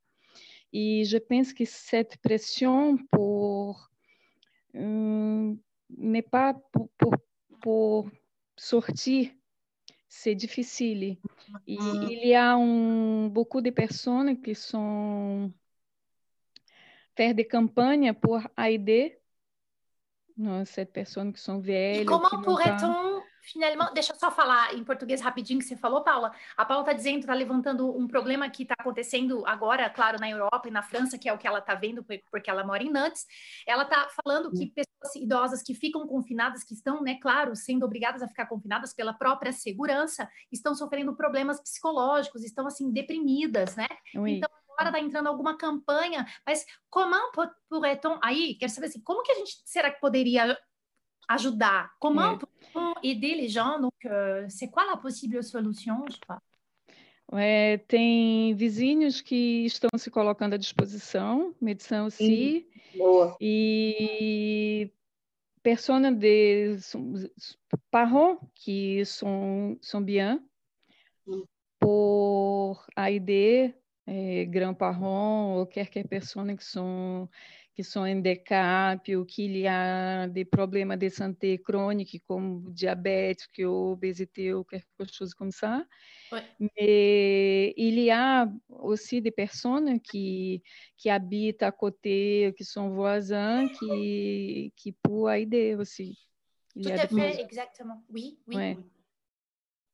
Et 0.73 1.05
je 1.05 1.19
pense 1.19 1.53
que 1.53 1.65
cette 1.65 2.19
pression 2.19 2.99
pour 3.11 3.91
hum, 4.75 5.59
n'est 5.97 6.23
pas 6.23 6.55
pour, 6.73 6.89
pour, 6.99 7.15
pour 7.61 8.11
sortir, 8.57 9.31
c'est 10.09 10.35
difficile. 10.35 11.03
Et 11.05 11.19
il 11.67 12.27
y 12.27 12.35
a 12.35 12.57
um, 12.57 13.29
beaucoup 13.29 13.61
de 13.61 13.71
personnes 13.71 14.41
qui 14.41 14.55
sont 14.55 15.53
faire 17.17 17.35
des 17.35 17.47
campagnes 17.47 18.13
pour 18.15 18.41
aider 18.57 19.19
não, 20.39 20.65
cette 20.65 20.93
personnes 20.93 21.33
que 21.33 21.41
sont 21.41 21.59
velhas. 21.59 22.03
E 22.03 22.05
comment 22.05 22.43
pourrait-on 22.43 23.08
Finalmente, 23.53 23.95
deixa 23.95 24.13
eu 24.13 24.19
só 24.19 24.31
falar 24.31 24.75
em 24.75 24.85
português 24.85 25.21
rapidinho 25.21 25.59
que 25.59 25.65
você 25.65 25.77
falou, 25.77 26.03
Paula. 26.03 26.33
A 26.57 26.65
Paula 26.65 26.83
está 26.83 26.93
dizendo, 26.93 27.21
está 27.21 27.35
levantando 27.35 27.97
um 27.97 28.07
problema 28.07 28.49
que 28.51 28.63
está 28.63 28.75
acontecendo 28.79 29.45
agora, 29.47 29.89
claro, 29.89 30.19
na 30.21 30.29
Europa 30.29 30.69
e 30.69 30.71
na 30.71 30.83
França, 30.83 31.19
que 31.19 31.29
é 31.29 31.33
o 31.33 31.39
que 31.39 31.47
ela 31.47 31.61
está 31.61 31.75
vendo, 31.75 32.05
porque 32.31 32.51
ela 32.51 32.65
mora 32.65 32.83
em 32.83 32.91
Nantes. 32.91 33.27
Ela 33.67 33.85
está 33.85 34.09
falando 34.23 34.51
que 34.51 34.67
pessoas 34.67 35.17
idosas 35.17 35.63
que 35.63 35.75
ficam 35.75 36.07
confinadas, 36.07 36.63
que 36.63 36.75
estão, 36.75 37.03
né, 37.03 37.19
claro, 37.21 37.57
sendo 37.57 37.85
obrigadas 37.85 38.23
a 38.23 38.29
ficar 38.29 38.47
confinadas 38.47 38.93
pela 38.93 39.13
própria 39.13 39.53
segurança, 39.53 40.29
estão 40.53 40.75
sofrendo 40.75 41.17
problemas 41.17 41.61
psicológicos, 41.61 42.45
estão, 42.45 42.67
assim, 42.67 42.91
deprimidas, 42.93 43.77
né? 43.77 43.89
Oui. 44.15 44.37
Então, 44.37 44.51
agora 44.79 44.91
está 44.91 45.01
entrando 45.01 45.27
alguma 45.27 45.57
campanha, 45.57 46.27
mas 46.47 46.65
como 46.89 47.15
pourrait-on... 47.69 48.19
Aí, 48.23 48.55
quero 48.55 48.71
saber 48.71 48.87
assim, 48.87 49.01
como 49.01 49.23
que 49.23 49.33
a 49.33 49.35
gente, 49.35 49.61
será 49.65 49.91
que 49.91 50.01
poderia 50.01 50.57
ajudar. 51.29 51.91
Comment 52.01 52.35
É. 52.35 52.39
peut-on 52.39 52.95
aider 53.03 53.35
les 53.35 53.49
gens 53.49 53.79
Donc, 53.81 53.93
euh, 54.07 54.47
c'est 54.49 54.69
quoi 54.71 54.85
la 54.91 54.97
possible 54.97 55.43
solution 55.43 56.05
je 56.09 56.15
sais 56.15 56.21
pas. 56.27 56.41
É, 57.35 57.77
tem 57.87 58.55
vizinhos 58.55 59.21
que 59.21 59.67
estão 59.67 59.91
se 59.99 60.11
colocando 60.11 60.55
à 60.55 60.57
disposição, 60.57 61.55
medição 61.61 62.09
si, 62.09 62.67
Boa. 62.97 63.37
e 63.39 64.91
personnes 65.63 66.17
de 66.19 66.79
parents 67.91 68.39
qui 68.55 69.05
sont, 69.05 69.77
sont 69.83 70.01
bien 70.01 70.41
Mm. 71.27 71.43
pour 71.79 72.87
aider 72.97 73.75
eh, 74.07 74.47
grands-parents 74.47 75.61
ou 75.61 75.67
quelques 75.67 76.09
personnes 76.09 76.57
qui 76.57 76.65
sont 76.65 77.29
ou 77.81 79.25
qu'il 79.25 79.57
y 79.57 79.67
a 79.67 80.27
des 80.27 80.45
problèmes 80.45 80.97
de 80.97 81.09
santé 81.09 81.59
chroniques 81.59 82.23
comme 82.27 82.65
diabète 82.73 83.47
ou 83.59 83.93
obésité 83.93 84.53
ou 84.53 84.65
quelque 84.65 85.13
chose 85.13 85.35
comme 85.35 85.53
ça. 85.53 85.85
Mais 86.59 87.73
il 87.77 88.01
y 88.01 88.11
a 88.11 88.49
aussi 88.69 89.23
des 89.23 89.31
personnes 89.31 90.01
qui, 90.01 90.63
qui 90.97 91.09
habitent 91.09 91.63
à 91.63 91.71
côté, 91.71 92.53
qui 92.57 92.65
sont 92.65 92.91
voisins, 92.91 93.69
qui, 93.79 94.73
qui 94.77 94.93
peuvent 94.93 95.37
aider 95.37 95.75
aussi. 95.77 96.19
Il 96.75 96.85
Tout 96.85 96.91
à 96.91 97.07
fait, 97.07 97.41
exactement. 97.41 98.03
Oui, 98.11 98.39
oui. 98.47 98.57
Ouais. 98.57 98.77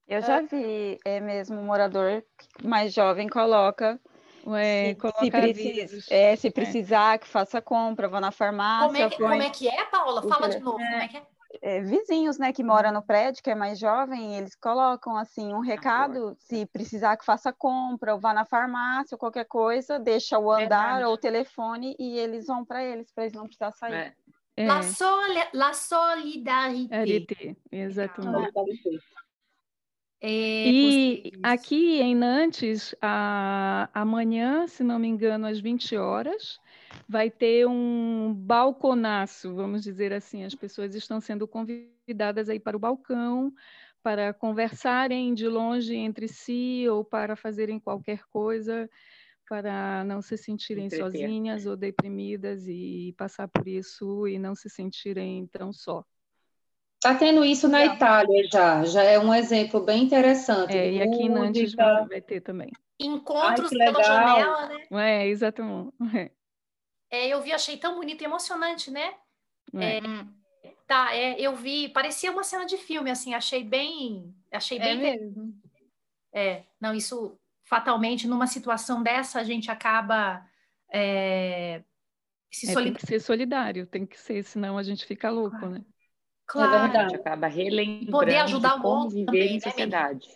Eu 0.07 0.21
já 0.21 0.43
vi 0.43 0.99
é, 1.03 1.19
mesmo 1.19 1.59
um 1.59 1.65
morador 1.65 2.23
mais 2.63 2.93
jovem 2.93 3.27
coloca 3.27 3.99
Ouais, 4.47 4.89
se, 4.89 4.89
se, 4.91 4.95
coloca 4.97 5.31
preci- 5.31 5.81
avisos. 5.81 6.11
é, 6.11 6.37
se 6.37 6.51
precisar 6.51 7.19
que 7.19 7.27
faça 7.27 7.63
compra, 7.63 8.09
vá 8.09 8.21
na 8.21 8.31
farmácia, 8.31 8.87
Como 8.87 8.97
é, 8.97 9.09
que, 9.11 9.17
põe- 9.17 9.31
como 9.31 9.43
é 9.43 9.51
que 9.51 9.69
é, 9.69 9.85
Paula? 9.87 10.23
Fala 10.23 10.49
de 10.51 10.59
novo, 10.61 10.77
como 10.79 10.95
é 10.97 11.09
que 11.09 11.17
é? 11.17 11.27
é, 11.63 11.81
vizinhos, 11.81 12.37
né, 12.37 12.53
que 12.53 12.63
moram 12.65 12.93
no 12.93 13.01
prédio, 13.01 13.43
que 13.43 13.49
é 13.51 13.55
mais 13.55 13.79
jovem, 13.79 14.37
eles 14.37 14.55
colocam 14.57 15.17
assim 15.17 15.55
um 15.55 15.61
recado, 15.61 16.35
se 16.39 16.67
precisar 16.67 17.17
que 17.17 17.25
faça 17.25 17.53
compra, 17.53 18.13
ou 18.15 18.21
vá 18.21 18.35
na 18.35 18.45
farmácia, 18.45 19.15
ou 19.15 19.19
qualquer 19.19 19.47
coisa, 19.47 19.99
deixa 19.99 20.39
o 20.39 20.51
andar 20.51 20.97
Verdade. 20.99 21.05
ou 21.05 21.13
o 21.15 21.19
telefone 21.19 21.95
e 21.99 22.19
eles 22.19 22.47
vão 22.47 22.65
para 22.65 22.83
eles, 22.83 23.11
para 23.13 23.25
eles 23.25 23.35
não 23.35 23.45
precisar 23.47 23.73
sair. 23.73 23.95
É. 23.95 24.15
É, 24.57 24.67
La, 24.69 24.83
soli- 24.83 25.49
la 25.53 25.73
solidarité. 25.73 27.57
exatamente. 27.73 28.53
É, 30.27 30.71
E 30.71 31.21
vocês- 31.23 31.43
aqui 31.43 32.01
em 32.01 32.15
Nantes, 32.15 32.95
a- 33.03 33.91
amanhã, 33.93 34.67
se 34.67 34.83
não 34.83 34.99
me 34.99 35.07
engano, 35.07 35.47
às 35.47 35.61
20 35.61 35.95
horas, 35.97 36.59
vai 37.07 37.31
ter 37.31 37.67
um 37.69 38.33
balconaço, 38.35 39.55
vamos 39.55 39.83
dizer 39.83 40.15
assim. 40.15 40.43
As 40.45 40.55
pessoas 40.55 40.95
estão 40.95 41.21
sendo 41.21 41.47
convidadas 41.47 42.49
aí 42.49 42.59
para 42.59 42.75
o 42.77 42.81
balcão, 42.81 43.53
para 44.03 44.33
conversarem 44.33 45.35
de 45.35 45.47
longe 45.47 45.95
entre 45.95 46.27
si 46.27 46.87
ou 46.89 47.05
para 47.05 47.37
fazerem 47.37 47.79
qualquer 47.79 48.23
coisa, 48.31 48.89
para 49.47 50.05
não 50.05 50.23
se 50.23 50.39
sentirem 50.39 50.87
Entreter. 50.87 51.05
sozinhas 51.05 51.67
ou 51.67 51.77
deprimidas 51.77 52.67
e 52.67 53.15
passar 53.19 53.47
por 53.49 53.69
isso 53.69 54.27
e 54.27 54.39
não 54.39 54.55
se 54.55 54.71
sentirem 54.71 55.47
tão 55.49 55.71
só. 55.71 56.03
Está 57.05 57.15
tendo 57.15 57.45
isso 57.45 57.69
na 57.69 57.85
Itália 57.85 58.49
já, 58.51 58.83
já 58.87 59.03
é 59.03 59.19
um 59.19 59.35
exemplo 59.35 59.79
bem 59.79 60.05
interessante. 60.05 60.75
É, 60.75 60.91
e 60.91 61.03
aqui 61.03 61.25
em 61.25 61.29
Nantes 61.29 61.75
vai, 61.75 62.23
ter 62.23 62.41
também. 62.41 62.71
Encontros 62.99 63.71
Ai, 63.73 63.79
pela 63.79 64.03
janela, 64.03 64.69
né? 64.69 64.87
É, 64.91 65.29
exatamente. 65.29 65.93
É. 66.17 66.31
É, 67.11 67.29
eu 67.29 67.43
vi, 67.43 67.53
achei 67.53 67.77
tão 67.77 67.97
bonito 67.97 68.23
e 68.23 68.25
emocionante, 68.25 68.91
né? 68.91 69.13
É. 69.75 70.01
Tá, 70.87 71.15
é, 71.15 71.39
eu 71.39 71.55
vi, 71.55 71.91
parecia 71.91 72.33
uma 72.33 72.43
cena 72.43 72.65
de 72.65 72.79
filme, 72.79 73.11
assim, 73.11 73.35
achei 73.35 73.63
bem, 73.63 74.35
achei 74.51 74.79
É 74.79 74.83
bem 74.83 74.99
mesmo. 74.99 75.55
É, 76.33 76.65
não, 76.81 76.95
isso 76.95 77.39
fatalmente, 77.65 78.27
numa 78.27 78.47
situação 78.47 79.03
dessa, 79.03 79.41
a 79.41 79.45
gente 79.45 79.71
acaba 79.71 80.43
é, 80.91 81.83
se 82.51 82.71
É, 82.71 82.75
tem 82.75 82.95
que 82.95 83.07
ser 83.07 83.21
solidário, 83.21 83.87
tem 83.87 84.07
que 84.07 84.19
ser, 84.19 84.43
senão 84.43 84.79
a 84.79 84.83
gente 84.83 85.05
fica 85.05 85.29
louco, 85.31 85.67
né? 85.67 85.85
Claro, 86.47 86.75
A 86.75 86.83
verdade. 86.83 87.15
acaba 87.17 87.47
relembrando 87.47 88.11
Poder 88.11 88.37
ajudar 88.37 88.77
o 88.77 88.83
como 88.83 89.09
viver 89.09 89.25
também, 89.27 89.51
em 89.51 89.55
né, 89.55 89.61
sociedade. 89.61 90.29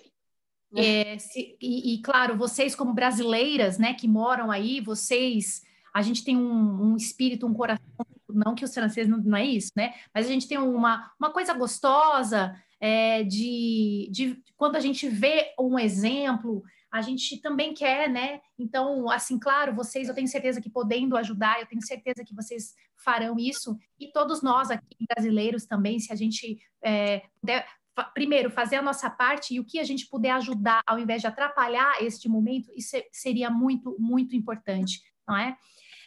É, 0.76 1.18
se- 1.18 1.56
e, 1.60 1.94
e, 1.94 2.02
claro, 2.02 2.36
vocês 2.36 2.74
como 2.74 2.92
brasileiras, 2.92 3.78
né, 3.78 3.94
que 3.94 4.06
moram 4.06 4.50
aí, 4.50 4.80
vocês, 4.80 5.62
a 5.94 6.02
gente 6.02 6.24
tem 6.24 6.36
um, 6.36 6.92
um 6.92 6.96
espírito, 6.96 7.46
um 7.46 7.54
coração, 7.54 7.84
não 8.28 8.54
que 8.54 8.64
os 8.64 8.74
franceses 8.74 9.10
não, 9.10 9.18
não 9.18 9.36
é 9.36 9.44
isso, 9.46 9.72
né? 9.74 9.94
Mas 10.14 10.26
a 10.26 10.28
gente 10.28 10.46
tem 10.46 10.58
uma, 10.58 11.10
uma 11.18 11.30
coisa 11.30 11.54
gostosa 11.54 12.54
é, 12.78 13.22
de, 13.24 14.08
de 14.10 14.42
quando 14.56 14.76
a 14.76 14.80
gente 14.80 15.08
vê 15.08 15.52
um 15.58 15.78
exemplo, 15.78 16.62
a 16.90 17.00
gente 17.02 17.40
também 17.40 17.74
quer, 17.74 18.08
né? 18.08 18.40
Então, 18.58 19.10
assim, 19.10 19.38
claro, 19.38 19.74
vocês, 19.74 20.08
eu 20.08 20.14
tenho 20.14 20.28
certeza 20.28 20.60
que 20.60 20.70
podendo 20.70 21.16
ajudar, 21.16 21.60
eu 21.60 21.66
tenho 21.66 21.82
certeza 21.82 22.24
que 22.24 22.34
vocês 22.34 22.74
farão 23.04 23.38
isso, 23.38 23.76
e 23.98 24.10
todos 24.10 24.42
nós 24.42 24.70
aqui, 24.70 24.96
brasileiros 25.14 25.66
também, 25.66 26.00
se 26.00 26.12
a 26.12 26.16
gente 26.16 26.58
é, 26.82 27.22
puder 27.40 27.66
primeiro, 28.14 28.50
fazer 28.50 28.76
a 28.76 28.82
nossa 28.82 29.10
parte 29.10 29.54
e 29.54 29.60
o 29.60 29.64
que 29.64 29.78
a 29.78 29.84
gente 29.84 30.08
puder 30.08 30.30
ajudar 30.32 30.82
ao 30.86 30.98
invés 30.98 31.20
de 31.20 31.26
atrapalhar 31.26 32.00
este 32.02 32.28
momento, 32.28 32.70
isso 32.76 32.96
seria 33.12 33.50
muito, 33.50 33.96
muito 33.98 34.36
importante, 34.36 35.00
não 35.26 35.36
é? 35.36 35.56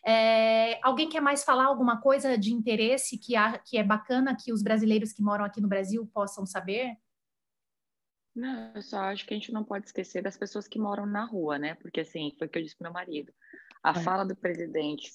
É, 0.05 0.79
alguém 0.81 1.09
quer 1.09 1.21
mais 1.21 1.43
falar 1.43 1.65
alguma 1.65 1.99
coisa 2.01 2.37
de 2.37 2.51
interesse 2.53 3.17
que, 3.17 3.35
a- 3.35 3.59
que 3.59 3.77
é 3.77 3.83
bacana 3.83 4.35
que 4.35 4.51
os 4.51 4.63
brasileiros 4.63 5.13
que 5.13 5.21
moram 5.21 5.45
aqui 5.45 5.61
no 5.61 5.67
Brasil 5.67 6.09
possam 6.13 6.45
saber? 6.45 6.95
Não, 8.35 8.71
eu 8.75 8.81
só 8.81 8.99
acho 8.99 9.25
que 9.25 9.33
a 9.33 9.37
gente 9.37 9.51
não 9.51 9.63
pode 9.63 9.87
esquecer 9.87 10.21
das 10.21 10.37
pessoas 10.37 10.67
que 10.67 10.79
moram 10.79 11.05
na 11.05 11.25
rua, 11.25 11.59
né? 11.59 11.75
Porque 11.75 11.99
assim, 12.01 12.31
foi 12.37 12.47
o 12.47 12.49
que 12.49 12.57
eu 12.59 12.63
disse 12.63 12.75
pro 12.77 12.85
meu 12.85 12.93
marido. 12.93 13.33
A 13.83 13.91
É. 13.91 14.03
fala 14.03 14.23
do 14.23 14.35
presidente 14.35 15.11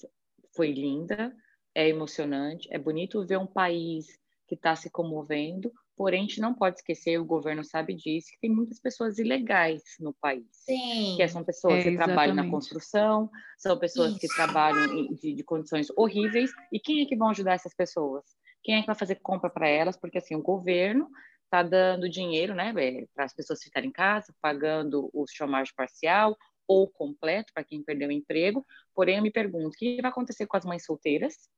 foi 0.55 0.71
linda, 0.71 1.35
é 1.73 1.87
emocionante, 1.89 2.67
é 2.71 2.77
bonito 2.77 3.25
ver 3.25 3.37
um 3.37 3.47
país 3.47 4.07
que 4.47 4.55
está 4.55 4.75
se 4.75 4.89
comovendo, 4.89 5.71
porém 5.95 6.19
a 6.21 6.23
gente 6.23 6.39
não 6.39 6.53
pode 6.53 6.77
esquecer, 6.77 7.19
o 7.19 7.25
governo 7.25 7.63
sabe 7.63 7.93
disso, 7.93 8.27
que 8.31 8.39
tem 8.39 8.49
muitas 8.49 8.79
pessoas 8.79 9.17
ilegais 9.19 9.83
no 9.99 10.13
país. 10.13 10.45
Sim. 10.51 11.15
Que 11.17 11.27
são 11.27 11.43
pessoas 11.43 11.85
É, 11.85 11.89
que 11.91 11.95
trabalham 11.97 12.35
na 12.35 12.49
construção, 12.49 13.29
são 13.57 13.77
pessoas 13.77 14.17
que 14.17 14.25
Isso. 14.27 14.35
trabalham 14.35 14.85
em- 14.93 15.15
de, 15.15 15.33
de 15.33 15.43
condições 15.43 15.87
horríveis. 15.97 16.51
E 16.71 16.79
quem 16.79 17.01
é 17.01 17.05
que 17.05 17.15
vão 17.15 17.29
ajudar 17.29 17.53
essas 17.53 17.73
pessoas? 17.73 18.23
Quem 18.63 18.75
é 18.75 18.81
que 18.81 18.87
vai 18.87 18.95
fazer 18.95 19.15
compra 19.15 19.49
para 19.49 19.67
elas? 19.67 19.97
Porque 19.97 20.17
assim, 20.19 20.35
o 20.35 20.41
governo 20.41 21.09
está 21.47 21.63
dando 21.63 22.09
dinheiro, 22.09 22.53
né, 22.53 22.73
para 23.15 23.25
as 23.25 23.33
pessoas 23.33 23.63
ficarem 23.63 23.89
em 23.89 23.93
casa, 23.93 24.35
pagando 24.41 25.09
o 25.13 25.25
chômage 25.27 25.73
parcial 25.73 26.37
ou 26.67 26.87
completo 26.89 27.53
para 27.53 27.63
quem 27.63 27.81
perdeu 27.81 28.09
o 28.09 28.11
emprego. 28.11 28.65
Porém, 28.93 29.17
eu 29.17 29.23
me 29.23 29.31
pergunto, 29.31 29.69
o 29.69 29.71
que 29.71 30.01
vai 30.01 30.11
acontecer 30.11 30.45
com 30.45 30.57
as 30.57 30.65
mães 30.65 30.85
solteiras 30.85 31.49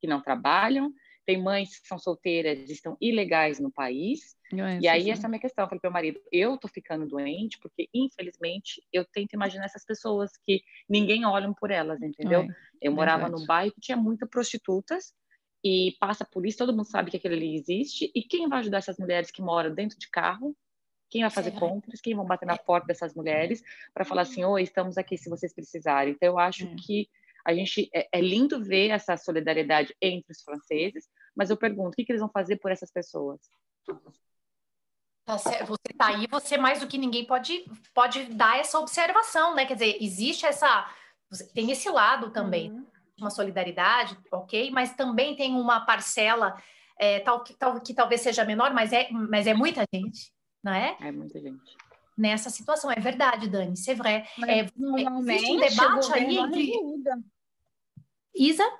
que 0.00 0.06
não 0.06 0.20
trabalham? 0.20 0.92
Tem 1.24 1.40
mães 1.40 1.80
que 1.80 1.88
são 1.88 1.98
solteiras 1.98 2.68
e 2.68 2.72
estão 2.72 2.96
ilegais 3.00 3.58
no 3.58 3.70
país. 3.70 4.36
É, 4.52 4.78
E 4.80 4.88
aí, 4.88 5.04
sim, 5.04 5.10
essa 5.10 5.22
é 5.22 5.26
a 5.26 5.28
minha 5.28 5.40
questão. 5.40 5.64
Eu 5.64 5.68
falei 5.68 5.80
para 5.80 5.90
meu 5.90 5.94
marido, 5.94 6.20
eu 6.30 6.56
tô 6.56 6.68
ficando 6.68 7.06
doente 7.06 7.58
porque, 7.60 7.88
infelizmente, 7.94 8.82
eu 8.92 9.04
tento 9.04 9.32
imaginar 9.34 9.64
essas 9.64 9.84
pessoas 9.84 10.30
que 10.44 10.62
ninguém 10.88 11.24
olha 11.24 11.52
por 11.54 11.70
elas, 11.70 12.00
entendeu? 12.02 12.42
É, 12.42 12.46
eu 12.80 12.92
morava 12.92 13.24
verdade. 13.24 13.40
no 13.40 13.46
bairro 13.46 13.72
que 13.72 13.80
tinha 13.80 13.96
muitas 13.96 14.28
prostitutas 14.28 15.14
e 15.64 15.96
passa 15.98 16.24
por 16.24 16.46
isso, 16.46 16.58
todo 16.58 16.72
mundo 16.72 16.86
sabe 16.86 17.10
que 17.10 17.16
aquilo 17.16 17.34
ali 17.34 17.54
existe. 17.54 18.10
E 18.14 18.22
quem 18.22 18.48
vai 18.48 18.60
ajudar 18.60 18.78
essas 18.78 18.98
mulheres 18.98 19.30
que 19.30 19.42
moram 19.42 19.74
dentro 19.74 19.98
de 19.98 20.08
carro? 20.08 20.56
Quem 21.08 21.22
vai 21.22 21.30
fazer 21.30 21.52
Sim. 21.52 21.58
compras? 21.58 22.00
Quem 22.00 22.14
vão 22.14 22.24
bater 22.24 22.46
na 22.46 22.56
porta 22.58 22.86
dessas 22.86 23.14
mulheres 23.14 23.62
para 23.94 24.04
falar 24.04 24.22
assim, 24.22 24.44
oi, 24.44 24.62
estamos 24.62 24.98
aqui 24.98 25.16
se 25.16 25.30
vocês 25.30 25.54
precisarem. 25.54 26.12
Então, 26.14 26.28
eu 26.30 26.38
acho 26.38 26.64
É. 26.64 26.74
que 26.74 27.08
A 27.44 27.54
gente 27.54 27.88
é, 27.94 28.08
é 28.10 28.20
lindo 28.20 28.60
ver 28.64 28.88
essa 28.88 29.16
solidariedade 29.16 29.94
entre 30.02 30.32
os 30.32 30.42
franceses, 30.42 31.08
mas 31.32 31.48
eu 31.48 31.56
pergunto, 31.56 31.90
o 31.90 31.92
que, 31.92 32.04
que 32.04 32.10
eles 32.10 32.20
vão 32.20 32.28
fazer 32.28 32.56
por 32.56 32.72
essas 32.72 32.90
pessoas? 32.90 33.40
Tá. 33.86 33.96
Você 35.36 35.92
tá 35.96 36.08
aí, 36.08 36.26
você 36.28 36.56
mais 36.58 36.80
do 36.80 36.88
que 36.88 36.98
ninguém 36.98 37.24
pode, 37.24 37.64
pode 37.94 38.24
dar 38.34 38.58
essa 38.58 38.80
observação, 38.80 39.54
né? 39.54 39.64
Quer 39.64 39.74
dizer, 39.74 39.96
existe 40.00 40.44
essa. 40.44 40.92
Tem 41.54 41.70
esse 41.70 41.88
lado 41.88 42.30
também, 42.30 42.72
uhum. 42.72 42.86
Uma 43.18 43.30
solidariedade, 43.30 44.16
ok, 44.30 44.70
mas 44.70 44.94
também 44.94 45.34
tem 45.36 45.54
uma 45.54 45.84
parcela 45.84 46.60
é, 46.98 47.20
tal, 47.20 47.42
que, 47.42 47.54
tal, 47.54 47.80
que 47.80 47.94
talvez 47.94 48.20
seja 48.20 48.44
menor, 48.44 48.72
mas 48.72 48.92
é, 48.92 49.08
mas 49.10 49.46
é 49.46 49.54
muita 49.54 49.84
gente, 49.92 50.32
não 50.62 50.72
é? 50.72 50.96
É 51.00 51.12
muita 51.12 51.40
gente. 51.40 51.76
Nessa 52.16 52.48
situação, 52.48 52.90
é 52.90 52.98
verdade, 52.98 53.48
Dani, 53.48 53.76
c'est 53.76 53.94
vrai. 53.94 54.26
Mas, 54.38 54.50
é, 54.50 54.66
normalmente, 54.76 55.50
um 55.50 55.60
debate 55.60 56.12
aí 56.14 56.36
entre. 56.38 56.70
Ajuda. 56.70 57.18
Isa? 58.34 58.72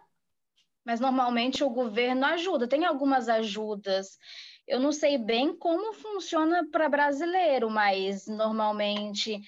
Mas 0.85 1.01
normalmente 1.01 1.65
o 1.65 1.71
governo 1.71 2.25
ajuda, 2.27 2.69
tem 2.69 2.85
algumas 2.85 3.29
ajudas 3.29 4.19
eu 4.67 4.81
não 4.81 4.91
sei 4.91 5.17
bem 5.17 5.57
como 5.57 5.93
funciona 5.93 6.67
para 6.71 6.89
brasileiro, 6.89 7.71
mas 7.71 8.27
normalmente 8.27 9.41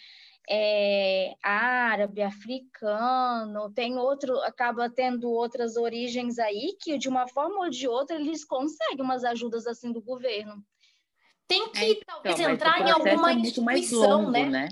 é 0.48 1.34
árabe, 1.42 2.22
africano, 2.22 3.70
tem 3.72 3.96
outro, 3.98 4.38
acaba 4.40 4.88
tendo 4.88 5.30
outras 5.30 5.76
origens 5.76 6.38
aí 6.38 6.76
que 6.80 6.96
de 6.96 7.08
uma 7.08 7.28
forma 7.28 7.58
ou 7.64 7.70
de 7.70 7.86
outra 7.86 8.16
eles 8.16 8.44
conseguem 8.44 9.04
umas 9.04 9.24
ajudas 9.24 9.66
assim 9.66 9.92
do 9.92 10.00
governo. 10.00 10.64
Tem 11.46 11.68
que 11.70 11.78
é, 11.78 11.90
então, 11.90 12.20
talvez 12.22 12.40
entrar 12.40 12.80
em 12.80 12.90
alguma 12.90 13.32
é 13.32 13.34
instituição, 13.34 14.22
longo, 14.22 14.30
né? 14.30 14.44
né? 14.46 14.68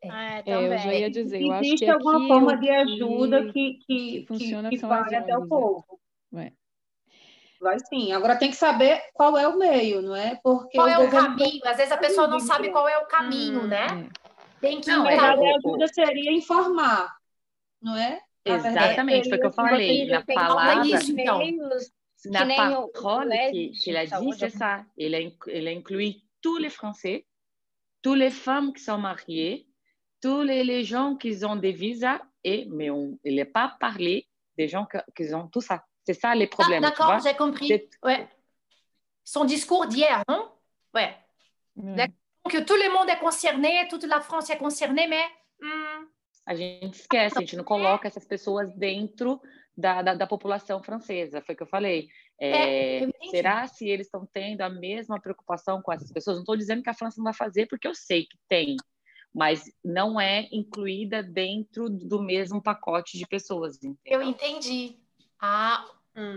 É, 0.00 0.52
é, 0.52 0.64
eu 0.64 0.78
já 0.78 0.94
ia 0.94 1.10
dizer, 1.10 1.42
eu 1.42 1.54
Existe 1.54 1.84
acho 1.84 1.84
que 1.84 1.90
alguma 1.90 2.28
forma 2.28 2.56
de 2.56 2.70
ajuda 2.70 3.52
que, 3.52 3.52
que, 3.52 3.80
que, 3.86 4.26
funciona 4.26 4.70
que, 4.70 4.78
que 4.78 4.86
vai 4.86 5.14
até 5.14 5.36
o 5.36 5.46
povo. 5.46 5.84
É. 6.36 6.52
Vai 7.60 7.78
sim. 7.80 8.12
Agora 8.12 8.36
tem 8.36 8.50
que 8.50 8.56
saber 8.56 9.02
qual 9.12 9.36
é 9.36 9.48
o 9.48 9.58
meio, 9.58 10.00
não 10.00 10.14
é? 10.14 10.38
Porque 10.42 10.76
qual 10.76 10.86
o 10.86 10.90
é 10.90 10.98
o 10.98 11.10
caminho? 11.10 11.60
Às 11.64 11.76
vezes 11.76 11.92
a 11.92 11.96
pessoa 11.96 12.28
não 12.28 12.38
sabe 12.38 12.70
qual 12.70 12.88
é 12.88 12.96
o 12.98 13.06
caminho, 13.06 13.62
hum, 13.62 13.66
né? 13.66 13.86
É. 14.24 14.27
Tem 14.60 14.80
que. 14.80 14.88
Não, 14.88 15.06
a 15.06 15.08
verdade, 15.08 15.46
a 15.46 15.56
ajuda 15.56 15.88
seria 15.88 16.32
informar, 16.32 17.16
não 17.80 17.96
é? 17.96 18.20
Exatamente, 18.44 19.28
foi 19.28 19.38
o 19.38 19.40
que 19.40 19.46
eu 19.46 19.52
falei. 19.52 20.06
Na 20.06 20.22
palavra. 20.24 20.86
Então. 20.86 21.40
Na 22.26 22.46
parole 22.46 23.50
que, 23.52 23.70
que 23.80 23.90
ele 23.90 23.98
a 23.98 24.04
dit, 24.04 24.32
c'est 24.36 24.50
ça. 24.50 24.84
Il 24.96 25.14
a, 25.14 25.20
il 25.20 25.68
a 25.68 25.70
inclus 25.70 26.16
tous 26.42 26.58
les 26.58 26.70
Français, 26.70 27.26
toutes 28.02 28.18
les 28.18 28.30
femmes 28.30 28.72
qui 28.72 28.82
sont 28.82 28.98
mariées, 28.98 29.68
tous 30.20 30.42
les, 30.42 30.64
les 30.64 30.82
gens 30.82 31.14
qui 31.14 31.44
ont 31.44 31.54
des 31.54 31.70
visas, 31.70 32.20
et, 32.42 32.66
mais 32.70 32.90
on, 32.90 33.18
il 33.22 33.36
n'a 33.36 33.44
pas 33.44 33.76
parlé 33.78 34.26
des 34.56 34.66
gens 34.66 34.86
qui, 35.14 35.32
ont 35.32 35.46
tout 35.46 35.60
ça. 35.60 35.84
C'est 36.04 36.14
ça 36.14 36.34
les 36.34 36.48
problèmes. 36.48 36.82
Ah, 36.84 36.88
D'accord, 36.88 37.20
j'ai 37.20 37.36
compris. 37.36 37.88
Ouais. 38.02 38.28
Son 39.22 39.44
discours 39.44 39.86
d'hier, 39.86 40.22
non? 40.28 40.50
Ouais. 40.94 41.14
Hum. 41.76 41.96
Tout 42.48 42.76
le 42.76 42.90
monde 42.90 43.10
é 43.10 43.16
concerné, 43.16 43.86
toute 43.88 44.06
la 44.06 44.20
France 44.20 44.50
é 44.50 44.56
concernée, 44.56 45.06
mais. 45.06 45.30
Hum... 45.62 46.06
A 46.46 46.54
gente 46.54 46.94
esquece, 46.94 47.36
a 47.36 47.40
gente 47.40 47.56
não 47.56 47.64
coloca 47.64 48.08
essas 48.08 48.24
pessoas 48.24 48.72
dentro 48.74 49.38
da, 49.76 50.00
da, 50.00 50.14
da 50.14 50.26
população 50.26 50.82
francesa, 50.82 51.42
foi 51.42 51.54
o 51.54 51.58
que 51.58 51.62
eu 51.62 51.68
falei. 51.68 52.08
É, 52.40 53.04
é, 53.04 53.10
será 53.30 53.66
se 53.66 53.86
eles 53.86 54.06
estão 54.06 54.26
tendo 54.32 54.62
a 54.62 54.70
mesma 54.70 55.20
preocupação 55.20 55.82
com 55.82 55.92
essas 55.92 56.10
pessoas? 56.10 56.36
Não 56.36 56.42
estou 56.42 56.56
dizendo 56.56 56.82
que 56.82 56.88
a 56.88 56.94
França 56.94 57.16
não 57.18 57.24
vai 57.24 57.34
fazer, 57.34 57.66
porque 57.66 57.86
eu 57.86 57.94
sei 57.94 58.22
que 58.22 58.38
tem, 58.48 58.76
mas 59.34 59.64
não 59.84 60.18
é 60.18 60.48
incluída 60.50 61.22
dentro 61.22 61.90
do 61.90 62.22
mesmo 62.22 62.62
pacote 62.62 63.18
de 63.18 63.26
pessoas. 63.26 63.76
Entendeu? 63.76 63.98
Eu 64.06 64.22
entendi. 64.22 64.96
Ah, 65.38 65.84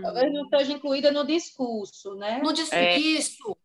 Talvez 0.02 0.32
não 0.32 0.44
esteja 0.44 0.72
incluída 0.72 1.10
no 1.10 1.26
discurso, 1.26 2.14
né? 2.14 2.38
No 2.38 2.52
discurso. 2.52 3.56
É. 3.58 3.61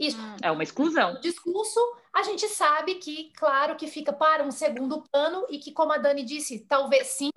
Isso. 0.00 0.16
Isso. 0.16 0.36
É 0.42 0.50
uma 0.50 0.62
exclusão. 0.62 1.12
No 1.12 1.20
discurso, 1.20 1.78
a 2.10 2.22
gente 2.22 2.48
sabe 2.48 2.94
que, 2.94 3.30
claro, 3.36 3.76
que 3.76 3.86
fica 3.86 4.12
para 4.14 4.42
um 4.42 4.50
segundo 4.50 5.04
plano 5.12 5.46
e 5.50 5.58
que, 5.58 5.72
como 5.72 5.92
a 5.92 5.98
Dani 5.98 6.24
disse, 6.24 6.66
talvez 6.66 7.06
sim, 7.08 7.30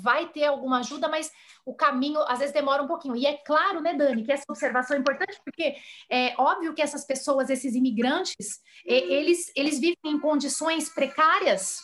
vai 0.00 0.28
ter 0.28 0.44
alguma 0.44 0.78
ajuda, 0.78 1.08
mas 1.08 1.32
o 1.66 1.74
caminho 1.74 2.20
às 2.28 2.38
vezes 2.38 2.54
demora 2.54 2.84
um 2.84 2.86
pouquinho. 2.86 3.16
E 3.16 3.26
é 3.26 3.36
claro, 3.38 3.80
né, 3.80 3.94
Dani, 3.94 4.22
que 4.22 4.30
essa 4.30 4.44
observação 4.48 4.96
é 4.96 5.00
importante, 5.00 5.40
porque 5.44 5.74
é 6.08 6.34
óbvio 6.38 6.72
que 6.72 6.80
essas 6.80 7.04
pessoas, 7.04 7.50
esses 7.50 7.74
imigrantes, 7.74 8.60
eles, 8.84 9.50
eles 9.56 9.80
vivem 9.80 9.96
em 10.04 10.20
condições 10.20 10.88
precárias. 10.88 11.80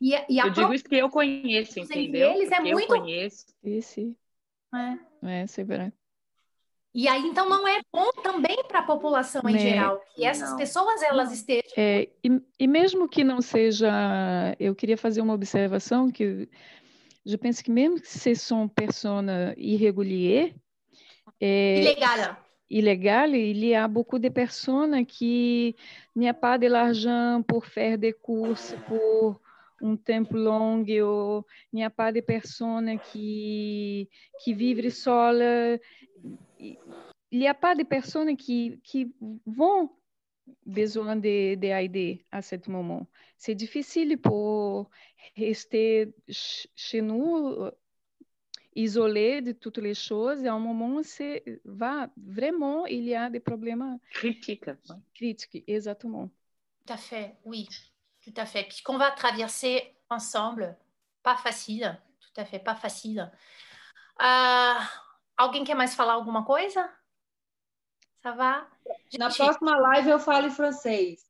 E, 0.00 0.14
e 0.28 0.38
eu 0.38 0.50
digo 0.50 0.72
isso 0.72 0.84
que 0.84 0.96
eu 0.96 1.10
conheço, 1.10 1.80
entendeu? 1.80 2.32
Eles 2.32 2.52
é 2.52 2.60
muito. 2.60 2.94
Eu 2.94 3.00
conheço. 3.00 3.46
Esse. 3.62 4.16
É, 5.22 5.42
é 5.42 5.64
verdade. 5.64 5.92
E 6.94 7.08
aí, 7.08 7.26
então, 7.26 7.48
não 7.48 7.66
é 7.66 7.80
bom 7.92 8.08
também 8.22 8.62
para 8.68 8.78
a 8.78 8.82
população 8.84 9.42
em 9.48 9.54
né? 9.54 9.58
geral 9.58 10.00
que 10.14 10.24
essas 10.24 10.50
não. 10.50 10.56
pessoas 10.56 11.02
elas 11.02 11.32
estejam. 11.32 11.72
É, 11.76 12.08
e, 12.22 12.40
e, 12.60 12.66
mesmo 12.68 13.08
que 13.08 13.24
não 13.24 13.40
seja, 13.40 13.90
eu 14.60 14.76
queria 14.76 14.96
fazer 14.96 15.20
uma 15.20 15.34
observação 15.34 16.08
que 16.08 16.48
eu 17.26 17.38
penso 17.38 17.64
que 17.64 17.70
mesmo 17.70 18.00
que 18.00 18.06
se 18.06 18.36
são 18.36 18.68
persona 18.68 19.54
irrégulier, 19.56 20.54
é, 21.40 21.80
ilegal, 21.80 22.36
ilegal, 22.70 23.34
il 23.34 23.64
y 23.64 23.74
a 23.74 23.88
beaucoup 23.88 24.20
de 24.20 24.30
personnes 24.30 25.04
qui 25.04 25.74
n'y 26.14 26.28
a 26.28 26.34
pas 26.34 26.58
de 26.58 26.68
l'argent 26.68 27.42
pour 27.42 27.66
faire 27.66 27.98
des 27.98 28.12
courses, 28.12 28.76
pour 28.86 29.40
um 29.82 29.96
tempo 29.96 30.36
longo, 30.36 31.44
il 31.72 31.76
n'y 31.76 31.84
a 31.84 31.90
pas 31.90 32.12
de 32.12 32.20
personnes 32.20 32.98
qui, 33.00 34.08
qui 34.38 34.54
vivent 34.54 34.90
seules. 34.90 35.80
Il 37.30 37.38
n'y 37.38 37.48
a 37.48 37.54
pas 37.54 37.74
de 37.74 37.82
personnes 37.82 38.36
qui, 38.36 38.80
qui 38.82 39.14
vont 39.46 39.90
besoin 40.66 41.16
de, 41.16 41.54
de 41.54 41.66
aide 41.66 42.20
à 42.30 42.42
ce 42.42 42.56
moment. 42.68 43.06
C'est 43.36 43.54
difficile 43.54 44.18
pour 44.18 44.90
rester 45.36 46.14
chez 46.28 47.00
nous 47.00 47.70
isolé 48.74 49.40
de 49.40 49.52
toutes 49.52 49.78
les 49.78 49.94
choses. 49.94 50.44
À 50.44 50.52
un 50.52 50.58
moment, 50.58 51.02
c'est 51.02 51.44
va 51.64 52.08
vraiment, 52.16 52.86
il 52.86 53.04
y 53.04 53.14
a 53.14 53.30
des 53.30 53.40
problèmes 53.40 53.98
critiques. 54.10 54.70
Critiques, 55.14 55.64
exactement. 55.66 56.28
Tout 56.86 56.92
à 56.92 56.96
fait, 56.96 57.36
oui. 57.44 57.68
Tout 58.22 58.34
à 58.36 58.46
fait. 58.46 58.64
Puis 58.64 58.82
qu'on 58.82 58.98
va 58.98 59.10
traverser 59.10 59.94
ensemble. 60.10 60.76
Pas 61.22 61.36
facile. 61.36 61.98
Tout 62.20 62.40
à 62.40 62.44
fait, 62.44 62.58
pas 62.58 62.74
facile. 62.74 63.30
Uh, 64.20 64.80
alguém 65.36 65.64
quer 65.64 65.74
mais 65.74 65.94
falar 65.94 66.14
alguma 66.14 66.44
coisa? 66.44 66.90
Ça 68.22 68.32
va? 68.32 68.66
Na 69.18 69.30
próxima 69.30 69.76
live 69.76 70.10
eu 70.10 70.18
falo 70.18 70.46
em 70.46 70.50
francês. 70.50 71.20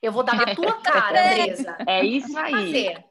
Eu 0.00 0.12
vou 0.12 0.22
dar 0.22 0.36
na 0.36 0.54
tua 0.54 0.74
cara, 0.82 1.32
Andresa. 1.32 1.76
É 1.86 2.04
isso 2.04 2.36
aí. 2.38 2.52
Fazer. 2.52 3.04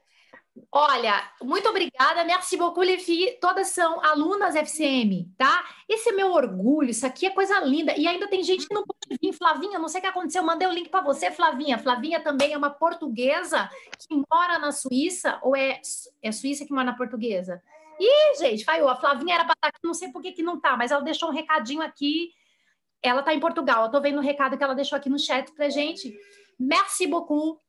Olha, 0.70 1.32
muito 1.42 1.68
obrigada, 1.68 2.22
merci 2.24 2.56
beaucoup, 2.56 2.84
les 2.84 3.04
filles. 3.04 3.36
Todas 3.40 3.68
são 3.68 4.00
alunas 4.04 4.54
FCM, 4.54 5.28
tá? 5.36 5.64
Esse 5.88 6.10
é 6.10 6.12
meu 6.12 6.30
orgulho, 6.30 6.90
isso 6.90 7.04
aqui 7.04 7.26
é 7.26 7.30
coisa 7.30 7.58
linda. 7.60 7.92
E 7.96 8.06
ainda 8.06 8.28
tem 8.28 8.42
gente 8.42 8.68
que 8.68 8.74
não 8.74 8.84
pode 8.84 9.18
vir. 9.20 9.32
Flavinha, 9.32 9.80
não 9.80 9.88
sei 9.88 9.98
o 9.98 10.02
que 10.02 10.08
aconteceu, 10.08 10.44
mandei 10.44 10.68
o 10.68 10.72
link 10.72 10.88
para 10.88 11.02
você, 11.02 11.30
Flavinha. 11.32 11.76
Flavinha 11.78 12.20
também 12.20 12.52
é 12.52 12.56
uma 12.56 12.70
portuguesa 12.70 13.68
que 13.98 14.14
mora 14.32 14.58
na 14.58 14.70
Suíça, 14.70 15.40
ou 15.42 15.56
é, 15.56 15.80
é 16.22 16.30
Suíça 16.30 16.64
que 16.64 16.72
mora 16.72 16.86
na 16.86 16.96
portuguesa? 16.96 17.60
Ih, 17.98 18.38
gente, 18.38 18.64
falhou. 18.64 18.88
A 18.88 18.96
Flavinha 18.96 19.34
era 19.34 19.44
para 19.44 19.54
estar 19.54 19.68
aqui, 19.68 19.78
não 19.82 19.94
sei 19.94 20.10
por 20.10 20.20
que, 20.22 20.32
que 20.32 20.42
não 20.42 20.60
tá, 20.60 20.76
mas 20.76 20.90
ela 20.90 21.02
deixou 21.02 21.28
um 21.28 21.32
recadinho 21.32 21.82
aqui. 21.82 22.30
Ela 23.02 23.22
tá 23.22 23.34
em 23.34 23.40
Portugal. 23.40 23.84
Eu 23.84 23.90
tô 23.90 24.00
vendo 24.00 24.18
o 24.18 24.22
recado 24.22 24.56
que 24.56 24.64
ela 24.64 24.74
deixou 24.74 24.96
aqui 24.96 25.08
no 25.08 25.18
chat 25.18 25.52
pra 25.52 25.68
gente. 25.68 26.16
Merci 26.58 27.06
beaucoup 27.06 27.60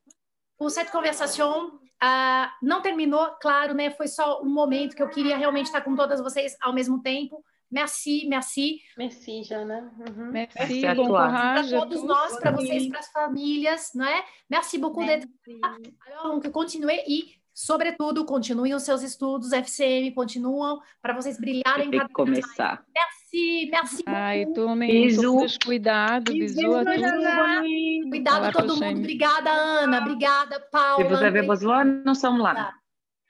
por 0.58 0.70
cette 0.70 0.92
conversation. 0.92 1.80
Uh, 2.04 2.48
não 2.62 2.82
terminou, 2.82 3.26
claro, 3.42 3.74
né? 3.74 3.90
Foi 3.92 4.08
só 4.08 4.42
um 4.42 4.50
momento 4.50 4.96
que 4.96 5.04
eu 5.04 5.10
queria 5.10 5.38
realmente 5.38 5.68
estar 5.68 5.82
com 5.82 5.96
todas 5.96 6.22
vocês 6.22 6.56
ao 6.62 6.74
mesmo 6.74 7.02
tempo. 7.02 7.44
Merci, 7.72 8.28
merci. 8.28 8.80
Merci, 8.98 9.44
Jana. 9.44 9.92
Uhum. 9.98 10.32
Merci, 10.32 10.82
merci 10.82 10.96
bon 10.96 11.08
courage. 11.08 11.70
Para 11.72 11.80
todos 11.80 12.04
nós, 12.04 12.40
para 12.40 12.52
vocês, 12.52 12.88
para 12.88 13.00
as 13.00 13.12
famílias, 13.12 13.92
não 13.94 14.06
é? 14.06 14.24
Merci 14.50 14.78
beaucoup 14.78 15.06
d'être 15.06 15.28
là. 15.46 15.78
Alors, 16.08 16.52
continuer 16.52 17.04
e, 17.08 17.34
sobretudo, 17.56 18.26
continuem 18.26 18.74
os 18.74 18.84
seus 18.84 19.02
estudos, 19.02 19.54
FCM, 19.54 20.12
continuam 20.12 20.82
para 21.02 21.14
vocês 21.14 21.40
brilharem 21.40 21.90
cada 21.90 22.10
começar. 22.10 22.84
Mais. 22.94 23.06
Merci, 23.34 23.70
merci 23.72 24.04
Ai, 24.06 24.46
tomem 24.48 25.16
todos 25.16 25.58
cuidado, 25.58 26.34
bisu 26.34 26.76
a 26.76 26.84
todos. 26.84 28.10
Cuidado 28.10 28.52
todo 28.52 28.76
mundo. 28.76 29.00
Obrigada, 29.00 29.50
Ana. 29.50 30.00
Obrigada, 30.02 30.60
Paula. 30.70 31.04
Se 31.04 31.10
você 31.10 31.32
vê 31.32 31.42
lá, 31.42 31.86
nós 31.86 32.18
somos 32.20 32.42
lá. 32.42 32.74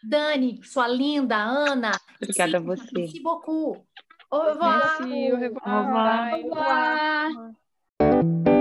Dani, 0.03 0.59
sua 0.63 0.88
linda, 0.88 1.38
Ana. 1.38 1.91
Obrigada 2.21 2.57
a 2.57 2.59
você. 2.59 2.84
Merci 2.93 3.19
beaucoup. 3.21 3.86
Au 4.32 4.41
revoir. 4.41 4.99
Merci, 4.99 5.32
au 5.32 5.38
revoir. 5.38 6.34
Au 6.34 6.38
revoir. 6.41 7.30
Au 7.99 8.07
revoir. 8.09 8.55